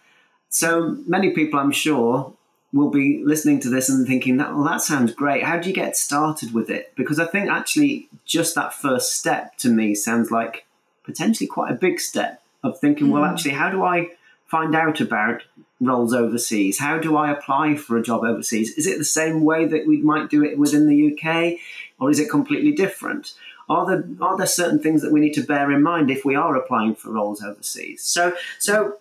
So 0.50 0.98
many 1.08 1.32
people, 1.32 1.60
I'm 1.60 1.72
sure, 1.72 2.34
will 2.74 2.90
be 2.90 3.22
listening 3.24 3.60
to 3.62 3.70
this 3.70 3.90
and 3.90 4.08
thinking 4.08 4.38
that, 4.38 4.54
well, 4.54 4.64
that 4.64 4.82
sounds 4.82 5.14
great. 5.14 5.44
How 5.44 5.60
do 5.60 5.70
you 5.70 5.76
get 5.76 5.96
started 5.96 6.54
with 6.54 6.70
it? 6.70 6.94
Because 6.96 7.20
I 7.20 7.26
think 7.26 7.50
actually 7.50 8.10
just 8.26 8.56
that 8.56 8.74
first 8.74 9.14
step 9.14 9.58
to 9.58 9.70
me 9.70 9.94
sounds 9.94 10.32
like 10.32 10.66
potentially 11.04 11.48
quite 11.48 11.72
a 11.72 11.76
big 11.76 12.00
step 12.00 12.42
of 12.64 12.80
thinking, 12.80 13.08
mm. 13.08 13.12
well, 13.12 13.26
actually, 13.26 13.52
how 13.52 13.70
do 13.70 13.84
I 13.84 14.10
find 14.52 14.76
out 14.76 15.00
about 15.00 15.44
roles 15.80 16.14
overseas? 16.14 16.78
How 16.78 17.00
do 17.00 17.16
I 17.16 17.32
apply 17.32 17.78
for 17.78 17.98
a 17.98 18.04
job 18.04 18.24
overseas? 18.24 18.78
Is 18.78 18.86
it 18.86 18.98
the 18.98 19.06
same 19.06 19.46
way 19.46 19.66
that 19.66 19.88
we 19.88 20.02
might 20.02 20.30
do 20.30 20.44
it 20.44 20.58
within 20.58 20.88
the 20.88 21.00
UK, 21.12 21.58
or 22.00 22.12
is 22.12 22.20
it 22.20 22.30
completely 22.30 22.74
different? 22.74 23.34
Are 23.70 23.86
there 23.88 24.04
are 24.20 24.38
there 24.38 24.46
certain 24.46 24.80
things 24.80 25.02
that 25.02 25.14
we 25.14 25.22
need 25.22 25.34
to 25.36 25.44
bear 25.44 25.72
in 25.72 25.82
mind 25.82 26.12
if 26.12 26.26
we 26.26 26.36
are 26.36 26.58
applying 26.58 26.96
for 26.96 27.12
roles 27.12 27.42
overseas? 27.42 28.04
So 28.04 28.36
so 28.60 28.98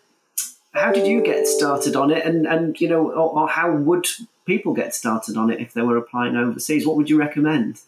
how 0.73 0.93
did 0.93 1.09
you 1.09 1.21
get 1.21 1.49
started 1.49 1.97
on 1.97 2.13
it, 2.13 2.25
and 2.25 2.47
and 2.47 2.81
you 2.81 2.89
know, 2.89 3.11
or, 3.11 3.41
or 3.41 3.49
how 3.49 3.73
would 3.73 4.07
people 4.47 4.73
get 4.73 4.95
started 4.95 5.37
on 5.37 5.51
it 5.51 5.61
if 5.61 5.73
they 5.73 5.83
were 5.83 5.97
applying 5.97 6.37
overseas? 6.37 6.87
What 6.87 6.97
would 6.97 7.11
you 7.11 7.19
recommend? 7.19 7.81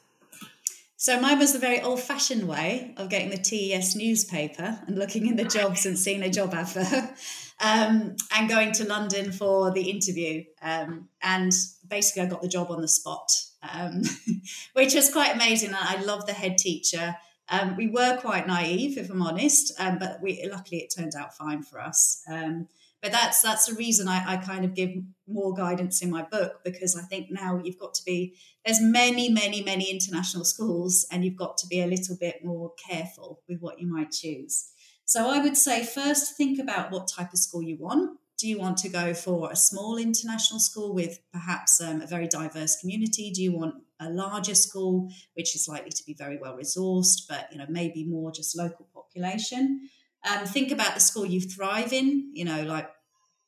So 0.96 1.20
mine 1.20 1.40
was 1.40 1.52
the 1.52 1.58
very 1.58 1.80
old-fashioned 1.80 2.46
way 2.46 2.94
of 2.96 3.08
getting 3.08 3.30
the 3.30 3.36
TES 3.36 3.96
newspaper 3.96 4.78
and 4.86 4.96
looking 4.96 5.26
in 5.26 5.34
the 5.34 5.44
jobs 5.44 5.84
and 5.84 5.98
seeing 5.98 6.22
a 6.22 6.30
job 6.30 6.54
advert, 6.54 7.10
um, 7.62 8.16
and 8.34 8.48
going 8.48 8.72
to 8.72 8.84
London 8.84 9.32
for 9.32 9.70
the 9.70 9.88
interview. 9.88 10.44
Um, 10.60 11.08
and 11.22 11.52
basically, 11.88 12.22
I 12.22 12.26
got 12.26 12.42
the 12.42 12.48
job 12.48 12.70
on 12.70 12.80
the 12.80 12.88
spot, 12.88 13.30
um, 13.62 14.02
which 14.74 14.94
was 14.94 15.10
quite 15.10 15.34
amazing. 15.34 15.70
I 15.72 16.02
love 16.02 16.26
the 16.26 16.32
head 16.32 16.58
teacher. 16.58 17.16
Um, 17.48 17.76
we 17.76 17.88
were 17.88 18.18
quite 18.18 18.46
naive, 18.46 18.98
if 18.98 19.10
I'm 19.10 19.22
honest, 19.22 19.72
um, 19.78 19.98
but 19.98 20.20
we 20.22 20.46
luckily 20.50 20.80
it 20.80 20.92
turned 20.96 21.14
out 21.14 21.36
fine 21.36 21.62
for 21.62 21.80
us. 21.80 22.22
Um, 22.28 22.68
but 23.00 23.10
that's 23.10 23.42
that's 23.42 23.66
the 23.66 23.74
reason 23.74 24.06
I, 24.06 24.34
I 24.34 24.36
kind 24.36 24.64
of 24.64 24.74
give 24.74 24.90
more 25.26 25.52
guidance 25.52 26.02
in 26.02 26.10
my 26.10 26.22
book 26.22 26.60
because 26.64 26.96
I 26.96 27.02
think 27.02 27.28
now 27.30 27.60
you've 27.62 27.78
got 27.78 27.94
to 27.94 28.04
be 28.04 28.36
there's 28.64 28.80
many 28.80 29.28
many 29.28 29.62
many 29.62 29.90
international 29.90 30.44
schools 30.44 31.04
and 31.10 31.24
you've 31.24 31.36
got 31.36 31.56
to 31.58 31.66
be 31.66 31.80
a 31.80 31.86
little 31.86 32.16
bit 32.16 32.44
more 32.44 32.72
careful 32.88 33.40
with 33.48 33.58
what 33.60 33.80
you 33.80 33.88
might 33.88 34.12
choose. 34.12 34.68
So 35.04 35.28
I 35.28 35.40
would 35.40 35.56
say 35.56 35.84
first 35.84 36.36
think 36.36 36.58
about 36.58 36.90
what 36.90 37.08
type 37.08 37.32
of 37.32 37.38
school 37.38 37.62
you 37.62 37.76
want. 37.78 38.18
Do 38.38 38.48
you 38.48 38.58
want 38.58 38.76
to 38.78 38.88
go 38.88 39.14
for 39.14 39.52
a 39.52 39.56
small 39.56 39.98
international 39.98 40.58
school 40.58 40.94
with 40.94 41.20
perhaps 41.32 41.80
um, 41.80 42.00
a 42.02 42.06
very 42.06 42.26
diverse 42.26 42.80
community? 42.80 43.30
Do 43.30 43.42
you 43.42 43.52
want 43.52 43.76
a 44.00 44.10
larger 44.10 44.54
school 44.54 45.10
which 45.34 45.54
is 45.54 45.68
likely 45.68 45.90
to 45.90 46.02
be 46.04 46.14
very 46.14 46.38
well 46.38 46.56
resourced, 46.56 47.28
but 47.28 47.48
you 47.52 47.58
know 47.58 47.66
maybe 47.68 48.04
more 48.04 48.32
just 48.32 48.56
local 48.56 48.88
population? 48.92 49.88
Um, 50.28 50.44
think 50.46 50.72
about 50.72 50.94
the 50.94 51.00
school 51.00 51.26
you 51.26 51.40
thrive 51.40 51.92
in. 51.92 52.30
You 52.34 52.44
know, 52.44 52.62
like 52.62 52.90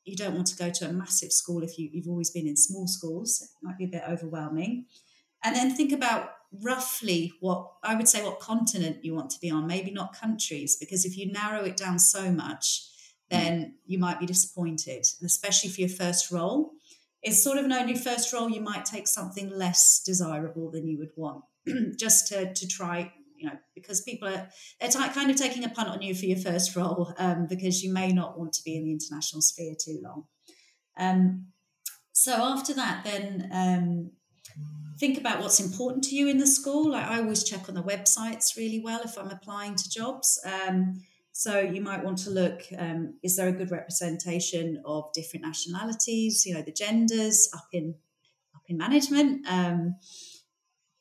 you 0.05 0.15
don't 0.15 0.35
want 0.35 0.47
to 0.47 0.55
go 0.55 0.69
to 0.69 0.87
a 0.87 0.93
massive 0.93 1.31
school 1.31 1.63
if 1.63 1.77
you, 1.77 1.89
you've 1.91 2.07
always 2.07 2.29
been 2.29 2.47
in 2.47 2.55
small 2.55 2.87
schools. 2.87 3.41
It 3.41 3.65
might 3.65 3.77
be 3.77 3.85
a 3.85 3.89
bit 3.89 4.03
overwhelming. 4.07 4.85
And 5.43 5.55
then 5.55 5.75
think 5.75 5.91
about 5.91 6.29
roughly 6.61 7.33
what 7.39 7.71
I 7.83 7.95
would 7.95 8.07
say 8.07 8.23
what 8.23 8.39
continent 8.39 9.03
you 9.03 9.13
want 9.13 9.29
to 9.31 9.39
be 9.39 9.49
on, 9.49 9.67
maybe 9.67 9.91
not 9.91 10.19
countries, 10.19 10.75
because 10.75 11.05
if 11.05 11.17
you 11.17 11.31
narrow 11.31 11.63
it 11.63 11.77
down 11.77 11.99
so 11.99 12.31
much, 12.31 12.87
then 13.29 13.75
you 13.85 13.97
might 13.97 14.19
be 14.19 14.25
disappointed, 14.25 15.05
and 15.19 15.25
especially 15.25 15.69
for 15.69 15.81
your 15.81 15.89
first 15.89 16.31
role. 16.31 16.71
It's 17.23 17.43
sort 17.43 17.57
of 17.57 17.65
an 17.65 17.73
only 17.73 17.95
first 17.95 18.31
role, 18.31 18.49
you 18.49 18.61
might 18.61 18.85
take 18.85 19.07
something 19.07 19.49
less 19.49 20.03
desirable 20.05 20.69
than 20.69 20.87
you 20.87 20.99
would 20.99 21.11
want, 21.15 21.43
just 21.97 22.27
to, 22.27 22.53
to 22.53 22.67
try 22.67 23.11
you 23.37 23.47
know, 23.47 23.57
because 23.73 24.01
people 24.01 24.27
are 24.27 24.47
they're 24.79 24.89
t- 24.89 25.09
kind 25.09 25.29
of 25.29 25.35
taking 25.35 25.63
a 25.63 25.69
punt 25.69 25.89
on 25.89 26.01
you 26.01 26.15
for 26.15 26.25
your 26.25 26.37
first 26.37 26.75
role 26.75 27.13
um, 27.17 27.47
because 27.47 27.83
you 27.83 27.91
may 27.91 28.11
not 28.11 28.39
want 28.39 28.53
to 28.53 28.63
be 28.63 28.75
in 28.75 28.85
the 28.85 28.91
international 28.91 29.41
sphere 29.41 29.75
too 29.79 29.99
long. 30.01 30.25
Um, 30.97 31.47
so 32.11 32.33
after 32.33 32.73
that, 32.73 33.03
then 33.03 33.49
um, 33.51 34.11
think 34.97 35.17
about 35.17 35.41
what's 35.41 35.59
important 35.59 36.03
to 36.05 36.15
you 36.15 36.27
in 36.27 36.37
the 36.37 36.47
school. 36.47 36.91
Like 36.91 37.05
I 37.05 37.19
always 37.19 37.43
check 37.43 37.67
on 37.67 37.75
the 37.75 37.83
websites 37.83 38.55
really 38.55 38.79
well 38.79 39.01
if 39.03 39.17
I'm 39.17 39.29
applying 39.29 39.75
to 39.75 39.89
jobs. 39.89 40.39
Um, 40.45 41.01
so 41.31 41.59
you 41.59 41.81
might 41.81 42.03
want 42.03 42.17
to 42.19 42.29
look: 42.29 42.61
um, 42.77 43.15
is 43.23 43.35
there 43.35 43.47
a 43.49 43.51
good 43.51 43.71
representation 43.71 44.81
of 44.85 45.11
different 45.13 45.45
nationalities? 45.45 46.45
You 46.45 46.53
know, 46.53 46.61
the 46.61 46.71
genders 46.71 47.49
up 47.53 47.67
in 47.73 47.95
up 48.55 48.63
in 48.67 48.77
management. 48.77 49.45
Um, 49.47 49.95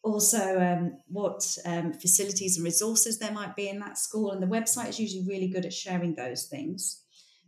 also 0.02 0.61
um, 0.61 0.98
what 1.09 1.57
um, 1.64 1.94
facilities 1.94 2.57
and 2.57 2.64
resources 2.64 3.18
there 3.18 3.33
might 3.33 3.57
be 3.57 3.68
in 3.68 3.78
that 3.78 3.96
school. 3.96 4.33
And 4.33 4.42
the 4.42 4.46
website 4.46 4.90
is 4.90 5.00
usually 5.00 5.26
really 5.26 5.48
good 5.48 5.64
at 5.64 5.72
sharing 5.72 6.14
those 6.14 6.44
things. 6.44 7.00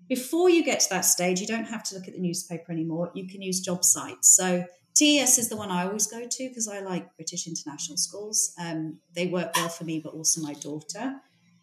Before 0.08 0.48
you 0.48 0.64
get 0.64 0.80
to 0.80 0.88
that 0.90 1.04
stage, 1.04 1.40
you 1.40 1.46
don't 1.46 1.66
have 1.66 1.82
to 1.84 1.94
look 1.94 2.08
at 2.08 2.14
the 2.14 2.20
newspaper 2.20 2.72
anymore. 2.72 3.10
You 3.14 3.28
can 3.28 3.42
use 3.42 3.60
job 3.60 3.84
sites. 3.84 4.34
So 4.34 4.64
TES 4.96 5.36
is 5.36 5.48
the 5.50 5.56
one 5.56 5.70
I 5.70 5.86
always 5.86 6.06
go 6.06 6.26
to 6.26 6.48
because 6.48 6.68
I 6.68 6.80
like 6.80 7.14
British 7.16 7.46
international 7.46 7.98
schools. 7.98 8.54
Um, 8.58 8.98
they 9.14 9.26
work 9.26 9.52
well 9.54 9.68
for 9.68 9.84
me, 9.84 10.00
but 10.02 10.14
also 10.14 10.40
my 10.40 10.54
daughter. 10.54 11.16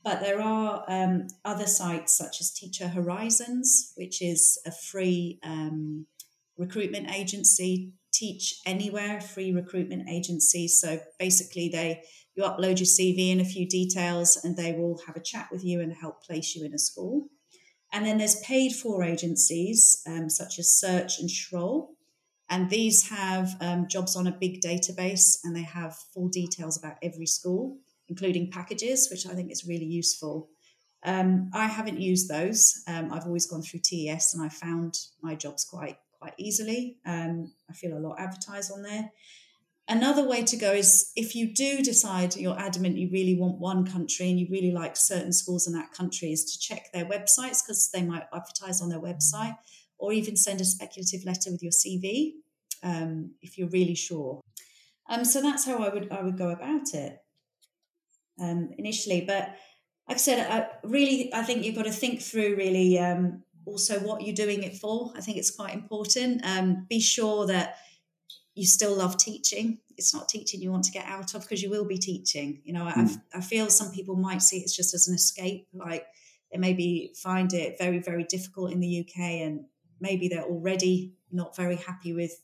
But 0.04 0.19
there 0.19 0.39
are 0.39 0.84
um, 0.88 1.28
other 1.43 1.65
sites 1.65 2.15
such 2.15 2.41
as 2.41 2.52
Teacher 2.52 2.89
Horizons, 2.89 3.93
which 3.96 4.22
is 4.22 4.60
a 4.67 4.72
free 4.72 5.39
um, 5.43 6.06
recruitment 6.58 7.10
agency 7.10 7.93
teach 8.13 8.62
anywhere 8.65 9.19
free 9.19 9.52
recruitment 9.52 10.08
agency 10.08 10.67
so 10.67 11.00
basically 11.17 11.67
they 11.67 12.00
you 12.36 12.43
upload 12.43 12.78
your 12.78 12.86
cv 12.86 13.32
and 13.32 13.41
a 13.41 13.46
few 13.46 13.67
details 13.67 14.39
and 14.43 14.56
they 14.56 14.72
will 14.72 15.02
have 15.08 15.15
a 15.15 15.19
chat 15.19 15.48
with 15.52 15.63
you 15.65 15.82
and 15.82 15.91
help 15.93 16.24
place 16.24 16.56
you 16.56 16.63
in 16.63 16.76
a 16.76 16.78
school 16.78 17.26
and 17.91 18.06
then 18.06 18.19
there's 18.19 18.39
paid 18.41 18.72
for 18.72 19.04
agencies 19.04 20.04
um, 20.08 20.30
such 20.30 20.60
as 20.60 20.72
search 20.72 21.19
and 21.19 21.30
Schrole 21.30 21.89
and 22.49 22.69
these 22.69 23.10
have 23.10 23.56
um, 23.62 23.88
jobs 23.89 24.15
on 24.15 24.27
a 24.27 24.38
big 24.39 24.62
database 24.62 25.38
and 25.43 25.56
they 25.56 25.63
have 25.63 25.95
full 26.13 26.27
details 26.27 26.77
about 26.77 26.97
every 27.01 27.25
school 27.25 27.77
including 28.10 28.51
packages 28.51 29.08
which 29.10 29.25
i 29.27 29.34
think 29.34 29.51
is 29.51 29.65
really 29.67 29.86
useful 29.86 30.49
um, 31.06 31.49
i 31.53 31.67
haven't 31.67 31.99
used 31.99 32.29
those 32.29 32.84
um, 32.88 33.12
i've 33.12 33.25
always 33.25 33.45
gone 33.45 33.62
through 33.62 33.79
tes 33.84 34.34
and 34.34 34.43
i 34.43 34.49
found 34.49 34.97
my 35.21 35.36
jobs 35.36 35.65
quite 35.65 35.97
quite 36.23 36.34
easily. 36.38 36.97
Um, 37.06 37.51
I 37.69 37.73
feel 37.73 37.97
a 37.97 37.99
lot 37.99 38.17
advertised 38.17 38.71
on 38.71 38.82
there. 38.82 39.12
Another 39.89 40.25
way 40.25 40.43
to 40.43 40.56
go 40.56 40.71
is 40.71 41.12
if 41.17 41.36
you 41.36 41.53
do 41.53 41.84
decide 41.84 42.38
you're 42.38 42.58
adamant 42.58 42.97
you 42.97 43.10
really 43.12 43.36
want 43.36 43.60
one 43.60 43.86
country 43.86 44.29
and 44.29 44.39
you 44.39 44.47
really 44.49 44.71
like 44.71 44.95
certain 44.95 45.34
schools 45.34 45.67
in 45.67 45.73
that 45.73 45.91
country, 45.91 46.32
is 46.32 46.45
to 46.45 46.60
check 46.60 46.93
their 46.93 47.03
websites 47.06 47.62
because 47.62 47.89
they 47.93 48.01
might 48.01 48.23
advertise 48.34 48.82
on 48.82 48.88
their 48.88 49.01
website 49.01 49.58
or 50.04 50.12
even 50.12 50.36
send 50.36 50.60
a 50.60 50.66
speculative 50.66 51.24
letter 51.24 51.50
with 51.50 51.63
your 51.63 51.72
CV 51.72 52.34
um, 52.84 53.32
if 53.42 53.58
you're 53.58 53.70
really 53.70 53.96
sure. 53.96 54.42
Um, 55.10 55.24
so 55.24 55.42
that's 55.42 55.66
how 55.66 55.78
I 55.78 55.88
would 55.88 56.12
I 56.12 56.22
would 56.22 56.38
go 56.38 56.50
about 56.50 56.94
it 56.94 57.20
um, 58.38 58.72
initially. 58.78 59.22
But 59.26 59.56
like 60.10 60.18
I 60.18 60.20
said, 60.20 60.52
I 60.52 60.68
really 60.86 61.34
I 61.34 61.44
think 61.44 61.63
you've 61.63 61.76
got 61.76 61.86
to 61.86 61.92
think 61.92 62.22
through 62.22 62.58
really 62.58 63.00
um, 63.00 63.44
also 63.66 64.00
what 64.02 64.24
you're 64.24 64.36
doing 64.36 64.63
it 64.63 64.76
for. 64.76 65.13
I 65.16 65.22
think 65.22 65.38
it's 65.38 65.56
quite 65.56 65.74
important. 65.74 66.46
Um, 66.46 66.86
be 66.89 67.00
sure 67.00 67.48
that 67.48 67.78
you 68.56 68.66
still 68.66 68.96
love 68.98 69.16
teaching. 69.18 69.80
It's 69.98 70.13
not 70.13 70.28
teaching 70.28 70.62
you 70.62 70.72
want 70.72 70.84
to 70.84 70.92
get 70.92 71.06
out 71.06 71.34
of 71.34 71.44
because 71.44 71.63
you 71.63 71.70
will 71.70 71.86
be 71.86 71.98
teaching. 71.98 72.62
You 72.66 72.74
know, 72.74 72.84
mm. 72.86 73.22
I 73.34 73.39
feel 73.39 73.70
some 73.70 73.94
people 73.94 74.18
might 74.18 74.42
see 74.42 74.58
it 74.58 74.70
just 74.76 74.94
as 74.94 75.08
an 75.08 75.16
escape, 75.16 75.68
like 75.74 76.06
they 76.52 76.60
maybe 76.60 77.13
find 77.16 77.54
it 77.54 77.78
very, 77.80 78.00
very 78.00 78.26
difficult 78.26 78.74
in 78.74 78.82
the 78.82 79.00
UK 79.00 79.20
and 79.46 79.66
maybe 80.04 80.28
they're 80.28 80.44
already 80.44 81.13
not 81.32 81.56
very 81.56 81.78
happy 81.78 82.13
with 82.13 82.42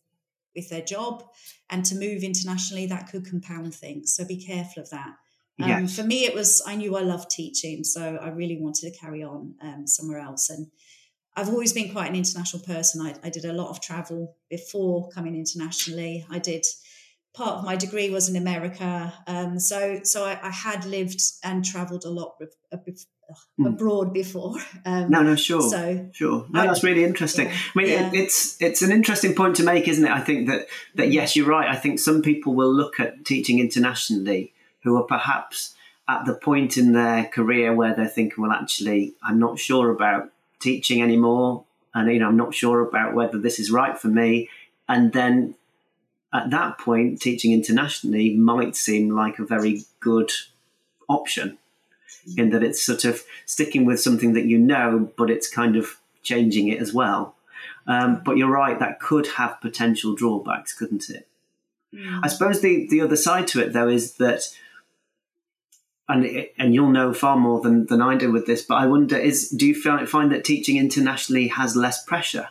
with 0.55 0.69
their 0.69 0.81
job 0.81 1.23
and 1.69 1.85
to 1.85 1.95
move 1.95 2.23
internationally 2.23 2.87
that 2.87 3.09
could 3.11 3.25
compound 3.25 3.75
things 3.75 4.15
so 4.15 4.25
be 4.25 4.43
careful 4.43 4.81
of 4.81 4.89
that 4.89 5.13
um, 5.61 5.69
yes. 5.69 5.95
for 5.95 6.03
me 6.03 6.25
it 6.25 6.33
was 6.33 6.63
i 6.65 6.75
knew 6.75 6.95
i 6.95 7.01
loved 7.01 7.29
teaching 7.29 7.83
so 7.83 8.17
i 8.21 8.29
really 8.29 8.57
wanted 8.59 8.91
to 8.91 8.99
carry 8.99 9.23
on 9.23 9.53
um, 9.61 9.85
somewhere 9.85 10.19
else 10.19 10.49
and 10.49 10.67
I've 11.35 11.49
always 11.49 11.71
been 11.71 11.91
quite 11.91 12.09
an 12.09 12.15
international 12.17 12.63
person. 12.63 13.05
I, 13.05 13.15
I, 13.23 13.29
did 13.29 13.45
a 13.45 13.53
lot 13.53 13.69
of 13.69 13.79
travel 13.79 14.35
before 14.49 15.07
coming 15.09 15.35
internationally. 15.35 16.25
I 16.29 16.39
did 16.39 16.65
part 17.33 17.59
of 17.59 17.63
my 17.63 17.77
degree 17.77 18.09
was 18.09 18.27
in 18.27 18.35
America, 18.35 19.13
um, 19.27 19.59
so 19.59 20.01
so 20.03 20.25
I, 20.25 20.39
I, 20.41 20.49
had 20.49 20.83
lived 20.85 21.21
and 21.43 21.63
travelled 21.63 22.03
a 22.03 22.09
lot 22.09 22.35
with, 22.39 22.55
mm. 23.59 23.67
abroad 23.67 24.13
before. 24.13 24.55
Um, 24.85 25.09
no, 25.09 25.21
no, 25.21 25.35
sure, 25.35 25.61
so 25.61 26.09
sure. 26.13 26.45
No, 26.49 26.65
that's 26.65 26.83
really 26.83 27.03
interesting. 27.03 27.47
Yeah, 27.47 27.53
I 27.53 27.79
mean, 27.79 27.87
yeah. 27.87 28.07
it, 28.07 28.13
it's 28.13 28.61
it's 28.61 28.81
an 28.81 28.91
interesting 28.91 29.35
point 29.35 29.55
to 29.57 29.63
make, 29.63 29.87
isn't 29.87 30.05
it? 30.05 30.11
I 30.11 30.19
think 30.19 30.47
that 30.47 30.67
that 30.95 31.07
hmm. 31.07 31.11
yes, 31.11 31.35
you're 31.35 31.47
right. 31.47 31.67
I 31.67 31.75
think 31.75 31.99
some 31.99 32.21
people 32.21 32.53
will 32.53 32.73
look 32.73 32.99
at 32.99 33.25
teaching 33.25 33.59
internationally 33.59 34.53
who 34.83 34.95
are 34.97 35.03
perhaps 35.03 35.75
at 36.07 36.25
the 36.25 36.33
point 36.33 36.77
in 36.77 36.93
their 36.93 37.25
career 37.25 37.73
where 37.73 37.95
they're 37.95 38.07
thinking, 38.07 38.41
well, 38.41 38.51
actually, 38.51 39.13
I'm 39.21 39.39
not 39.39 39.59
sure 39.59 39.91
about 39.91 40.31
teaching 40.59 41.01
anymore, 41.01 41.65
and 41.93 42.11
you 42.11 42.19
know 42.19 42.27
I'm 42.27 42.37
not 42.37 42.53
sure 42.53 42.81
about 42.81 43.13
whether 43.13 43.37
this 43.37 43.59
is 43.59 43.71
right 43.71 43.97
for 43.97 44.07
me. 44.07 44.49
And 44.87 45.13
then 45.13 45.55
at 46.33 46.49
that 46.51 46.77
point, 46.77 47.21
teaching 47.21 47.51
internationally 47.51 48.35
might 48.35 48.75
seem 48.75 49.09
like 49.09 49.39
a 49.39 49.45
very 49.45 49.83
good 49.99 50.31
option 51.07 51.57
in 52.37 52.49
that 52.51 52.63
it's 52.63 52.83
sort 52.83 53.05
of 53.05 53.23
sticking 53.45 53.85
with 53.85 53.99
something 53.99 54.33
that 54.33 54.45
you 54.45 54.57
know, 54.57 55.11
but 55.17 55.29
it's 55.29 55.49
kind 55.49 55.75
of 55.75 55.97
changing 56.23 56.67
it 56.67 56.79
as 56.79 56.93
well. 56.93 57.35
Um, 57.87 58.21
but 58.23 58.37
you're 58.37 58.51
right, 58.51 58.79
that 58.79 58.99
could 58.99 59.27
have 59.27 59.61
potential 59.61 60.13
drawbacks, 60.15 60.73
couldn't 60.73 61.09
it? 61.09 61.27
Mm. 61.93 62.21
I 62.23 62.27
suppose 62.27 62.61
the, 62.61 62.87
the 62.89 63.01
other 63.01 63.15
side 63.15 63.47
to 63.47 63.61
it, 63.61 63.73
though, 63.73 63.89
is 63.89 64.15
that 64.15 64.43
and 66.09 66.47
and 66.57 66.73
you'll 66.73 66.89
know 66.89 67.13
far 67.13 67.37
more 67.37 67.61
than, 67.61 67.85
than 67.85 68.01
I 68.01 68.15
do 68.15 68.31
with 68.31 68.47
this, 68.47 68.63
but 68.63 68.75
I 68.75 68.87
wonder 68.87 69.15
is 69.15 69.49
do 69.49 69.67
you 69.67 69.79
find, 69.79 70.09
find 70.09 70.31
that 70.31 70.43
teaching 70.43 70.77
internationally 70.77 71.47
has 71.49 71.75
less 71.75 72.03
pressure? 72.03 72.49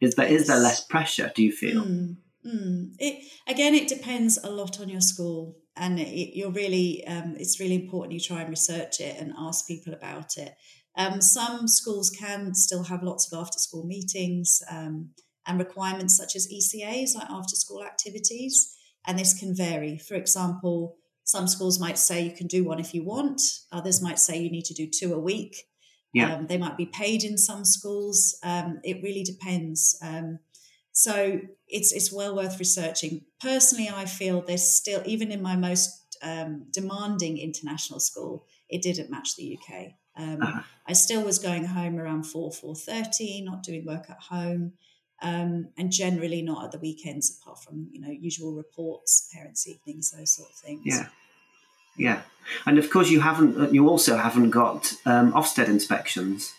Is 0.00 0.14
there 0.14 0.30
yes. 0.30 0.42
is 0.42 0.46
there 0.48 0.58
less 0.58 0.80
pressure? 0.80 1.32
Do 1.34 1.42
you 1.42 1.50
feel? 1.50 1.82
Mm, 1.82 2.16
mm. 2.46 2.90
It 2.98 3.24
again, 3.46 3.74
it 3.74 3.88
depends 3.88 4.38
a 4.44 4.50
lot 4.50 4.80
on 4.80 4.90
your 4.90 5.00
school, 5.00 5.56
and 5.76 5.98
it, 5.98 6.36
you're 6.36 6.50
really 6.50 7.06
um, 7.06 7.34
it's 7.38 7.60
really 7.60 7.74
important 7.74 8.12
you 8.12 8.20
try 8.20 8.40
and 8.40 8.50
research 8.50 9.00
it 9.00 9.16
and 9.18 9.32
ask 9.38 9.66
people 9.66 9.92
about 9.92 10.36
it. 10.36 10.54
Um, 10.96 11.20
some 11.20 11.66
schools 11.66 12.10
can 12.10 12.54
still 12.54 12.84
have 12.84 13.02
lots 13.02 13.30
of 13.30 13.38
after 13.38 13.58
school 13.58 13.84
meetings 13.84 14.62
um, 14.70 15.10
and 15.46 15.58
requirements 15.58 16.16
such 16.16 16.36
as 16.36 16.46
ECAs, 16.46 17.16
like 17.16 17.28
after 17.28 17.56
school 17.56 17.82
activities, 17.82 18.76
and 19.06 19.18
this 19.18 19.34
can 19.38 19.56
vary. 19.56 19.98
For 19.98 20.14
example 20.14 20.96
some 21.24 21.48
schools 21.48 21.80
might 21.80 21.98
say 21.98 22.22
you 22.22 22.32
can 22.32 22.46
do 22.46 22.64
one 22.64 22.78
if 22.78 22.94
you 22.94 23.02
want. 23.02 23.40
Others 23.72 24.02
might 24.02 24.18
say 24.18 24.38
you 24.38 24.50
need 24.50 24.66
to 24.66 24.74
do 24.74 24.86
two 24.86 25.14
a 25.14 25.18
week. 25.18 25.56
Yeah. 26.12 26.34
Um, 26.34 26.46
they 26.46 26.58
might 26.58 26.76
be 26.76 26.86
paid 26.86 27.24
in 27.24 27.38
some 27.38 27.64
schools. 27.64 28.38
Um, 28.44 28.78
it 28.84 29.02
really 29.02 29.24
depends. 29.24 29.98
So 30.94 31.40
it's 31.66 31.92
it's 31.92 32.12
well 32.12 32.36
worth 32.36 32.58
researching. 32.60 33.22
Personally, 33.40 33.90
I 33.92 34.06
feel 34.06 34.40
there's 34.40 34.62
still 34.62 35.02
even 35.04 35.32
in 35.32 35.42
my 35.42 35.56
most 35.56 36.16
um, 36.22 36.66
demanding 36.70 37.36
international 37.36 37.98
school, 37.98 38.46
it 38.70 38.80
didn't 38.80 39.10
match 39.10 39.36
the 39.36 39.58
UK. 39.58 39.92
Um, 40.16 40.40
uh-huh. 40.40 40.62
I 40.86 40.92
still 40.92 41.22
was 41.22 41.40
going 41.40 41.64
home 41.64 41.98
around 41.98 42.24
four 42.24 42.52
four 42.52 42.76
thirty, 42.76 43.42
not 43.42 43.64
doing 43.64 43.84
work 43.84 44.08
at 44.08 44.20
home. 44.20 44.72
Um, 45.22 45.68
and 45.78 45.90
generally 45.90 46.42
not 46.42 46.64
at 46.64 46.72
the 46.72 46.78
weekends, 46.78 47.40
apart 47.40 47.62
from 47.62 47.88
you 47.90 48.00
know 48.00 48.10
usual 48.10 48.52
reports, 48.54 49.28
parents' 49.34 49.66
evenings, 49.66 50.12
those 50.12 50.34
sort 50.34 50.50
of 50.50 50.56
things. 50.56 50.82
Yeah, 50.84 51.06
yeah, 51.96 52.22
and 52.66 52.78
of 52.78 52.88
course 52.88 53.10
you 53.10 53.20
haven't. 53.20 53.72
You 53.74 53.88
also 53.88 54.16
haven't 54.16 54.50
got 54.50 54.92
um, 55.06 55.32
Ofsted 55.32 55.66
inspections. 55.66 56.52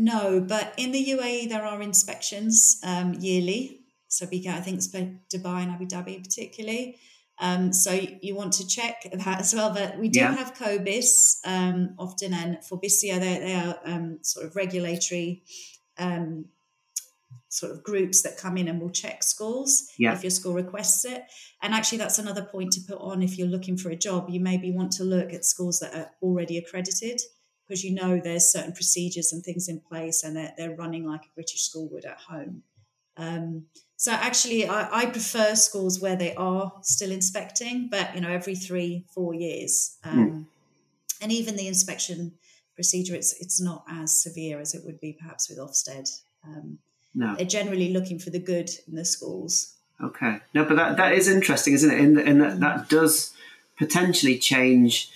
No, 0.00 0.40
but 0.40 0.74
in 0.76 0.92
the 0.92 1.04
UAE 1.06 1.48
there 1.48 1.64
are 1.64 1.82
inspections 1.82 2.80
um, 2.84 3.14
yearly. 3.14 3.80
So 4.06 4.28
we 4.30 4.38
get, 4.40 4.56
I 4.56 4.60
think 4.60 4.76
it's 4.76 4.86
Dubai 4.86 5.62
and 5.64 5.72
Abu 5.72 5.86
Dhabi 5.86 6.22
particularly. 6.22 6.98
Um, 7.40 7.72
so 7.72 7.90
you 8.22 8.36
want 8.36 8.52
to 8.54 8.66
check 8.66 9.08
that 9.12 9.40
as 9.40 9.52
well. 9.52 9.74
But 9.74 9.98
we 9.98 10.08
do 10.08 10.20
yeah. 10.20 10.36
have 10.36 10.54
COBIS 10.54 11.40
um, 11.44 11.96
often, 11.98 12.32
and 12.32 12.58
FOBISIA, 12.58 13.18
they, 13.18 13.38
they 13.40 13.54
are 13.54 13.78
um, 13.84 14.18
sort 14.22 14.46
of 14.46 14.54
regulatory 14.54 15.42
um, 15.98 16.44
sort 17.48 17.72
of 17.72 17.82
groups 17.82 18.22
that 18.22 18.38
come 18.38 18.56
in 18.56 18.68
and 18.68 18.80
will 18.80 18.90
check 18.90 19.24
schools 19.24 19.88
yeah. 19.98 20.12
if 20.12 20.22
your 20.22 20.30
school 20.30 20.54
requests 20.54 21.04
it. 21.04 21.24
And 21.60 21.74
actually, 21.74 21.98
that's 21.98 22.20
another 22.20 22.44
point 22.44 22.70
to 22.74 22.80
put 22.88 23.00
on 23.00 23.20
if 23.20 23.36
you're 23.36 23.48
looking 23.48 23.76
for 23.76 23.90
a 23.90 23.96
job. 23.96 24.30
You 24.30 24.38
maybe 24.38 24.70
want 24.70 24.92
to 24.92 25.02
look 25.02 25.32
at 25.32 25.44
schools 25.44 25.80
that 25.80 25.92
are 25.92 26.10
already 26.22 26.56
accredited 26.56 27.20
because 27.68 27.84
you 27.84 27.94
know 27.94 28.18
there's 28.22 28.50
certain 28.50 28.72
procedures 28.72 29.32
and 29.32 29.44
things 29.44 29.68
in 29.68 29.80
place 29.80 30.24
and 30.24 30.36
they're, 30.36 30.54
they're 30.56 30.74
running 30.74 31.06
like 31.06 31.22
a 31.24 31.34
British 31.34 31.62
school 31.62 31.88
would 31.92 32.06
at 32.06 32.18
home. 32.18 32.62
Um, 33.16 33.66
so 33.96 34.12
actually, 34.12 34.66
I, 34.66 35.02
I, 35.02 35.06
prefer 35.06 35.56
schools 35.56 36.00
where 36.00 36.14
they 36.14 36.34
are 36.36 36.72
still 36.82 37.10
inspecting, 37.10 37.88
but 37.90 38.14
you 38.14 38.20
know, 38.20 38.30
every 38.30 38.54
three, 38.54 39.04
four 39.12 39.34
years. 39.34 39.96
Um, 40.04 40.30
mm. 40.30 40.46
And 41.20 41.32
even 41.32 41.56
the 41.56 41.66
inspection 41.66 42.34
procedure, 42.76 43.16
it's 43.16 43.32
it's 43.40 43.60
not 43.60 43.82
as 43.90 44.22
severe 44.22 44.60
as 44.60 44.72
it 44.72 44.84
would 44.84 45.00
be 45.00 45.14
perhaps 45.20 45.48
with 45.48 45.58
Ofsted. 45.58 46.08
Um, 46.46 46.78
no. 47.12 47.34
They're 47.34 47.44
generally 47.44 47.92
looking 47.92 48.20
for 48.20 48.30
the 48.30 48.38
good 48.38 48.70
in 48.86 48.94
the 48.94 49.04
schools. 49.04 49.74
Okay. 50.00 50.38
No, 50.54 50.64
but 50.64 50.76
that, 50.76 50.96
that 50.96 51.12
is 51.12 51.26
interesting, 51.26 51.74
isn't 51.74 51.90
it? 51.90 51.98
In, 51.98 52.18
in 52.20 52.38
that, 52.38 52.60
that 52.60 52.88
does 52.88 53.34
potentially 53.76 54.38
change. 54.38 55.10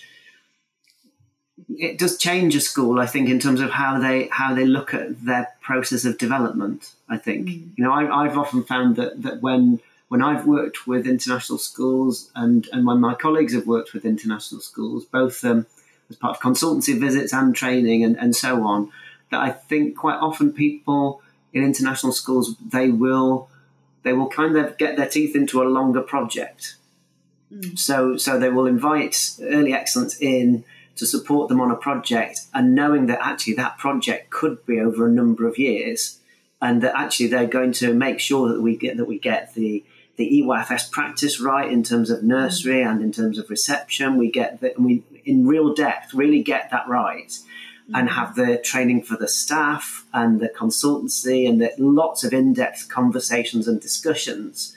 It 1.79 1.97
does 1.97 2.17
change 2.17 2.55
a 2.55 2.61
school, 2.61 2.99
I 2.99 3.05
think, 3.05 3.29
in 3.29 3.39
terms 3.39 3.61
of 3.61 3.71
how 3.71 3.99
they 3.99 4.27
how 4.27 4.53
they 4.53 4.65
look 4.65 4.93
at 4.93 5.23
their 5.25 5.53
process 5.61 6.05
of 6.05 6.17
development. 6.17 6.91
I 7.09 7.17
think 7.17 7.47
mm. 7.47 7.67
you 7.75 7.83
know 7.83 7.91
I, 7.91 8.23
I've 8.23 8.37
often 8.37 8.63
found 8.63 8.95
that 8.97 9.21
that 9.23 9.41
when 9.41 9.79
when 10.07 10.21
I've 10.21 10.45
worked 10.45 10.85
with 10.85 11.07
international 11.07 11.57
schools 11.57 12.29
and 12.35 12.67
and 12.71 12.85
when 12.85 12.99
my 12.99 13.15
colleagues 13.15 13.53
have 13.53 13.67
worked 13.67 13.93
with 13.93 14.05
international 14.05 14.61
schools, 14.61 15.05
both 15.05 15.43
um, 15.43 15.65
as 16.09 16.15
part 16.15 16.37
of 16.37 16.41
consultancy 16.41 16.99
visits 16.99 17.33
and 17.33 17.55
training 17.55 18.03
and, 18.03 18.17
and 18.17 18.35
so 18.35 18.63
on, 18.63 18.91
that 19.31 19.41
I 19.41 19.49
think 19.49 19.97
quite 19.97 20.17
often 20.17 20.53
people 20.53 21.21
in 21.53 21.63
international 21.63 22.11
schools, 22.11 22.55
they 22.57 22.89
will 22.89 23.49
they 24.03 24.13
will 24.13 24.29
kind 24.29 24.57
of 24.57 24.77
get 24.77 24.97
their 24.97 25.07
teeth 25.07 25.35
into 25.35 25.61
a 25.61 25.65
longer 25.65 26.01
project. 26.01 26.75
Mm. 27.51 27.77
So 27.79 28.17
so 28.17 28.39
they 28.39 28.49
will 28.49 28.67
invite 28.67 29.31
early 29.41 29.73
excellence 29.73 30.19
in 30.21 30.63
to 30.95 31.05
support 31.05 31.49
them 31.49 31.59
on 31.59 31.71
a 31.71 31.75
project, 31.75 32.41
and 32.53 32.75
knowing 32.75 33.07
that 33.07 33.19
actually 33.21 33.53
that 33.55 33.77
project 33.77 34.29
could 34.29 34.65
be 34.65 34.79
over 34.79 35.07
a 35.07 35.11
number 35.11 35.47
of 35.47 35.57
years, 35.57 36.19
and 36.61 36.81
that 36.81 36.95
actually 36.95 37.27
they're 37.27 37.47
going 37.47 37.71
to 37.73 37.93
make 37.93 38.19
sure 38.19 38.49
that 38.49 38.61
we 38.61 38.77
get 38.77 38.97
that 38.97 39.05
we 39.05 39.19
get 39.19 39.53
the 39.53 39.83
the 40.15 40.41
EYFS 40.41 40.91
practice 40.91 41.39
right 41.39 41.71
in 41.71 41.81
terms 41.83 42.11
of 42.11 42.23
nursery 42.23 42.83
and 42.83 43.01
in 43.01 43.11
terms 43.11 43.39
of 43.39 43.49
reception. 43.49 44.17
We 44.17 44.29
get 44.29 44.61
that 44.61 44.79
we 44.79 45.03
in 45.25 45.47
real 45.47 45.73
depth 45.73 46.13
really 46.13 46.43
get 46.43 46.69
that 46.71 46.87
right 46.87 47.37
and 47.93 48.09
have 48.09 48.35
the 48.35 48.57
training 48.57 49.03
for 49.03 49.17
the 49.17 49.27
staff 49.27 50.05
and 50.13 50.39
the 50.39 50.49
consultancy 50.49 51.47
and 51.47 51.59
the 51.59 51.73
lots 51.77 52.23
of 52.23 52.33
in-depth 52.33 52.87
conversations 52.87 53.67
and 53.67 53.81
discussions 53.81 54.75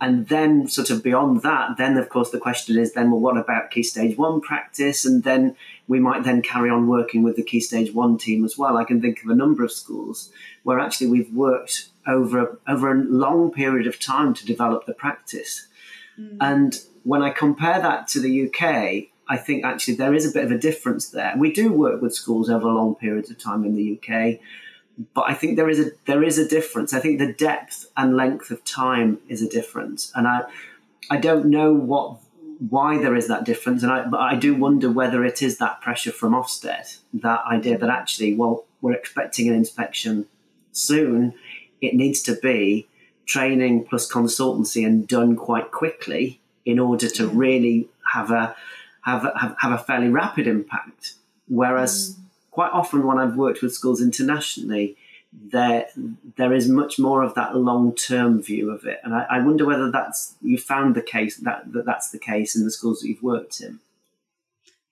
and 0.00 0.28
then 0.28 0.68
sort 0.68 0.90
of 0.90 1.02
beyond 1.02 1.42
that 1.42 1.76
then 1.76 1.96
of 1.96 2.08
course 2.08 2.30
the 2.30 2.38
question 2.38 2.78
is 2.78 2.92
then 2.92 3.10
well 3.10 3.20
what 3.20 3.36
about 3.36 3.70
key 3.70 3.82
stage 3.82 4.16
one 4.16 4.40
practice 4.40 5.04
and 5.04 5.22
then 5.24 5.56
we 5.88 5.98
might 5.98 6.24
then 6.24 6.42
carry 6.42 6.68
on 6.68 6.86
working 6.86 7.22
with 7.22 7.36
the 7.36 7.42
key 7.42 7.60
stage 7.60 7.92
one 7.92 8.18
team 8.18 8.44
as 8.44 8.58
well 8.58 8.76
i 8.76 8.84
can 8.84 9.00
think 9.00 9.22
of 9.22 9.30
a 9.30 9.34
number 9.34 9.64
of 9.64 9.72
schools 9.72 10.30
where 10.64 10.78
actually 10.78 11.06
we've 11.06 11.32
worked 11.32 11.88
over 12.06 12.58
over 12.68 12.92
a 12.92 13.04
long 13.04 13.50
period 13.50 13.86
of 13.86 13.98
time 13.98 14.34
to 14.34 14.44
develop 14.44 14.86
the 14.86 14.94
practice 14.94 15.66
Mm. 16.18 16.36
And 16.40 16.80
when 17.04 17.22
I 17.22 17.30
compare 17.30 17.80
that 17.80 18.08
to 18.08 18.20
the 18.20 18.46
UK, 18.46 19.08
I 19.28 19.36
think 19.36 19.64
actually 19.64 19.94
there 19.94 20.14
is 20.14 20.28
a 20.28 20.32
bit 20.32 20.44
of 20.44 20.50
a 20.50 20.58
difference 20.58 21.08
there. 21.08 21.34
We 21.36 21.52
do 21.52 21.72
work 21.72 22.00
with 22.00 22.14
schools 22.14 22.48
over 22.48 22.68
long 22.68 22.94
periods 22.94 23.30
of 23.30 23.38
time 23.38 23.64
in 23.64 23.74
the 23.74 23.98
UK, 23.98 24.40
but 25.14 25.24
I 25.28 25.34
think 25.34 25.56
there 25.56 25.68
is 25.68 25.80
a 25.80 25.90
there 26.06 26.22
is 26.22 26.38
a 26.38 26.48
difference. 26.48 26.94
I 26.94 27.00
think 27.00 27.18
the 27.18 27.32
depth 27.32 27.86
and 27.96 28.16
length 28.16 28.50
of 28.50 28.64
time 28.64 29.18
is 29.28 29.42
a 29.42 29.48
difference, 29.48 30.12
and 30.14 30.26
I 30.26 30.44
I 31.10 31.18
don't 31.18 31.46
know 31.46 31.72
what 31.72 32.18
why 32.70 32.98
there 32.98 33.14
is 33.14 33.28
that 33.28 33.44
difference, 33.44 33.82
and 33.82 33.92
I 33.92 34.06
but 34.06 34.20
I 34.20 34.34
do 34.34 34.54
wonder 34.54 34.90
whether 34.90 35.24
it 35.24 35.42
is 35.42 35.58
that 35.58 35.80
pressure 35.80 36.12
from 36.12 36.32
Ofsted, 36.32 36.98
that 37.14 37.44
idea 37.44 37.76
that 37.78 37.90
actually, 37.90 38.34
well, 38.34 38.64
we're 38.80 38.94
expecting 38.94 39.48
an 39.48 39.54
inspection 39.54 40.26
soon. 40.72 41.34
It 41.80 41.94
needs 41.94 42.22
to 42.22 42.34
be 42.34 42.88
training 43.26 43.84
plus 43.84 44.10
consultancy 44.10 44.86
and 44.86 45.06
done 45.06 45.36
quite 45.36 45.70
quickly 45.72 46.40
in 46.64 46.78
order 46.78 47.08
to 47.08 47.28
really 47.28 47.88
have 48.12 48.30
a 48.30 48.56
have 49.02 49.24
a, 49.24 49.38
have, 49.38 49.56
have 49.60 49.72
a 49.72 49.78
fairly 49.78 50.08
rapid 50.08 50.46
impact. 50.46 51.14
Whereas 51.48 52.16
mm. 52.16 52.25
Quite 52.56 52.72
often 52.72 53.06
when 53.06 53.18
I've 53.18 53.36
worked 53.36 53.60
with 53.60 53.74
schools 53.74 54.00
internationally, 54.00 54.96
there 55.30 55.88
there 56.38 56.54
is 56.54 56.70
much 56.70 56.98
more 56.98 57.22
of 57.22 57.34
that 57.34 57.54
long 57.54 57.94
term 57.94 58.40
view 58.40 58.70
of 58.70 58.86
it, 58.86 58.98
and 59.04 59.14
I, 59.14 59.26
I, 59.28 59.40
wonder 59.40 59.66
whether 59.66 59.90
that's 59.90 60.36
you 60.40 60.56
found 60.56 60.94
the 60.94 61.02
case 61.02 61.36
that, 61.36 61.70
that 61.74 61.84
that's 61.84 62.08
the 62.08 62.18
case 62.18 62.56
in 62.56 62.64
the 62.64 62.70
schools 62.70 63.00
that 63.00 63.08
you've 63.08 63.22
worked 63.22 63.60
in. 63.60 63.80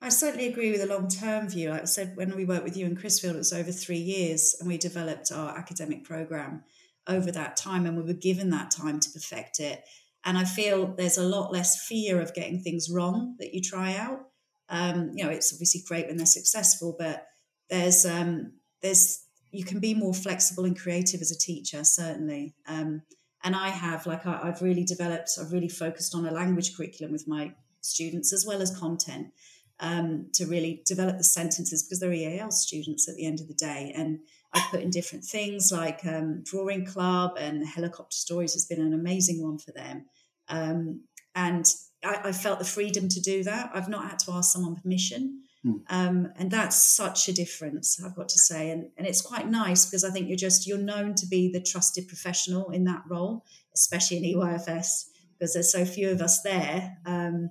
I 0.02 0.10
certainly 0.10 0.46
agree 0.46 0.72
with 0.72 0.82
a 0.82 0.86
long 0.94 1.08
term 1.08 1.48
view. 1.48 1.72
I 1.72 1.84
said, 1.84 2.18
when 2.18 2.36
we 2.36 2.44
worked 2.44 2.64
with 2.64 2.76
Eowyn 2.76 3.00
Crisfield, 3.00 3.36
it 3.36 3.38
was 3.38 3.54
over 3.54 3.72
three 3.72 3.96
years, 3.96 4.54
and 4.60 4.68
we 4.68 4.76
developed 4.76 5.32
our 5.32 5.56
academic 5.56 6.04
program 6.04 6.64
over 7.08 7.32
that 7.32 7.56
time, 7.56 7.86
and 7.86 7.96
we 7.96 8.02
were 8.02 8.12
given 8.12 8.50
that 8.50 8.70
time 8.70 9.00
to 9.00 9.08
perfect 9.10 9.58
it. 9.58 9.84
And 10.26 10.36
I 10.36 10.44
feel 10.44 10.88
there's 10.88 11.16
a 11.16 11.26
lot 11.26 11.50
less 11.50 11.86
fear 11.86 12.20
of 12.20 12.34
getting 12.34 12.60
things 12.60 12.90
wrong 12.90 13.36
that 13.38 13.54
you 13.54 13.62
try 13.62 13.96
out. 13.96 14.28
Um, 14.68 15.12
you 15.14 15.24
know, 15.24 15.30
it's 15.30 15.50
obviously 15.50 15.82
great 15.88 16.08
when 16.08 16.18
they're 16.18 16.26
successful, 16.26 16.94
but 16.98 17.26
there's 17.74 18.06
um, 18.06 18.52
there's 18.82 19.24
you 19.50 19.64
can 19.64 19.78
be 19.78 19.94
more 19.94 20.14
flexible 20.14 20.64
and 20.64 20.78
creative 20.78 21.20
as 21.20 21.30
a 21.30 21.38
teacher, 21.38 21.84
certainly. 21.84 22.54
Um, 22.66 23.02
and 23.44 23.54
I 23.54 23.68
have, 23.68 24.06
like, 24.06 24.26
I, 24.26 24.40
I've 24.42 24.62
really 24.62 24.84
developed, 24.84 25.30
I've 25.40 25.52
really 25.52 25.68
focused 25.68 26.14
on 26.14 26.26
a 26.26 26.32
language 26.32 26.76
curriculum 26.76 27.12
with 27.12 27.28
my 27.28 27.52
students 27.80 28.32
as 28.32 28.44
well 28.44 28.60
as 28.62 28.76
content 28.76 29.28
um, 29.78 30.28
to 30.34 30.46
really 30.46 30.82
develop 30.86 31.18
the 31.18 31.24
sentences 31.24 31.84
because 31.84 32.00
they're 32.00 32.12
EAL 32.12 32.50
students 32.50 33.08
at 33.08 33.14
the 33.14 33.26
end 33.26 33.40
of 33.40 33.46
the 33.46 33.54
day. 33.54 33.92
And 33.94 34.18
I 34.52 34.66
put 34.70 34.80
in 34.80 34.90
different 34.90 35.24
things 35.24 35.70
like 35.70 36.04
um, 36.04 36.42
drawing 36.44 36.84
club 36.86 37.36
and 37.38 37.66
helicopter 37.66 38.16
stories 38.16 38.54
has 38.54 38.66
been 38.66 38.80
an 38.80 38.94
amazing 38.94 39.40
one 39.40 39.58
for 39.58 39.72
them. 39.72 40.06
Um, 40.48 41.02
and 41.36 41.66
I, 42.04 42.20
I, 42.24 42.32
felt 42.32 42.58
the 42.58 42.64
freedom 42.64 43.08
to 43.08 43.20
do 43.20 43.44
that. 43.44 43.70
I've 43.74 43.88
not 43.88 44.10
had 44.10 44.18
to 44.20 44.32
ask 44.32 44.52
someone 44.52 44.76
permission. 44.76 45.42
Mm. 45.64 45.80
Um, 45.88 46.32
and 46.36 46.50
that's 46.50 46.76
such 46.76 47.28
a 47.28 47.32
difference, 47.32 48.02
I've 48.04 48.14
got 48.14 48.28
to 48.28 48.38
say. 48.38 48.70
And, 48.70 48.90
and 48.96 49.06
it's 49.06 49.22
quite 49.22 49.48
nice 49.48 49.86
because 49.86 50.04
I 50.04 50.10
think 50.10 50.28
you're 50.28 50.36
just, 50.36 50.66
you're 50.66 50.78
known 50.78 51.14
to 51.14 51.26
be 51.26 51.50
the 51.50 51.60
trusted 51.60 52.08
professional 52.08 52.70
in 52.70 52.84
that 52.84 53.02
role, 53.08 53.44
especially 53.74 54.18
in 54.18 54.38
EYFS, 54.38 55.08
because 55.38 55.54
there's 55.54 55.72
so 55.72 55.84
few 55.84 56.10
of 56.10 56.20
us 56.20 56.42
there. 56.42 56.98
Um, 57.06 57.50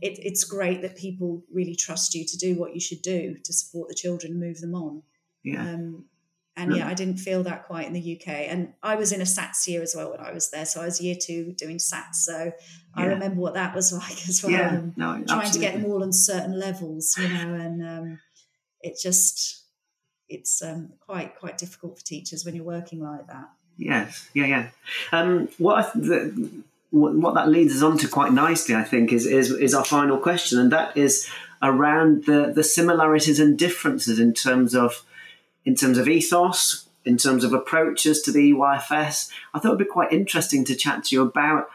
it, 0.00 0.18
it's 0.20 0.44
great 0.44 0.82
that 0.82 0.96
people 0.96 1.44
really 1.52 1.76
trust 1.76 2.14
you 2.14 2.24
to 2.26 2.36
do 2.36 2.58
what 2.58 2.74
you 2.74 2.80
should 2.80 3.02
do 3.02 3.36
to 3.44 3.52
support 3.52 3.88
the 3.88 3.94
children, 3.94 4.40
move 4.40 4.60
them 4.60 4.74
on. 4.74 5.02
Yeah. 5.44 5.62
Um, 5.62 6.06
and 6.54 6.76
yeah, 6.76 6.86
I 6.86 6.92
didn't 6.92 7.16
feel 7.16 7.42
that 7.44 7.64
quite 7.64 7.86
in 7.86 7.94
the 7.94 8.20
UK. 8.20 8.28
And 8.28 8.74
I 8.82 8.96
was 8.96 9.10
in 9.10 9.22
a 9.22 9.24
SATs 9.24 9.66
year 9.66 9.80
as 9.80 9.94
well 9.96 10.10
when 10.10 10.20
I 10.20 10.32
was 10.32 10.50
there. 10.50 10.66
So 10.66 10.82
I 10.82 10.84
was 10.84 11.00
year 11.00 11.16
two 11.18 11.54
doing 11.56 11.78
SATs. 11.78 12.16
So 12.16 12.44
yeah. 12.44 12.52
I 12.94 13.06
remember 13.06 13.40
what 13.40 13.54
that 13.54 13.74
was 13.74 13.92
like 13.92 14.28
as 14.28 14.42
well. 14.42 14.52
Yeah, 14.52 14.80
no, 14.96 15.12
trying 15.12 15.22
absolutely. 15.22 15.52
to 15.52 15.58
get 15.60 15.74
them 15.74 15.90
all 15.90 16.02
on 16.02 16.12
certain 16.12 16.58
levels, 16.58 17.14
you 17.18 17.28
know, 17.28 17.54
and 17.54 17.82
um, 17.82 18.18
it 18.82 18.98
just, 19.02 19.64
it's 20.28 20.62
um, 20.62 20.92
quite, 21.00 21.38
quite 21.38 21.56
difficult 21.56 21.98
for 21.98 22.04
teachers 22.04 22.44
when 22.44 22.54
you're 22.54 22.64
working 22.64 23.02
like 23.02 23.26
that. 23.28 23.48
Yes, 23.78 24.28
yeah, 24.34 24.46
yeah. 24.46 24.68
Um, 25.10 25.48
what, 25.56 25.90
the, 25.94 26.62
what 26.90 27.34
that 27.34 27.48
leads 27.48 27.76
us 27.76 27.82
on 27.82 27.96
to 27.98 28.08
quite 28.08 28.34
nicely, 28.34 28.74
I 28.74 28.84
think, 28.84 29.10
is, 29.10 29.24
is, 29.24 29.50
is 29.50 29.72
our 29.72 29.84
final 29.84 30.18
question. 30.18 30.58
And 30.58 30.70
that 30.70 30.94
is 30.98 31.30
around 31.62 32.26
the, 32.26 32.52
the 32.54 32.62
similarities 32.62 33.40
and 33.40 33.58
differences 33.58 34.18
in 34.18 34.34
terms 34.34 34.74
of 34.74 35.02
in 35.64 35.74
terms 35.74 35.98
of 35.98 36.08
ethos, 36.08 36.88
in 37.04 37.16
terms 37.16 37.44
of 37.44 37.52
approaches 37.52 38.22
to 38.22 38.32
the 38.32 38.52
EYFS. 38.52 39.30
I 39.54 39.58
thought 39.58 39.70
it'd 39.70 39.78
be 39.78 39.84
quite 39.84 40.12
interesting 40.12 40.64
to 40.66 40.74
chat 40.74 41.04
to 41.04 41.16
you 41.16 41.22
about, 41.22 41.68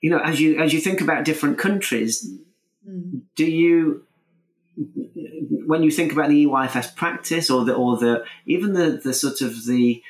you 0.00 0.10
know, 0.10 0.18
as 0.18 0.40
you 0.40 0.58
as 0.58 0.72
you 0.72 0.80
think 0.80 1.00
about 1.00 1.24
different 1.24 1.58
countries, 1.58 2.28
mm. 2.88 3.20
do 3.36 3.46
you 3.46 4.04
when 5.66 5.82
you 5.82 5.90
think 5.90 6.12
about 6.12 6.28
the 6.28 6.46
EYFS 6.46 6.94
practice 6.96 7.50
or 7.50 7.64
the 7.64 7.74
or 7.74 7.96
the 7.96 8.24
even 8.46 8.72
the 8.72 9.00
the 9.02 9.14
sort 9.14 9.40
of 9.40 9.66
the 9.66 10.02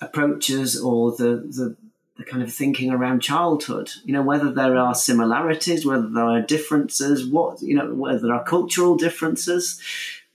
approaches 0.00 0.80
or 0.80 1.12
the 1.12 1.46
the 1.48 1.76
the 2.16 2.24
kind 2.24 2.42
of 2.42 2.52
thinking 2.52 2.90
around 2.90 3.20
childhood, 3.20 3.90
you 4.04 4.12
know, 4.12 4.22
whether 4.22 4.50
there 4.50 4.76
are 4.76 4.94
similarities, 4.94 5.84
whether 5.84 6.08
there 6.08 6.24
are 6.24 6.40
differences, 6.40 7.26
what, 7.26 7.60
you 7.60 7.74
know, 7.74 7.92
whether 7.92 8.20
there 8.20 8.32
are 8.32 8.44
cultural 8.44 8.96
differences, 8.96 9.80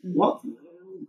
mm. 0.06 0.14
what, 0.14 0.41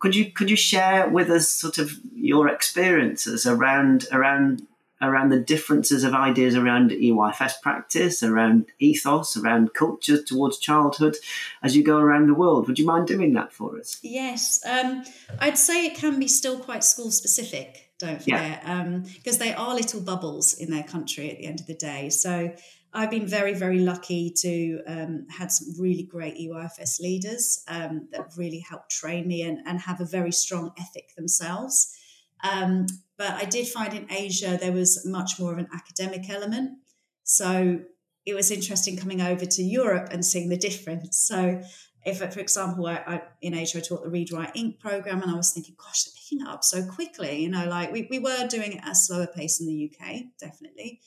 could 0.02 0.16
you 0.16 0.32
could 0.32 0.50
you 0.50 0.56
share 0.56 1.08
with 1.08 1.30
us 1.30 1.48
sort 1.48 1.78
of 1.78 1.92
your 2.12 2.48
experiences 2.48 3.46
around 3.46 4.06
around 4.10 4.66
around 5.00 5.30
the 5.30 5.38
differences 5.38 6.04
of 6.04 6.12
ideas 6.12 6.54
around 6.54 6.90
EYFS 6.90 7.60
practice, 7.60 8.22
around 8.22 8.66
ethos, 8.78 9.36
around 9.36 9.74
culture 9.74 10.20
towards 10.22 10.58
childhood 10.58 11.16
as 11.62 11.76
you 11.76 11.84
go 11.84 11.98
around 11.98 12.28
the 12.28 12.34
world? 12.34 12.68
Would 12.68 12.78
you 12.78 12.86
mind 12.86 13.06
doing 13.06 13.32
that 13.34 13.52
for 13.52 13.78
us? 13.78 13.98
Yes, 14.02 14.64
um, 14.66 15.04
I'd 15.38 15.58
say 15.58 15.86
it 15.86 15.96
can 15.96 16.18
be 16.18 16.28
still 16.28 16.58
quite 16.58 16.84
school 16.84 17.10
specific. 17.10 17.90
Don't 17.98 18.20
forget, 18.20 18.62
because 18.62 19.38
yeah. 19.38 19.44
um, 19.44 19.48
they 19.48 19.54
are 19.54 19.74
little 19.76 20.00
bubbles 20.00 20.54
in 20.54 20.70
their 20.70 20.82
country 20.82 21.30
at 21.30 21.38
the 21.38 21.46
end 21.46 21.60
of 21.60 21.66
the 21.66 21.74
day. 21.74 22.10
So 22.10 22.52
I've 22.94 23.10
been 23.10 23.26
very, 23.26 23.54
very 23.54 23.78
lucky 23.78 24.30
to 24.38 24.82
um, 24.86 25.26
had 25.30 25.50
some 25.50 25.80
really 25.80 26.02
great 26.02 26.36
EYFS 26.36 27.00
leaders 27.00 27.64
um, 27.68 28.08
that 28.12 28.32
really 28.36 28.58
helped 28.58 28.90
train 28.90 29.26
me 29.26 29.42
and, 29.42 29.60
and 29.66 29.80
have 29.80 30.00
a 30.00 30.04
very 30.04 30.32
strong 30.32 30.72
ethic 30.78 31.14
themselves. 31.16 31.96
Um, 32.44 32.86
but 33.16 33.30
I 33.30 33.44
did 33.44 33.66
find 33.66 33.94
in 33.94 34.12
Asia 34.12 34.58
there 34.60 34.72
was 34.72 35.06
much 35.06 35.40
more 35.40 35.52
of 35.52 35.58
an 35.58 35.68
academic 35.72 36.28
element. 36.28 36.78
So 37.24 37.80
it 38.26 38.34
was 38.34 38.50
interesting 38.50 38.96
coming 38.96 39.22
over 39.22 39.46
to 39.46 39.62
Europe 39.62 40.08
and 40.10 40.24
seeing 40.24 40.48
the 40.48 40.56
difference. 40.56 41.18
So 41.18 41.62
if, 42.04 42.18
for 42.18 42.40
example, 42.40 42.86
I, 42.86 42.96
I, 43.06 43.22
in 43.40 43.54
Asia, 43.54 43.78
I 43.78 43.80
taught 43.80 44.02
the 44.02 44.10
Read 44.10 44.32
Write 44.32 44.54
Inc. 44.54 44.80
program, 44.80 45.22
and 45.22 45.30
I 45.30 45.34
was 45.34 45.52
thinking, 45.52 45.76
gosh, 45.78 46.04
they're 46.04 46.14
picking 46.16 46.46
it 46.46 46.52
up 46.52 46.64
so 46.64 46.84
quickly. 46.84 47.42
You 47.42 47.48
know, 47.48 47.66
like 47.66 47.92
we, 47.92 48.08
we 48.10 48.18
were 48.18 48.46
doing 48.48 48.72
it 48.72 48.82
at 48.82 48.92
a 48.92 48.94
slower 48.94 49.28
pace 49.28 49.60
in 49.60 49.66
the 49.66 49.90
UK, 49.90 50.24
definitely. 50.38 51.00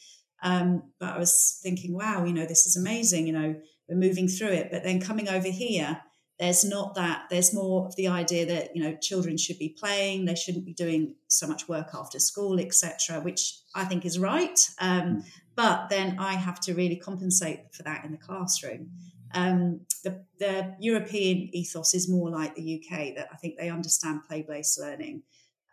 Um, 0.44 0.84
but 1.00 1.14
I 1.14 1.18
was 1.18 1.60
thinking, 1.64 1.94
wow, 1.94 2.26
you 2.26 2.34
know, 2.34 2.46
this 2.46 2.66
is 2.66 2.76
amazing. 2.76 3.28
You 3.28 3.34
know, 3.34 3.56
we're 3.90 3.96
moving 3.96 4.28
through 4.28 4.50
it. 4.50 4.70
But 4.72 4.84
then 4.84 5.00
coming 5.00 5.30
over 5.30 5.50
here, 5.50 6.02
there's 6.40 6.66
not 6.66 6.96
that. 6.96 7.24
There's 7.30 7.54
more 7.54 7.86
of 7.88 7.96
the 7.96 8.10
idea 8.10 8.46
that 8.48 8.76
you 8.76 8.84
know 8.84 8.98
children 9.02 9.38
should 9.38 9.58
be 9.58 9.70
playing. 9.70 10.26
They 10.26 10.36
shouldn't 10.36 10.66
be 10.66 10.74
doing 10.74 11.16
so 11.28 11.48
much 11.48 11.70
work 11.70 11.90
after 11.94 12.20
school, 12.20 12.60
etc. 12.60 13.22
Which 13.22 13.60
I 13.74 13.86
think 13.86 14.06
is 14.06 14.20
right. 14.20 14.60
Um, 14.80 15.02
mm. 15.02 15.24
But 15.56 15.88
then 15.90 16.18
I 16.20 16.34
have 16.34 16.60
to 16.62 16.74
really 16.74 16.98
compensate 16.98 17.74
for 17.74 17.84
that 17.84 18.04
in 18.04 18.12
the 18.12 18.18
classroom. 18.18 18.92
Um, 19.34 19.82
the, 20.04 20.24
the, 20.40 20.76
European 20.80 21.50
ethos 21.54 21.94
is 21.94 22.10
more 22.10 22.30
like 22.30 22.56
the 22.56 22.82
UK, 22.82 23.16
that 23.16 23.28
I 23.34 23.38
think 23.38 23.58
they 23.58 23.70
understand 23.70 24.22
play 24.28 24.46
based 24.48 24.80
learning 24.80 25.24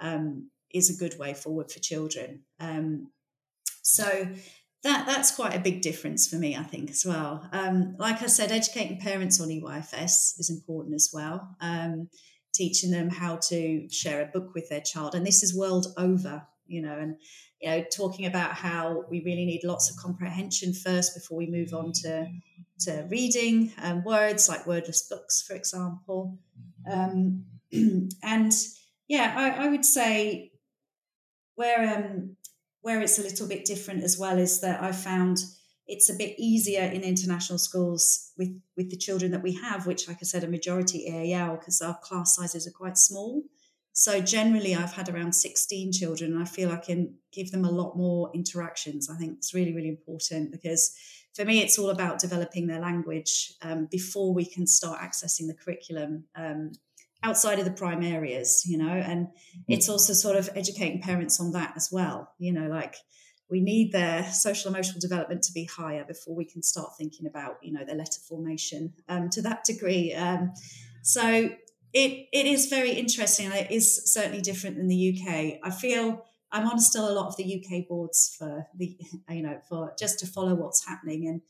um, 0.00 0.50
is 0.72 0.90
a 0.90 0.98
good 0.98 1.18
way 1.18 1.34
forward 1.34 1.70
for 1.70 1.78
children. 1.78 2.42
Um, 2.58 3.10
so 3.82 4.28
that 4.82 5.06
that's 5.06 5.34
quite 5.34 5.54
a 5.54 5.60
big 5.60 5.80
difference 5.80 6.26
for 6.26 6.36
me, 6.36 6.56
I 6.56 6.62
think, 6.62 6.90
as 6.90 7.04
well. 7.06 7.48
Um, 7.52 7.96
like 7.98 8.22
I 8.22 8.26
said, 8.26 8.50
educating 8.50 8.98
parents 8.98 9.40
on 9.40 9.48
EYFS 9.48 10.40
is 10.40 10.50
important 10.50 10.94
as 10.94 11.10
well. 11.12 11.56
Um, 11.60 12.08
teaching 12.54 12.90
them 12.90 13.08
how 13.08 13.36
to 13.48 13.88
share 13.90 14.22
a 14.22 14.26
book 14.26 14.54
with 14.54 14.68
their 14.68 14.80
child, 14.80 15.14
and 15.14 15.26
this 15.26 15.42
is 15.42 15.56
world 15.56 15.86
over, 15.96 16.46
you 16.66 16.82
know, 16.82 16.98
and 16.98 17.16
you 17.60 17.70
know, 17.70 17.84
talking 17.94 18.26
about 18.26 18.54
how 18.54 19.04
we 19.08 19.22
really 19.24 19.44
need 19.44 19.62
lots 19.62 19.88
of 19.88 19.96
comprehension 19.96 20.74
first 20.74 21.14
before 21.14 21.38
we 21.38 21.46
move 21.46 21.72
on 21.72 21.92
to 22.02 22.26
to 22.80 23.06
reading 23.08 23.72
um, 23.80 24.02
words 24.02 24.48
like 24.48 24.66
wordless 24.66 25.02
books, 25.08 25.42
for 25.42 25.54
example, 25.54 26.38
um, 26.90 27.44
and 27.72 28.52
yeah, 29.06 29.34
I, 29.36 29.66
I, 29.66 29.68
would 29.68 29.84
say 29.84 30.50
where 31.54 31.96
um, 31.96 32.36
where 32.82 33.00
it's 33.00 33.18
a 33.18 33.22
little 33.22 33.48
bit 33.48 33.64
different 33.64 34.04
as 34.04 34.18
well 34.18 34.38
is 34.38 34.60
that 34.60 34.82
I 34.82 34.92
found 34.92 35.38
it's 35.86 36.10
a 36.10 36.14
bit 36.14 36.34
easier 36.38 36.84
in 36.84 37.02
international 37.02 37.58
schools 37.58 38.32
with 38.38 38.60
with 38.76 38.90
the 38.90 38.96
children 38.96 39.30
that 39.32 39.42
we 39.42 39.54
have, 39.54 39.86
which, 39.86 40.08
like 40.08 40.18
I 40.20 40.24
said, 40.24 40.44
a 40.44 40.48
majority 40.48 41.06
EAL 41.06 41.56
because 41.56 41.80
our 41.80 41.98
class 41.98 42.36
sizes 42.36 42.66
are 42.66 42.72
quite 42.72 42.98
small. 42.98 43.42
So 43.94 44.20
generally, 44.20 44.74
I've 44.74 44.94
had 44.94 45.10
around 45.10 45.34
16 45.34 45.92
children, 45.92 46.32
and 46.32 46.42
I 46.42 46.46
feel 46.46 46.70
I 46.70 46.76
can 46.76 47.14
give 47.30 47.50
them 47.50 47.64
a 47.64 47.70
lot 47.70 47.96
more 47.96 48.30
interactions. 48.34 49.10
I 49.10 49.16
think 49.16 49.36
it's 49.36 49.52
really, 49.52 49.74
really 49.74 49.88
important 49.88 50.50
because 50.50 50.96
for 51.34 51.44
me, 51.44 51.60
it's 51.60 51.78
all 51.78 51.90
about 51.90 52.18
developing 52.18 52.66
their 52.66 52.80
language 52.80 53.54
um, 53.62 53.86
before 53.90 54.32
we 54.34 54.44
can 54.44 54.66
start 54.66 55.00
accessing 55.00 55.46
the 55.46 55.54
curriculum 55.54 56.24
um, 56.36 56.72
outside 57.22 57.58
of 57.58 57.64
the 57.64 57.70
prime 57.70 58.02
areas, 58.02 58.64
you 58.66 58.76
know, 58.76 58.92
and 58.92 59.26
mm-hmm. 59.26 59.60
it's 59.72 59.88
also 59.88 60.12
sort 60.12 60.36
of 60.36 60.50
educating 60.54 61.00
parents 61.00 61.40
on 61.40 61.52
that 61.52 61.72
as 61.76 61.90
well, 61.92 62.32
you 62.38 62.52
know, 62.52 62.68
like 62.68 62.96
we 63.50 63.60
need 63.60 63.92
their 63.92 64.24
social 64.24 64.70
emotional 64.70 65.00
development 65.00 65.42
to 65.42 65.52
be 65.52 65.64
higher 65.64 66.04
before 66.04 66.34
we 66.34 66.44
can 66.44 66.62
start 66.62 66.90
thinking 66.96 67.26
about, 67.26 67.58
you 67.62 67.72
know, 67.72 67.84
their 67.84 67.96
letter 67.96 68.20
formation 68.26 68.94
um, 69.08 69.28
to 69.30 69.42
that 69.42 69.64
degree. 69.64 70.12
Um, 70.14 70.52
so 71.02 71.50
it 71.92 72.28
it 72.32 72.46
is 72.46 72.66
very 72.66 72.92
interesting 72.92 73.52
it 73.52 73.70
is 73.70 74.10
certainly 74.10 74.40
different 74.40 74.76
than 74.76 74.88
the 74.88 75.14
UK. 75.14 75.58
I 75.62 75.70
feel 75.70 76.24
I'm 76.50 76.66
on 76.66 76.80
still 76.80 77.08
a 77.08 77.12
lot 77.12 77.28
of 77.28 77.36
the 77.36 77.44
UK 77.44 77.86
boards 77.86 78.34
for 78.38 78.66
the 78.74 78.96
you 79.28 79.42
know 79.42 79.58
for 79.68 79.92
just 79.98 80.18
to 80.20 80.26
follow 80.26 80.54
what's 80.54 80.86
happening 80.86 81.28
and 81.28 81.42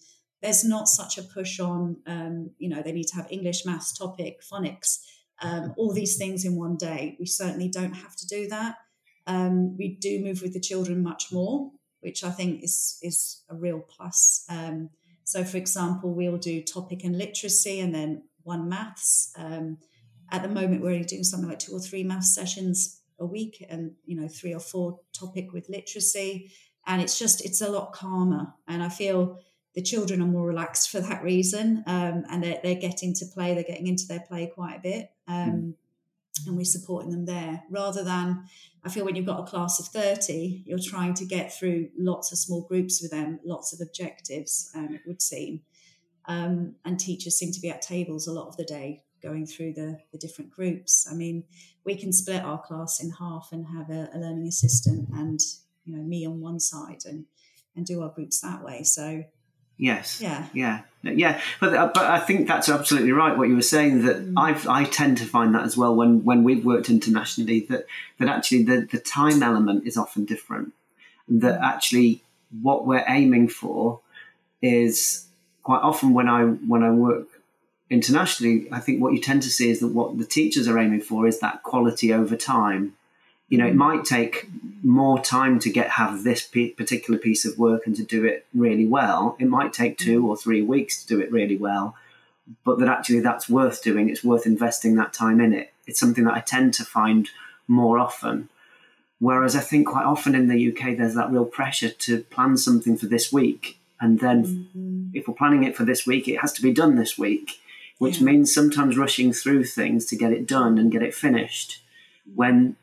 there's 0.43 0.64
not 0.64 0.89
such 0.89 1.18
a 1.18 1.23
push 1.23 1.61
on 1.61 1.99
um, 2.07 2.51
you 2.59 2.68
know 2.68 2.83
they 2.83 2.93
need 2.93 3.07
to 3.09 3.16
have 3.16 3.31
English, 3.31 3.64
maths, 3.64 3.97
topic, 3.97 4.41
phonics, 4.43 4.99
um, 5.43 5.74
all 5.76 5.93
these 5.93 6.16
things 6.16 6.45
in 6.45 6.57
one 6.57 6.76
day. 6.76 7.16
We 7.18 7.26
certainly 7.26 7.68
don't 7.68 7.93
have 7.93 8.16
to 8.16 8.26
do 8.26 8.49
that. 8.49 8.76
Um, 9.26 9.76
we 9.76 9.97
do 10.01 10.22
move 10.22 10.43
with 10.43 10.53
the 10.53 10.61
children 10.61 11.03
much 11.03 11.32
more, 11.32 11.70
which 12.01 12.24
I 12.24 12.30
think 12.30 12.62
is 12.62 12.99
is 13.03 13.43
a 13.51 13.55
real 13.55 13.80
plus. 13.80 14.45
Um, 14.49 14.90
so, 15.24 15.45
for 15.45 15.57
example, 15.57 16.14
we'll 16.14 16.38
do 16.38 16.62
topic 16.62 17.05
and 17.05 17.16
literacy, 17.16 17.80
and 17.80 17.95
then 17.95 18.24
one 18.43 18.68
maths. 18.68 19.32
Um, 19.36 19.78
at 20.30 20.43
the 20.43 20.49
moment, 20.49 20.82
we're 20.82 20.93
only 20.93 21.05
doing 21.05 21.24
something 21.24 21.49
like 21.49 21.59
two 21.59 21.74
or 21.74 21.80
three 21.80 22.03
maths 22.03 22.34
sessions 22.34 23.03
a 23.22 23.26
week 23.26 23.64
and 23.70 23.93
you 24.05 24.20
know 24.20 24.28
three 24.28 24.53
or 24.53 24.61
four 24.61 25.01
topic 25.18 25.53
with 25.53 25.68
literacy 25.68 26.53
and 26.86 27.01
it's 27.01 27.18
just 27.18 27.45
it's 27.45 27.61
a 27.61 27.70
lot 27.70 27.93
calmer 27.93 28.53
and 28.68 28.82
i 28.82 28.88
feel 28.88 29.38
the 29.75 29.83
children 29.83 30.20
are 30.20 30.27
more 30.27 30.47
relaxed 30.47 30.91
for 30.91 31.01
that 31.01 31.23
reason 31.23 31.83
um, 31.87 32.25
and 32.31 32.43
they're, 32.43 32.61
they're 32.62 32.75
getting 32.75 33.14
to 33.14 33.27
play 33.27 33.55
they're 33.55 33.62
getting 33.62 33.87
into 33.87 34.07
their 34.07 34.20
play 34.20 34.51
quite 34.55 34.77
a 34.77 34.81
bit 34.81 35.11
um, 35.29 35.51
mm. 35.51 35.75
and 36.47 36.57
we're 36.57 36.64
supporting 36.64 37.11
them 37.11 37.25
there 37.25 37.62
rather 37.70 38.05
than 38.05 38.45
i 38.85 38.89
feel 38.89 39.05
when 39.05 39.16
you've 39.16 39.27
got 39.27 39.41
a 39.41 39.47
class 39.47 39.81
of 39.81 39.87
30 39.87 40.62
you're 40.66 40.79
trying 40.79 41.14
to 41.14 41.25
get 41.25 41.53
through 41.53 41.89
lots 41.97 42.33
of 42.33 42.39
small 42.39 42.62
groups 42.62 43.01
with 43.01 43.11
them 43.11 43.41
lots 43.45 43.73
of 43.73 43.81
objectives 43.87 44.70
um, 44.75 44.95
it 44.95 45.03
would 45.07 45.23
seem 45.23 45.61
um, 46.27 46.77
and 46.85 47.01
teachers 47.01 47.37
seem 47.37 47.53
to 47.53 47.61
be 47.61 47.70
at 47.70 47.83
tables 47.83 48.27
a 48.27 48.33
lot 48.33 48.49
of 48.49 48.57
the 48.57 48.64
day 48.64 49.03
going 49.23 49.47
through 49.47 49.73
the, 49.73 49.99
the 50.11 50.18
different 50.18 50.51
groups. 50.51 51.07
I 51.11 51.14
mean, 51.14 51.45
we 51.85 51.97
can 51.97 52.12
split 52.12 52.45
our 52.45 52.61
class 52.61 53.03
in 53.03 53.11
half 53.11 53.51
and 53.53 53.66
have 53.66 53.89
a, 53.91 54.09
a 54.14 54.18
learning 54.18 54.49
assistant 54.49 55.09
and 55.14 55.41
you 55.85 55.97
know 55.97 56.03
me 56.03 56.27
on 56.27 56.41
one 56.41 56.61
side 56.61 57.03
and 57.07 57.27
and 57.75 57.87
do 57.87 58.03
our 58.03 58.11
groups 58.11 58.41
that 58.41 58.62
way. 58.62 58.83
So 58.83 59.25
Yes. 59.79 60.20
Yeah. 60.20 60.47
Yeah. 60.53 60.83
Yeah. 61.03 61.41
But 61.61 61.75
uh, 61.75 61.91
but 61.93 62.05
I 62.05 62.20
think 62.20 62.47
that's 62.47 62.68
absolutely 62.68 63.12
right. 63.12 63.37
What 63.37 63.49
you 63.49 63.57
were 63.57 63.62
saying 63.62 64.05
that 64.05 64.18
mm. 64.18 64.35
I 64.37 64.81
I 64.81 64.85
tend 64.85 65.18
to 65.18 65.25
find 65.25 65.55
that 65.55 65.64
as 65.64 65.77
well 65.77 65.95
when 65.95 66.25
when 66.25 66.45
we've 66.45 66.64
worked 66.64 66.89
internationally 66.89 67.61
that 67.70 67.87
that 68.18 68.29
actually 68.29 68.62
the 68.64 68.89
the 68.91 68.99
time 68.99 69.43
element 69.43 69.87
is 69.87 69.97
often 69.97 70.25
different. 70.25 70.73
That 71.29 71.61
mm. 71.61 71.64
actually 71.64 72.23
what 72.61 72.87
we're 72.87 73.05
aiming 73.09 73.49
for 73.49 74.01
is 74.61 75.27
quite 75.62 75.81
often 75.81 76.14
when 76.14 76.29
I 76.29 76.45
when 76.45 76.83
I 76.83 76.91
work 76.91 77.29
internationally, 77.91 78.68
I 78.73 78.81
think 78.81 79.03
what 79.03 79.12
you 79.12 79.20
tend 79.20 79.43
to 79.43 79.51
see 79.51 79.70
is 79.70 79.81
that 79.81 79.89
what 79.89 80.16
the 80.16 80.25
teachers 80.25 80.66
are 80.66 80.79
aiming 80.79 81.03
for 81.03 81.27
is 81.27 81.41
that 81.41 81.62
quality 81.62 82.12
over 82.12 82.37
time. 82.37 82.95
You 83.49 83.59
know, 83.59 83.66
it 83.66 83.74
might 83.74 84.05
take 84.05 84.49
more 84.82 85.20
time 85.20 85.59
to 85.61 85.70
get 85.70 85.90
have 85.90 86.24
this 86.24 86.43
particular 86.43 87.18
piece 87.18 87.45
of 87.45 87.59
work 87.59 87.86
and 87.86 87.95
to 87.97 88.05
do 88.05 88.24
it 88.24 88.47
really 88.55 88.86
well. 88.86 89.36
It 89.38 89.49
might 89.49 89.72
take 89.72 89.99
two 89.99 90.26
or 90.28 90.36
three 90.36 90.62
weeks 90.62 91.03
to 91.03 91.09
do 91.09 91.20
it 91.20 91.30
really 91.30 91.57
well, 91.57 91.95
but 92.64 92.78
that 92.78 92.88
actually 92.88 93.20
that's 93.20 93.49
worth 93.49 93.82
doing. 93.82 94.09
It's 94.09 94.24
worth 94.24 94.47
investing 94.47 94.97
that 94.97 95.12
time 95.12 95.40
in 95.40 95.53
it. 95.53 95.72
It's 95.86 96.01
something 96.01 96.24
that 96.24 96.34
I 96.34 96.40
tend 96.40 96.74
to 96.74 96.84
find 96.84 97.28
more 97.68 97.99
often. 97.99 98.49
Whereas 99.18 99.55
I 99.55 99.61
think 99.61 99.86
quite 99.86 100.05
often 100.05 100.34
in 100.34 100.49
the 100.49 100.72
UK, 100.72 100.97
there's 100.97 101.14
that 101.14 101.30
real 101.30 101.45
pressure 101.45 101.90
to 101.90 102.22
plan 102.24 102.57
something 102.57 102.97
for 102.97 103.07
this 103.07 103.32
week. 103.32 103.78
And 104.01 104.18
then 104.18 104.45
mm-hmm. 104.45 105.05
if 105.14 105.28
we're 105.28 105.34
planning 105.34 105.62
it 105.62 105.76
for 105.76 105.84
this 105.84 106.07
week, 106.07 106.26
it 106.26 106.40
has 106.40 106.53
to 106.55 106.62
be 106.62 106.72
done 106.72 106.97
this 106.97 107.16
week 107.16 107.61
which 108.03 108.18
yeah. 108.18 108.24
means 108.24 108.53
sometimes 108.53 108.99
rushing 108.99 109.32
through 109.32 109.62
things 109.62 110.07
to 110.07 110.16
get 110.16 110.32
it 110.32 110.45
done 110.45 110.76
and 110.76 110.90
get 110.90 111.05
it 111.05 111.14
finished 111.14 111.80
when 112.34 112.74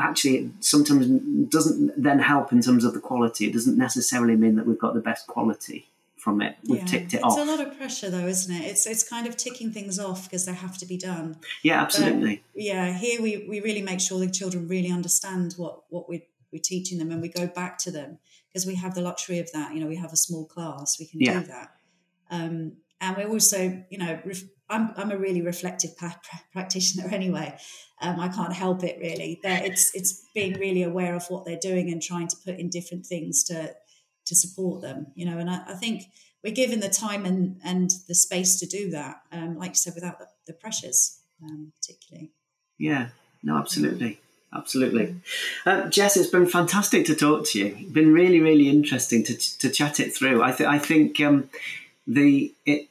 actually 0.00 0.36
it 0.36 0.50
sometimes 0.60 1.06
doesn't 1.48 2.02
then 2.02 2.18
help 2.18 2.52
in 2.52 2.60
terms 2.60 2.84
of 2.84 2.94
the 2.94 3.00
quality. 3.00 3.46
It 3.46 3.52
doesn't 3.52 3.76
necessarily 3.76 4.36
mean 4.36 4.56
that 4.56 4.66
we've 4.66 4.78
got 4.78 4.94
the 4.94 5.00
best 5.00 5.26
quality 5.26 5.88
from 6.16 6.42
it. 6.42 6.56
We've 6.68 6.80
yeah. 6.80 6.86
ticked 6.86 7.14
it 7.14 7.16
it's 7.16 7.24
off. 7.24 7.38
It's 7.38 7.48
a 7.48 7.50
lot 7.50 7.66
of 7.66 7.76
pressure 7.78 8.10
though, 8.10 8.26
isn't 8.26 8.54
it? 8.54 8.64
It's 8.66 8.86
it's 8.86 9.08
kind 9.08 9.26
of 9.26 9.36
ticking 9.36 9.72
things 9.72 9.98
off 9.98 10.24
because 10.24 10.44
they 10.44 10.52
have 10.52 10.76
to 10.78 10.86
be 10.86 10.96
done. 10.96 11.36
Yeah, 11.62 11.80
absolutely. 11.80 12.42
But, 12.54 12.62
yeah, 12.62 12.92
here 12.92 13.22
we, 13.22 13.46
we 13.48 13.60
really 13.60 13.82
make 13.82 14.00
sure 14.00 14.18
the 14.18 14.30
children 14.30 14.68
really 14.68 14.90
understand 14.90 15.54
what, 15.56 15.82
what 15.88 16.08
we're, 16.08 16.22
we're 16.52 16.60
teaching 16.62 16.98
them 16.98 17.10
and 17.10 17.22
we 17.22 17.28
go 17.28 17.46
back 17.46 17.78
to 17.78 17.90
them 17.90 18.18
because 18.48 18.66
we 18.66 18.74
have 18.74 18.94
the 18.94 19.00
luxury 19.00 19.38
of 19.38 19.50
that. 19.52 19.72
You 19.72 19.80
know, 19.80 19.86
we 19.86 19.96
have 19.96 20.12
a 20.12 20.16
small 20.16 20.44
class, 20.44 20.98
we 20.98 21.06
can 21.06 21.20
yeah. 21.20 21.40
do 21.40 21.46
that. 21.46 21.76
Um, 22.30 22.72
and 23.00 23.16
we're 23.16 23.28
also, 23.28 23.82
you 23.88 23.98
know, 23.98 24.20
ref- 24.24 24.44
I'm, 24.70 24.92
I'm 24.96 25.10
a 25.10 25.18
really 25.18 25.42
reflective 25.42 25.90
practitioner 26.52 27.08
anyway. 27.12 27.56
Um, 28.00 28.18
I 28.18 28.28
can't 28.28 28.52
help 28.52 28.82
it 28.82 28.98
really. 28.98 29.40
That 29.42 29.66
it's 29.66 29.94
it's 29.94 30.24
being 30.34 30.54
really 30.58 30.82
aware 30.82 31.14
of 31.14 31.26
what 31.28 31.44
they're 31.44 31.58
doing 31.60 31.90
and 31.90 32.02
trying 32.02 32.28
to 32.28 32.36
put 32.44 32.58
in 32.58 32.70
different 32.70 33.04
things 33.04 33.44
to 33.44 33.74
to 34.26 34.36
support 34.36 34.80
them. 34.80 35.08
You 35.14 35.26
know, 35.26 35.38
and 35.38 35.50
I, 35.50 35.62
I 35.68 35.74
think 35.74 36.04
we're 36.42 36.54
given 36.54 36.80
the 36.80 36.88
time 36.88 37.26
and 37.26 37.60
and 37.62 37.90
the 38.08 38.14
space 38.14 38.58
to 38.60 38.66
do 38.66 38.90
that. 38.90 39.20
Um, 39.32 39.58
like 39.58 39.72
you 39.72 39.74
said, 39.76 39.94
without 39.94 40.18
the, 40.18 40.28
the 40.46 40.54
pressures, 40.54 41.18
um, 41.42 41.72
particularly. 41.76 42.32
Yeah. 42.78 43.08
No. 43.42 43.58
Absolutely. 43.58 44.20
Absolutely. 44.52 45.14
Uh, 45.64 45.88
Jess, 45.88 46.16
it's 46.16 46.28
been 46.28 46.46
fantastic 46.46 47.06
to 47.06 47.14
talk 47.14 47.46
to 47.46 47.58
you. 47.58 47.76
It's 47.78 47.92
been 47.92 48.12
really, 48.12 48.40
really 48.40 48.68
interesting 48.68 49.22
to, 49.24 49.36
to 49.58 49.70
chat 49.70 50.00
it 50.00 50.12
through. 50.12 50.42
I, 50.42 50.50
th- 50.50 50.68
I 50.68 50.78
think 50.78 51.20
um, 51.20 51.48
the 52.06 52.52
it, 52.66 52.88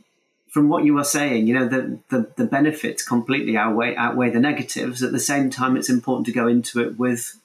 from 0.49 0.67
what 0.67 0.83
you 0.83 0.95
were 0.95 1.03
saying, 1.03 1.47
you 1.47 1.53
know, 1.53 1.67
the, 1.67 1.99
the, 2.09 2.31
the, 2.35 2.45
benefits 2.45 3.03
completely 3.03 3.55
outweigh, 3.55 3.95
outweigh 3.95 4.31
the 4.31 4.39
negatives. 4.39 5.03
At 5.03 5.11
the 5.11 5.19
same 5.19 5.49
time, 5.49 5.77
it's 5.77 5.89
important 5.89 6.25
to 6.25 6.31
go 6.31 6.47
into 6.47 6.81
it 6.81 6.97
with 6.97 7.39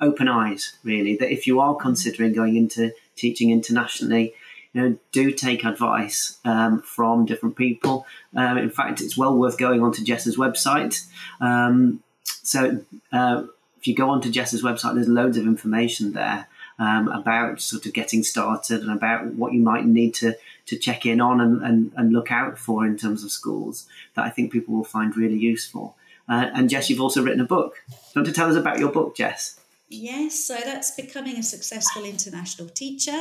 open 0.00 0.28
eyes, 0.28 0.72
really. 0.82 1.16
That 1.16 1.32
if 1.32 1.46
you 1.46 1.60
are 1.60 1.76
considering 1.76 2.32
going 2.32 2.56
into 2.56 2.92
teaching 3.14 3.50
internationally, 3.50 4.34
you 4.72 4.82
know, 4.82 4.98
do 5.12 5.30
take 5.30 5.64
advice 5.64 6.38
um, 6.44 6.82
from 6.82 7.26
different 7.26 7.56
people. 7.56 8.06
Um, 8.34 8.58
in 8.58 8.70
fact, 8.70 9.00
it's 9.00 9.16
well 9.16 9.36
worth 9.36 9.56
going 9.56 9.82
onto 9.82 10.04
Jess's 10.04 10.36
website. 10.36 11.06
Um, 11.40 12.02
so 12.24 12.80
uh, 13.12 13.44
if 13.78 13.86
you 13.86 13.94
go 13.94 14.10
onto 14.10 14.30
Jess's 14.30 14.62
website, 14.62 14.94
there's 14.94 15.08
loads 15.08 15.36
of 15.36 15.46
information 15.46 16.12
there 16.12 16.48
um, 16.78 17.08
about 17.08 17.60
sort 17.60 17.86
of 17.86 17.92
getting 17.92 18.22
started 18.22 18.80
and 18.80 18.90
about 18.90 19.26
what 19.34 19.52
you 19.52 19.60
might 19.60 19.86
need 19.86 20.14
to 20.14 20.36
to 20.68 20.76
check 20.76 21.06
in 21.06 21.20
on 21.20 21.40
and, 21.40 21.62
and, 21.62 21.92
and 21.96 22.12
look 22.12 22.30
out 22.30 22.58
for 22.58 22.86
in 22.86 22.96
terms 22.96 23.24
of 23.24 23.30
schools 23.30 23.86
that 24.14 24.24
I 24.24 24.30
think 24.30 24.52
people 24.52 24.74
will 24.74 24.84
find 24.84 25.16
really 25.16 25.38
useful. 25.38 25.96
Uh, 26.28 26.50
and 26.54 26.68
Jess, 26.68 26.90
you've 26.90 27.00
also 27.00 27.22
written 27.22 27.40
a 27.40 27.46
book. 27.46 27.76
Do 27.88 27.94
you 27.94 28.22
want 28.22 28.26
to 28.26 28.32
tell 28.32 28.50
us 28.50 28.56
about 28.56 28.78
your 28.78 28.92
book, 28.92 29.16
Jess? 29.16 29.58
Yes, 29.88 30.44
so 30.44 30.56
that's 30.62 30.90
Becoming 30.90 31.38
a 31.38 31.42
Successful 31.42 32.04
International 32.04 32.68
Teacher. 32.68 33.18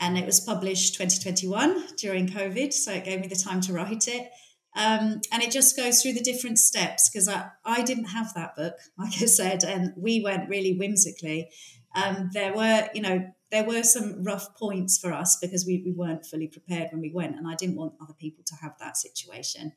And 0.00 0.18
it 0.18 0.26
was 0.26 0.40
published 0.40 0.94
2021 0.94 1.94
during 1.96 2.26
COVID, 2.26 2.72
so 2.72 2.92
it 2.92 3.04
gave 3.04 3.20
me 3.20 3.28
the 3.28 3.36
time 3.36 3.60
to 3.62 3.72
write 3.72 4.08
it. 4.08 4.30
Um, 4.74 5.20
and 5.30 5.42
it 5.42 5.52
just 5.52 5.76
goes 5.76 6.02
through 6.02 6.14
the 6.14 6.22
different 6.22 6.58
steps 6.58 7.08
because 7.08 7.28
I, 7.28 7.50
I 7.64 7.82
didn't 7.82 8.06
have 8.06 8.34
that 8.34 8.56
book, 8.56 8.74
like 8.98 9.12
I 9.22 9.26
said, 9.26 9.62
and 9.62 9.92
we 9.96 10.22
went 10.22 10.48
really 10.48 10.76
whimsically. 10.76 11.50
Um, 11.94 12.30
there 12.32 12.54
were, 12.54 12.88
you 12.94 13.02
know, 13.02 13.32
there 13.50 13.64
were 13.64 13.82
some 13.82 14.22
rough 14.22 14.56
points 14.56 14.98
for 14.98 15.12
us 15.12 15.36
because 15.40 15.66
we, 15.66 15.82
we 15.84 15.92
weren't 15.92 16.26
fully 16.26 16.46
prepared 16.46 16.88
when 16.92 17.00
we 17.00 17.10
went, 17.12 17.36
and 17.36 17.48
I 17.48 17.54
didn't 17.54 17.76
want 17.76 17.94
other 18.00 18.14
people 18.14 18.44
to 18.46 18.54
have 18.56 18.74
that 18.78 18.96
situation. 18.96 19.72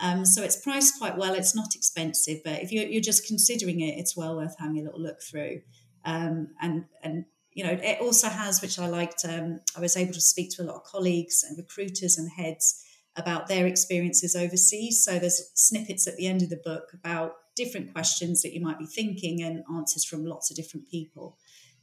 Um, 0.00 0.24
so 0.24 0.42
it's 0.42 0.56
priced 0.56 0.98
quite 0.98 1.16
well. 1.16 1.34
It's 1.34 1.54
not 1.54 1.74
expensive, 1.74 2.40
but 2.44 2.62
if 2.62 2.72
you're, 2.72 2.84
you're 2.84 3.00
just 3.00 3.26
considering 3.26 3.80
it, 3.80 3.98
it's 3.98 4.16
well 4.16 4.36
worth 4.36 4.56
having 4.58 4.78
a 4.78 4.82
little 4.82 5.00
look 5.00 5.22
through. 5.22 5.62
Um, 6.04 6.48
and 6.60 6.84
and 7.02 7.24
you 7.52 7.62
know, 7.62 7.78
it 7.80 8.00
also 8.00 8.28
has, 8.28 8.60
which 8.60 8.78
I 8.78 8.88
liked. 8.88 9.24
Um, 9.24 9.60
I 9.76 9.80
was 9.80 9.96
able 9.96 10.12
to 10.12 10.20
speak 10.20 10.50
to 10.56 10.62
a 10.62 10.64
lot 10.64 10.76
of 10.76 10.84
colleagues 10.84 11.44
and 11.48 11.56
recruiters 11.56 12.18
and 12.18 12.30
heads 12.30 12.84
about 13.16 13.46
their 13.46 13.66
experiences 13.66 14.34
overseas. 14.34 15.04
So 15.04 15.18
there's 15.18 15.50
snippets 15.54 16.08
at 16.08 16.16
the 16.16 16.26
end 16.26 16.42
of 16.42 16.50
the 16.50 16.60
book 16.64 16.90
about 16.92 17.36
different 17.54 17.92
questions 17.92 18.42
that 18.42 18.52
you 18.52 18.60
might 18.60 18.80
be 18.80 18.86
thinking 18.86 19.40
and 19.40 19.62
answers 19.72 20.04
from 20.04 20.24
lots 20.24 20.50
of 20.50 20.56
different 20.56 20.90
people. 20.90 21.38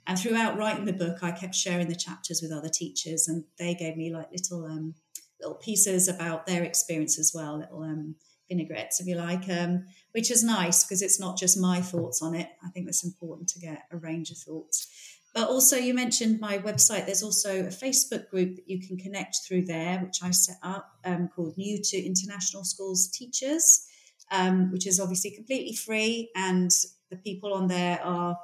And 0.07 0.17
throughout 0.17 0.57
writing 0.57 0.85
the 0.85 0.93
book, 0.93 1.19
I 1.21 1.31
kept 1.31 1.55
sharing 1.55 1.87
the 1.87 1.95
chapters 1.95 2.41
with 2.41 2.51
other 2.51 2.69
teachers, 2.69 3.27
and 3.27 3.43
they 3.57 3.75
gave 3.75 3.97
me 3.97 4.13
like 4.13 4.31
little 4.31 4.65
um, 4.65 4.95
little 5.39 5.55
pieces 5.55 6.07
about 6.07 6.45
their 6.45 6.63
experience 6.63 7.19
as 7.19 7.31
well, 7.33 7.57
little 7.57 7.83
um, 7.83 8.15
vinaigrettes, 8.49 8.99
if 8.99 9.07
you 9.07 9.15
like, 9.15 9.47
um, 9.49 9.85
which 10.11 10.31
is 10.31 10.43
nice 10.43 10.83
because 10.83 11.01
it's 11.01 11.19
not 11.19 11.37
just 11.37 11.59
my 11.59 11.81
thoughts 11.81 12.21
on 12.21 12.35
it. 12.35 12.49
I 12.63 12.69
think 12.69 12.85
that's 12.85 13.03
important 13.03 13.49
to 13.49 13.59
get 13.59 13.83
a 13.91 13.97
range 13.97 14.31
of 14.31 14.37
thoughts. 14.37 14.87
But 15.33 15.47
also, 15.47 15.77
you 15.77 15.93
mentioned 15.93 16.41
my 16.41 16.57
website. 16.57 17.05
There's 17.05 17.23
also 17.23 17.61
a 17.61 17.67
Facebook 17.69 18.29
group 18.29 18.57
that 18.57 18.69
you 18.69 18.85
can 18.85 18.97
connect 18.97 19.37
through 19.47 19.65
there, 19.65 19.99
which 19.99 20.21
I 20.21 20.31
set 20.31 20.57
up 20.61 20.91
um, 21.05 21.29
called 21.33 21.57
New 21.57 21.81
to 21.81 21.97
International 21.97 22.65
Schools 22.65 23.07
Teachers, 23.07 23.87
um, 24.29 24.71
which 24.71 24.85
is 24.85 24.99
obviously 24.99 25.31
completely 25.31 25.73
free. 25.73 26.31
And 26.35 26.69
the 27.09 27.15
people 27.15 27.53
on 27.53 27.67
there 27.67 28.01
are 28.03 28.37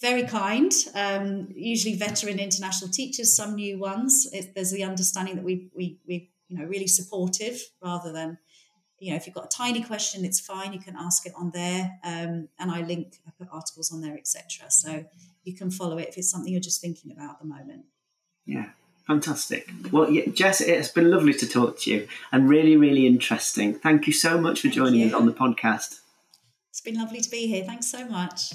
very 0.00 0.24
kind, 0.24 0.72
um, 0.94 1.48
usually 1.54 1.96
veteran 1.96 2.38
international 2.38 2.90
teachers, 2.90 3.34
some 3.34 3.54
new 3.54 3.78
ones. 3.78 4.28
It, 4.32 4.54
there's 4.54 4.72
the 4.72 4.84
understanding 4.84 5.36
that 5.36 5.44
we, 5.44 5.68
we, 5.74 5.98
we, 6.06 6.30
you 6.48 6.58
know, 6.58 6.64
really 6.64 6.86
supportive 6.86 7.60
rather 7.82 8.12
than, 8.12 8.38
you 8.98 9.10
know, 9.10 9.16
if 9.16 9.26
you've 9.26 9.34
got 9.34 9.46
a 9.46 9.56
tiny 9.56 9.82
question, 9.82 10.24
it's 10.24 10.40
fine. 10.40 10.72
You 10.72 10.80
can 10.80 10.96
ask 10.98 11.26
it 11.26 11.32
on 11.36 11.50
there. 11.52 11.98
Um, 12.04 12.48
and 12.58 12.70
I 12.70 12.82
link, 12.82 13.16
I 13.26 13.30
put 13.38 13.48
articles 13.50 13.92
on 13.92 14.02
there, 14.02 14.16
etc. 14.16 14.70
So 14.70 15.04
you 15.44 15.54
can 15.54 15.70
follow 15.70 15.96
it 15.98 16.08
if 16.08 16.18
it's 16.18 16.30
something 16.30 16.52
you're 16.52 16.60
just 16.60 16.80
thinking 16.80 17.12
about 17.12 17.30
at 17.30 17.38
the 17.40 17.46
moment. 17.46 17.86
Yeah, 18.44 18.66
fantastic. 19.06 19.68
Well, 19.90 20.10
yeah, 20.10 20.26
Jess, 20.32 20.60
it's 20.60 20.88
been 20.88 21.10
lovely 21.10 21.34
to 21.34 21.48
talk 21.48 21.80
to 21.80 21.90
you 21.90 22.06
and 22.32 22.48
really, 22.48 22.76
really 22.76 23.06
interesting. 23.06 23.74
Thank 23.74 24.06
you 24.06 24.12
so 24.12 24.38
much 24.38 24.60
for 24.60 24.68
joining 24.68 25.06
us 25.06 25.14
on 25.14 25.24
the 25.24 25.32
podcast. 25.32 26.00
It's 26.70 26.82
been 26.82 26.96
lovely 26.96 27.22
to 27.22 27.30
be 27.30 27.46
here. 27.46 27.64
Thanks 27.64 27.86
so 27.86 28.06
much. 28.06 28.52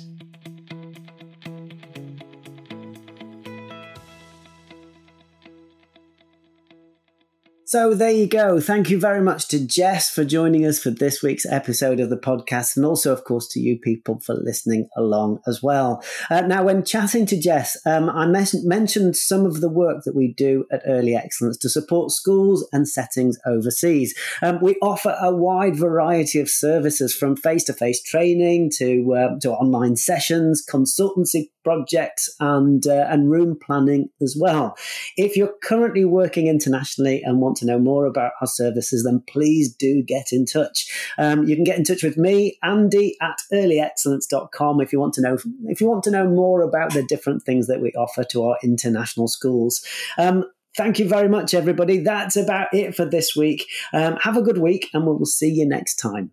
So 7.71 7.93
there 7.93 8.11
you 8.11 8.27
go. 8.27 8.59
Thank 8.59 8.89
you 8.89 8.99
very 8.99 9.21
much 9.21 9.47
to 9.47 9.65
Jess 9.65 10.09
for 10.09 10.25
joining 10.25 10.65
us 10.65 10.77
for 10.77 10.89
this 10.89 11.23
week's 11.23 11.45
episode 11.45 12.01
of 12.01 12.09
the 12.09 12.17
podcast, 12.17 12.75
and 12.75 12.85
also, 12.85 13.13
of 13.13 13.23
course, 13.23 13.47
to 13.53 13.61
you 13.61 13.79
people 13.79 14.19
for 14.19 14.33
listening 14.35 14.89
along 14.97 15.39
as 15.47 15.63
well. 15.63 16.03
Uh, 16.29 16.41
now, 16.41 16.65
when 16.65 16.83
chatting 16.83 17.25
to 17.27 17.39
Jess, 17.39 17.77
um, 17.85 18.09
I 18.09 18.25
mes- 18.25 18.65
mentioned 18.65 19.15
some 19.15 19.45
of 19.45 19.61
the 19.61 19.69
work 19.69 20.03
that 20.03 20.17
we 20.17 20.33
do 20.33 20.65
at 20.69 20.81
Early 20.85 21.15
Excellence 21.15 21.55
to 21.59 21.69
support 21.69 22.11
schools 22.11 22.67
and 22.73 22.89
settings 22.89 23.39
overseas. 23.45 24.13
Um, 24.41 24.59
we 24.61 24.75
offer 24.81 25.15
a 25.21 25.33
wide 25.33 25.77
variety 25.77 26.41
of 26.41 26.49
services 26.49 27.15
from 27.15 27.37
face-to-face 27.37 28.03
training 28.03 28.71
to 28.79 29.13
uh, 29.13 29.39
to 29.39 29.49
online 29.49 29.95
sessions, 29.95 30.61
consultancy 30.69 31.51
projects, 31.63 32.29
and 32.39 32.85
uh, 32.87 33.07
and 33.09 33.31
room 33.31 33.57
planning 33.61 34.09
as 34.21 34.37
well. 34.39 34.75
If 35.17 35.35
you're 35.35 35.53
currently 35.63 36.05
working 36.05 36.47
internationally 36.47 37.21
and 37.23 37.39
want 37.39 37.57
to 37.57 37.65
know 37.65 37.79
more 37.79 38.05
about 38.05 38.33
our 38.41 38.47
services, 38.47 39.03
then 39.03 39.23
please 39.27 39.73
do 39.73 40.03
get 40.03 40.31
in 40.31 40.45
touch. 40.45 40.87
Um, 41.17 41.43
you 41.45 41.55
can 41.55 41.63
get 41.63 41.77
in 41.77 41.83
touch 41.83 42.03
with 42.03 42.17
me, 42.17 42.57
Andy 42.63 43.15
at 43.21 43.37
earlyexcellence.com 43.53 44.81
if 44.81 44.91
you 44.91 44.99
want 44.99 45.13
to 45.13 45.21
know 45.21 45.37
if 45.65 45.81
you 45.81 45.87
want 45.87 46.03
to 46.03 46.11
know 46.11 46.27
more 46.27 46.61
about 46.61 46.93
the 46.93 47.03
different 47.03 47.43
things 47.43 47.67
that 47.67 47.81
we 47.81 47.91
offer 47.91 48.23
to 48.23 48.43
our 48.43 48.57
international 48.63 49.27
schools. 49.27 49.85
Um, 50.17 50.45
thank 50.77 50.99
you 50.99 51.07
very 51.07 51.29
much, 51.29 51.53
everybody. 51.53 51.99
That's 51.99 52.37
about 52.37 52.73
it 52.73 52.95
for 52.95 53.05
this 53.05 53.35
week. 53.35 53.67
Um, 53.93 54.17
have 54.17 54.37
a 54.37 54.41
good 54.41 54.57
week, 54.57 54.89
and 54.93 55.05
we 55.05 55.13
will 55.13 55.25
see 55.25 55.49
you 55.49 55.67
next 55.67 55.95
time. 55.95 56.31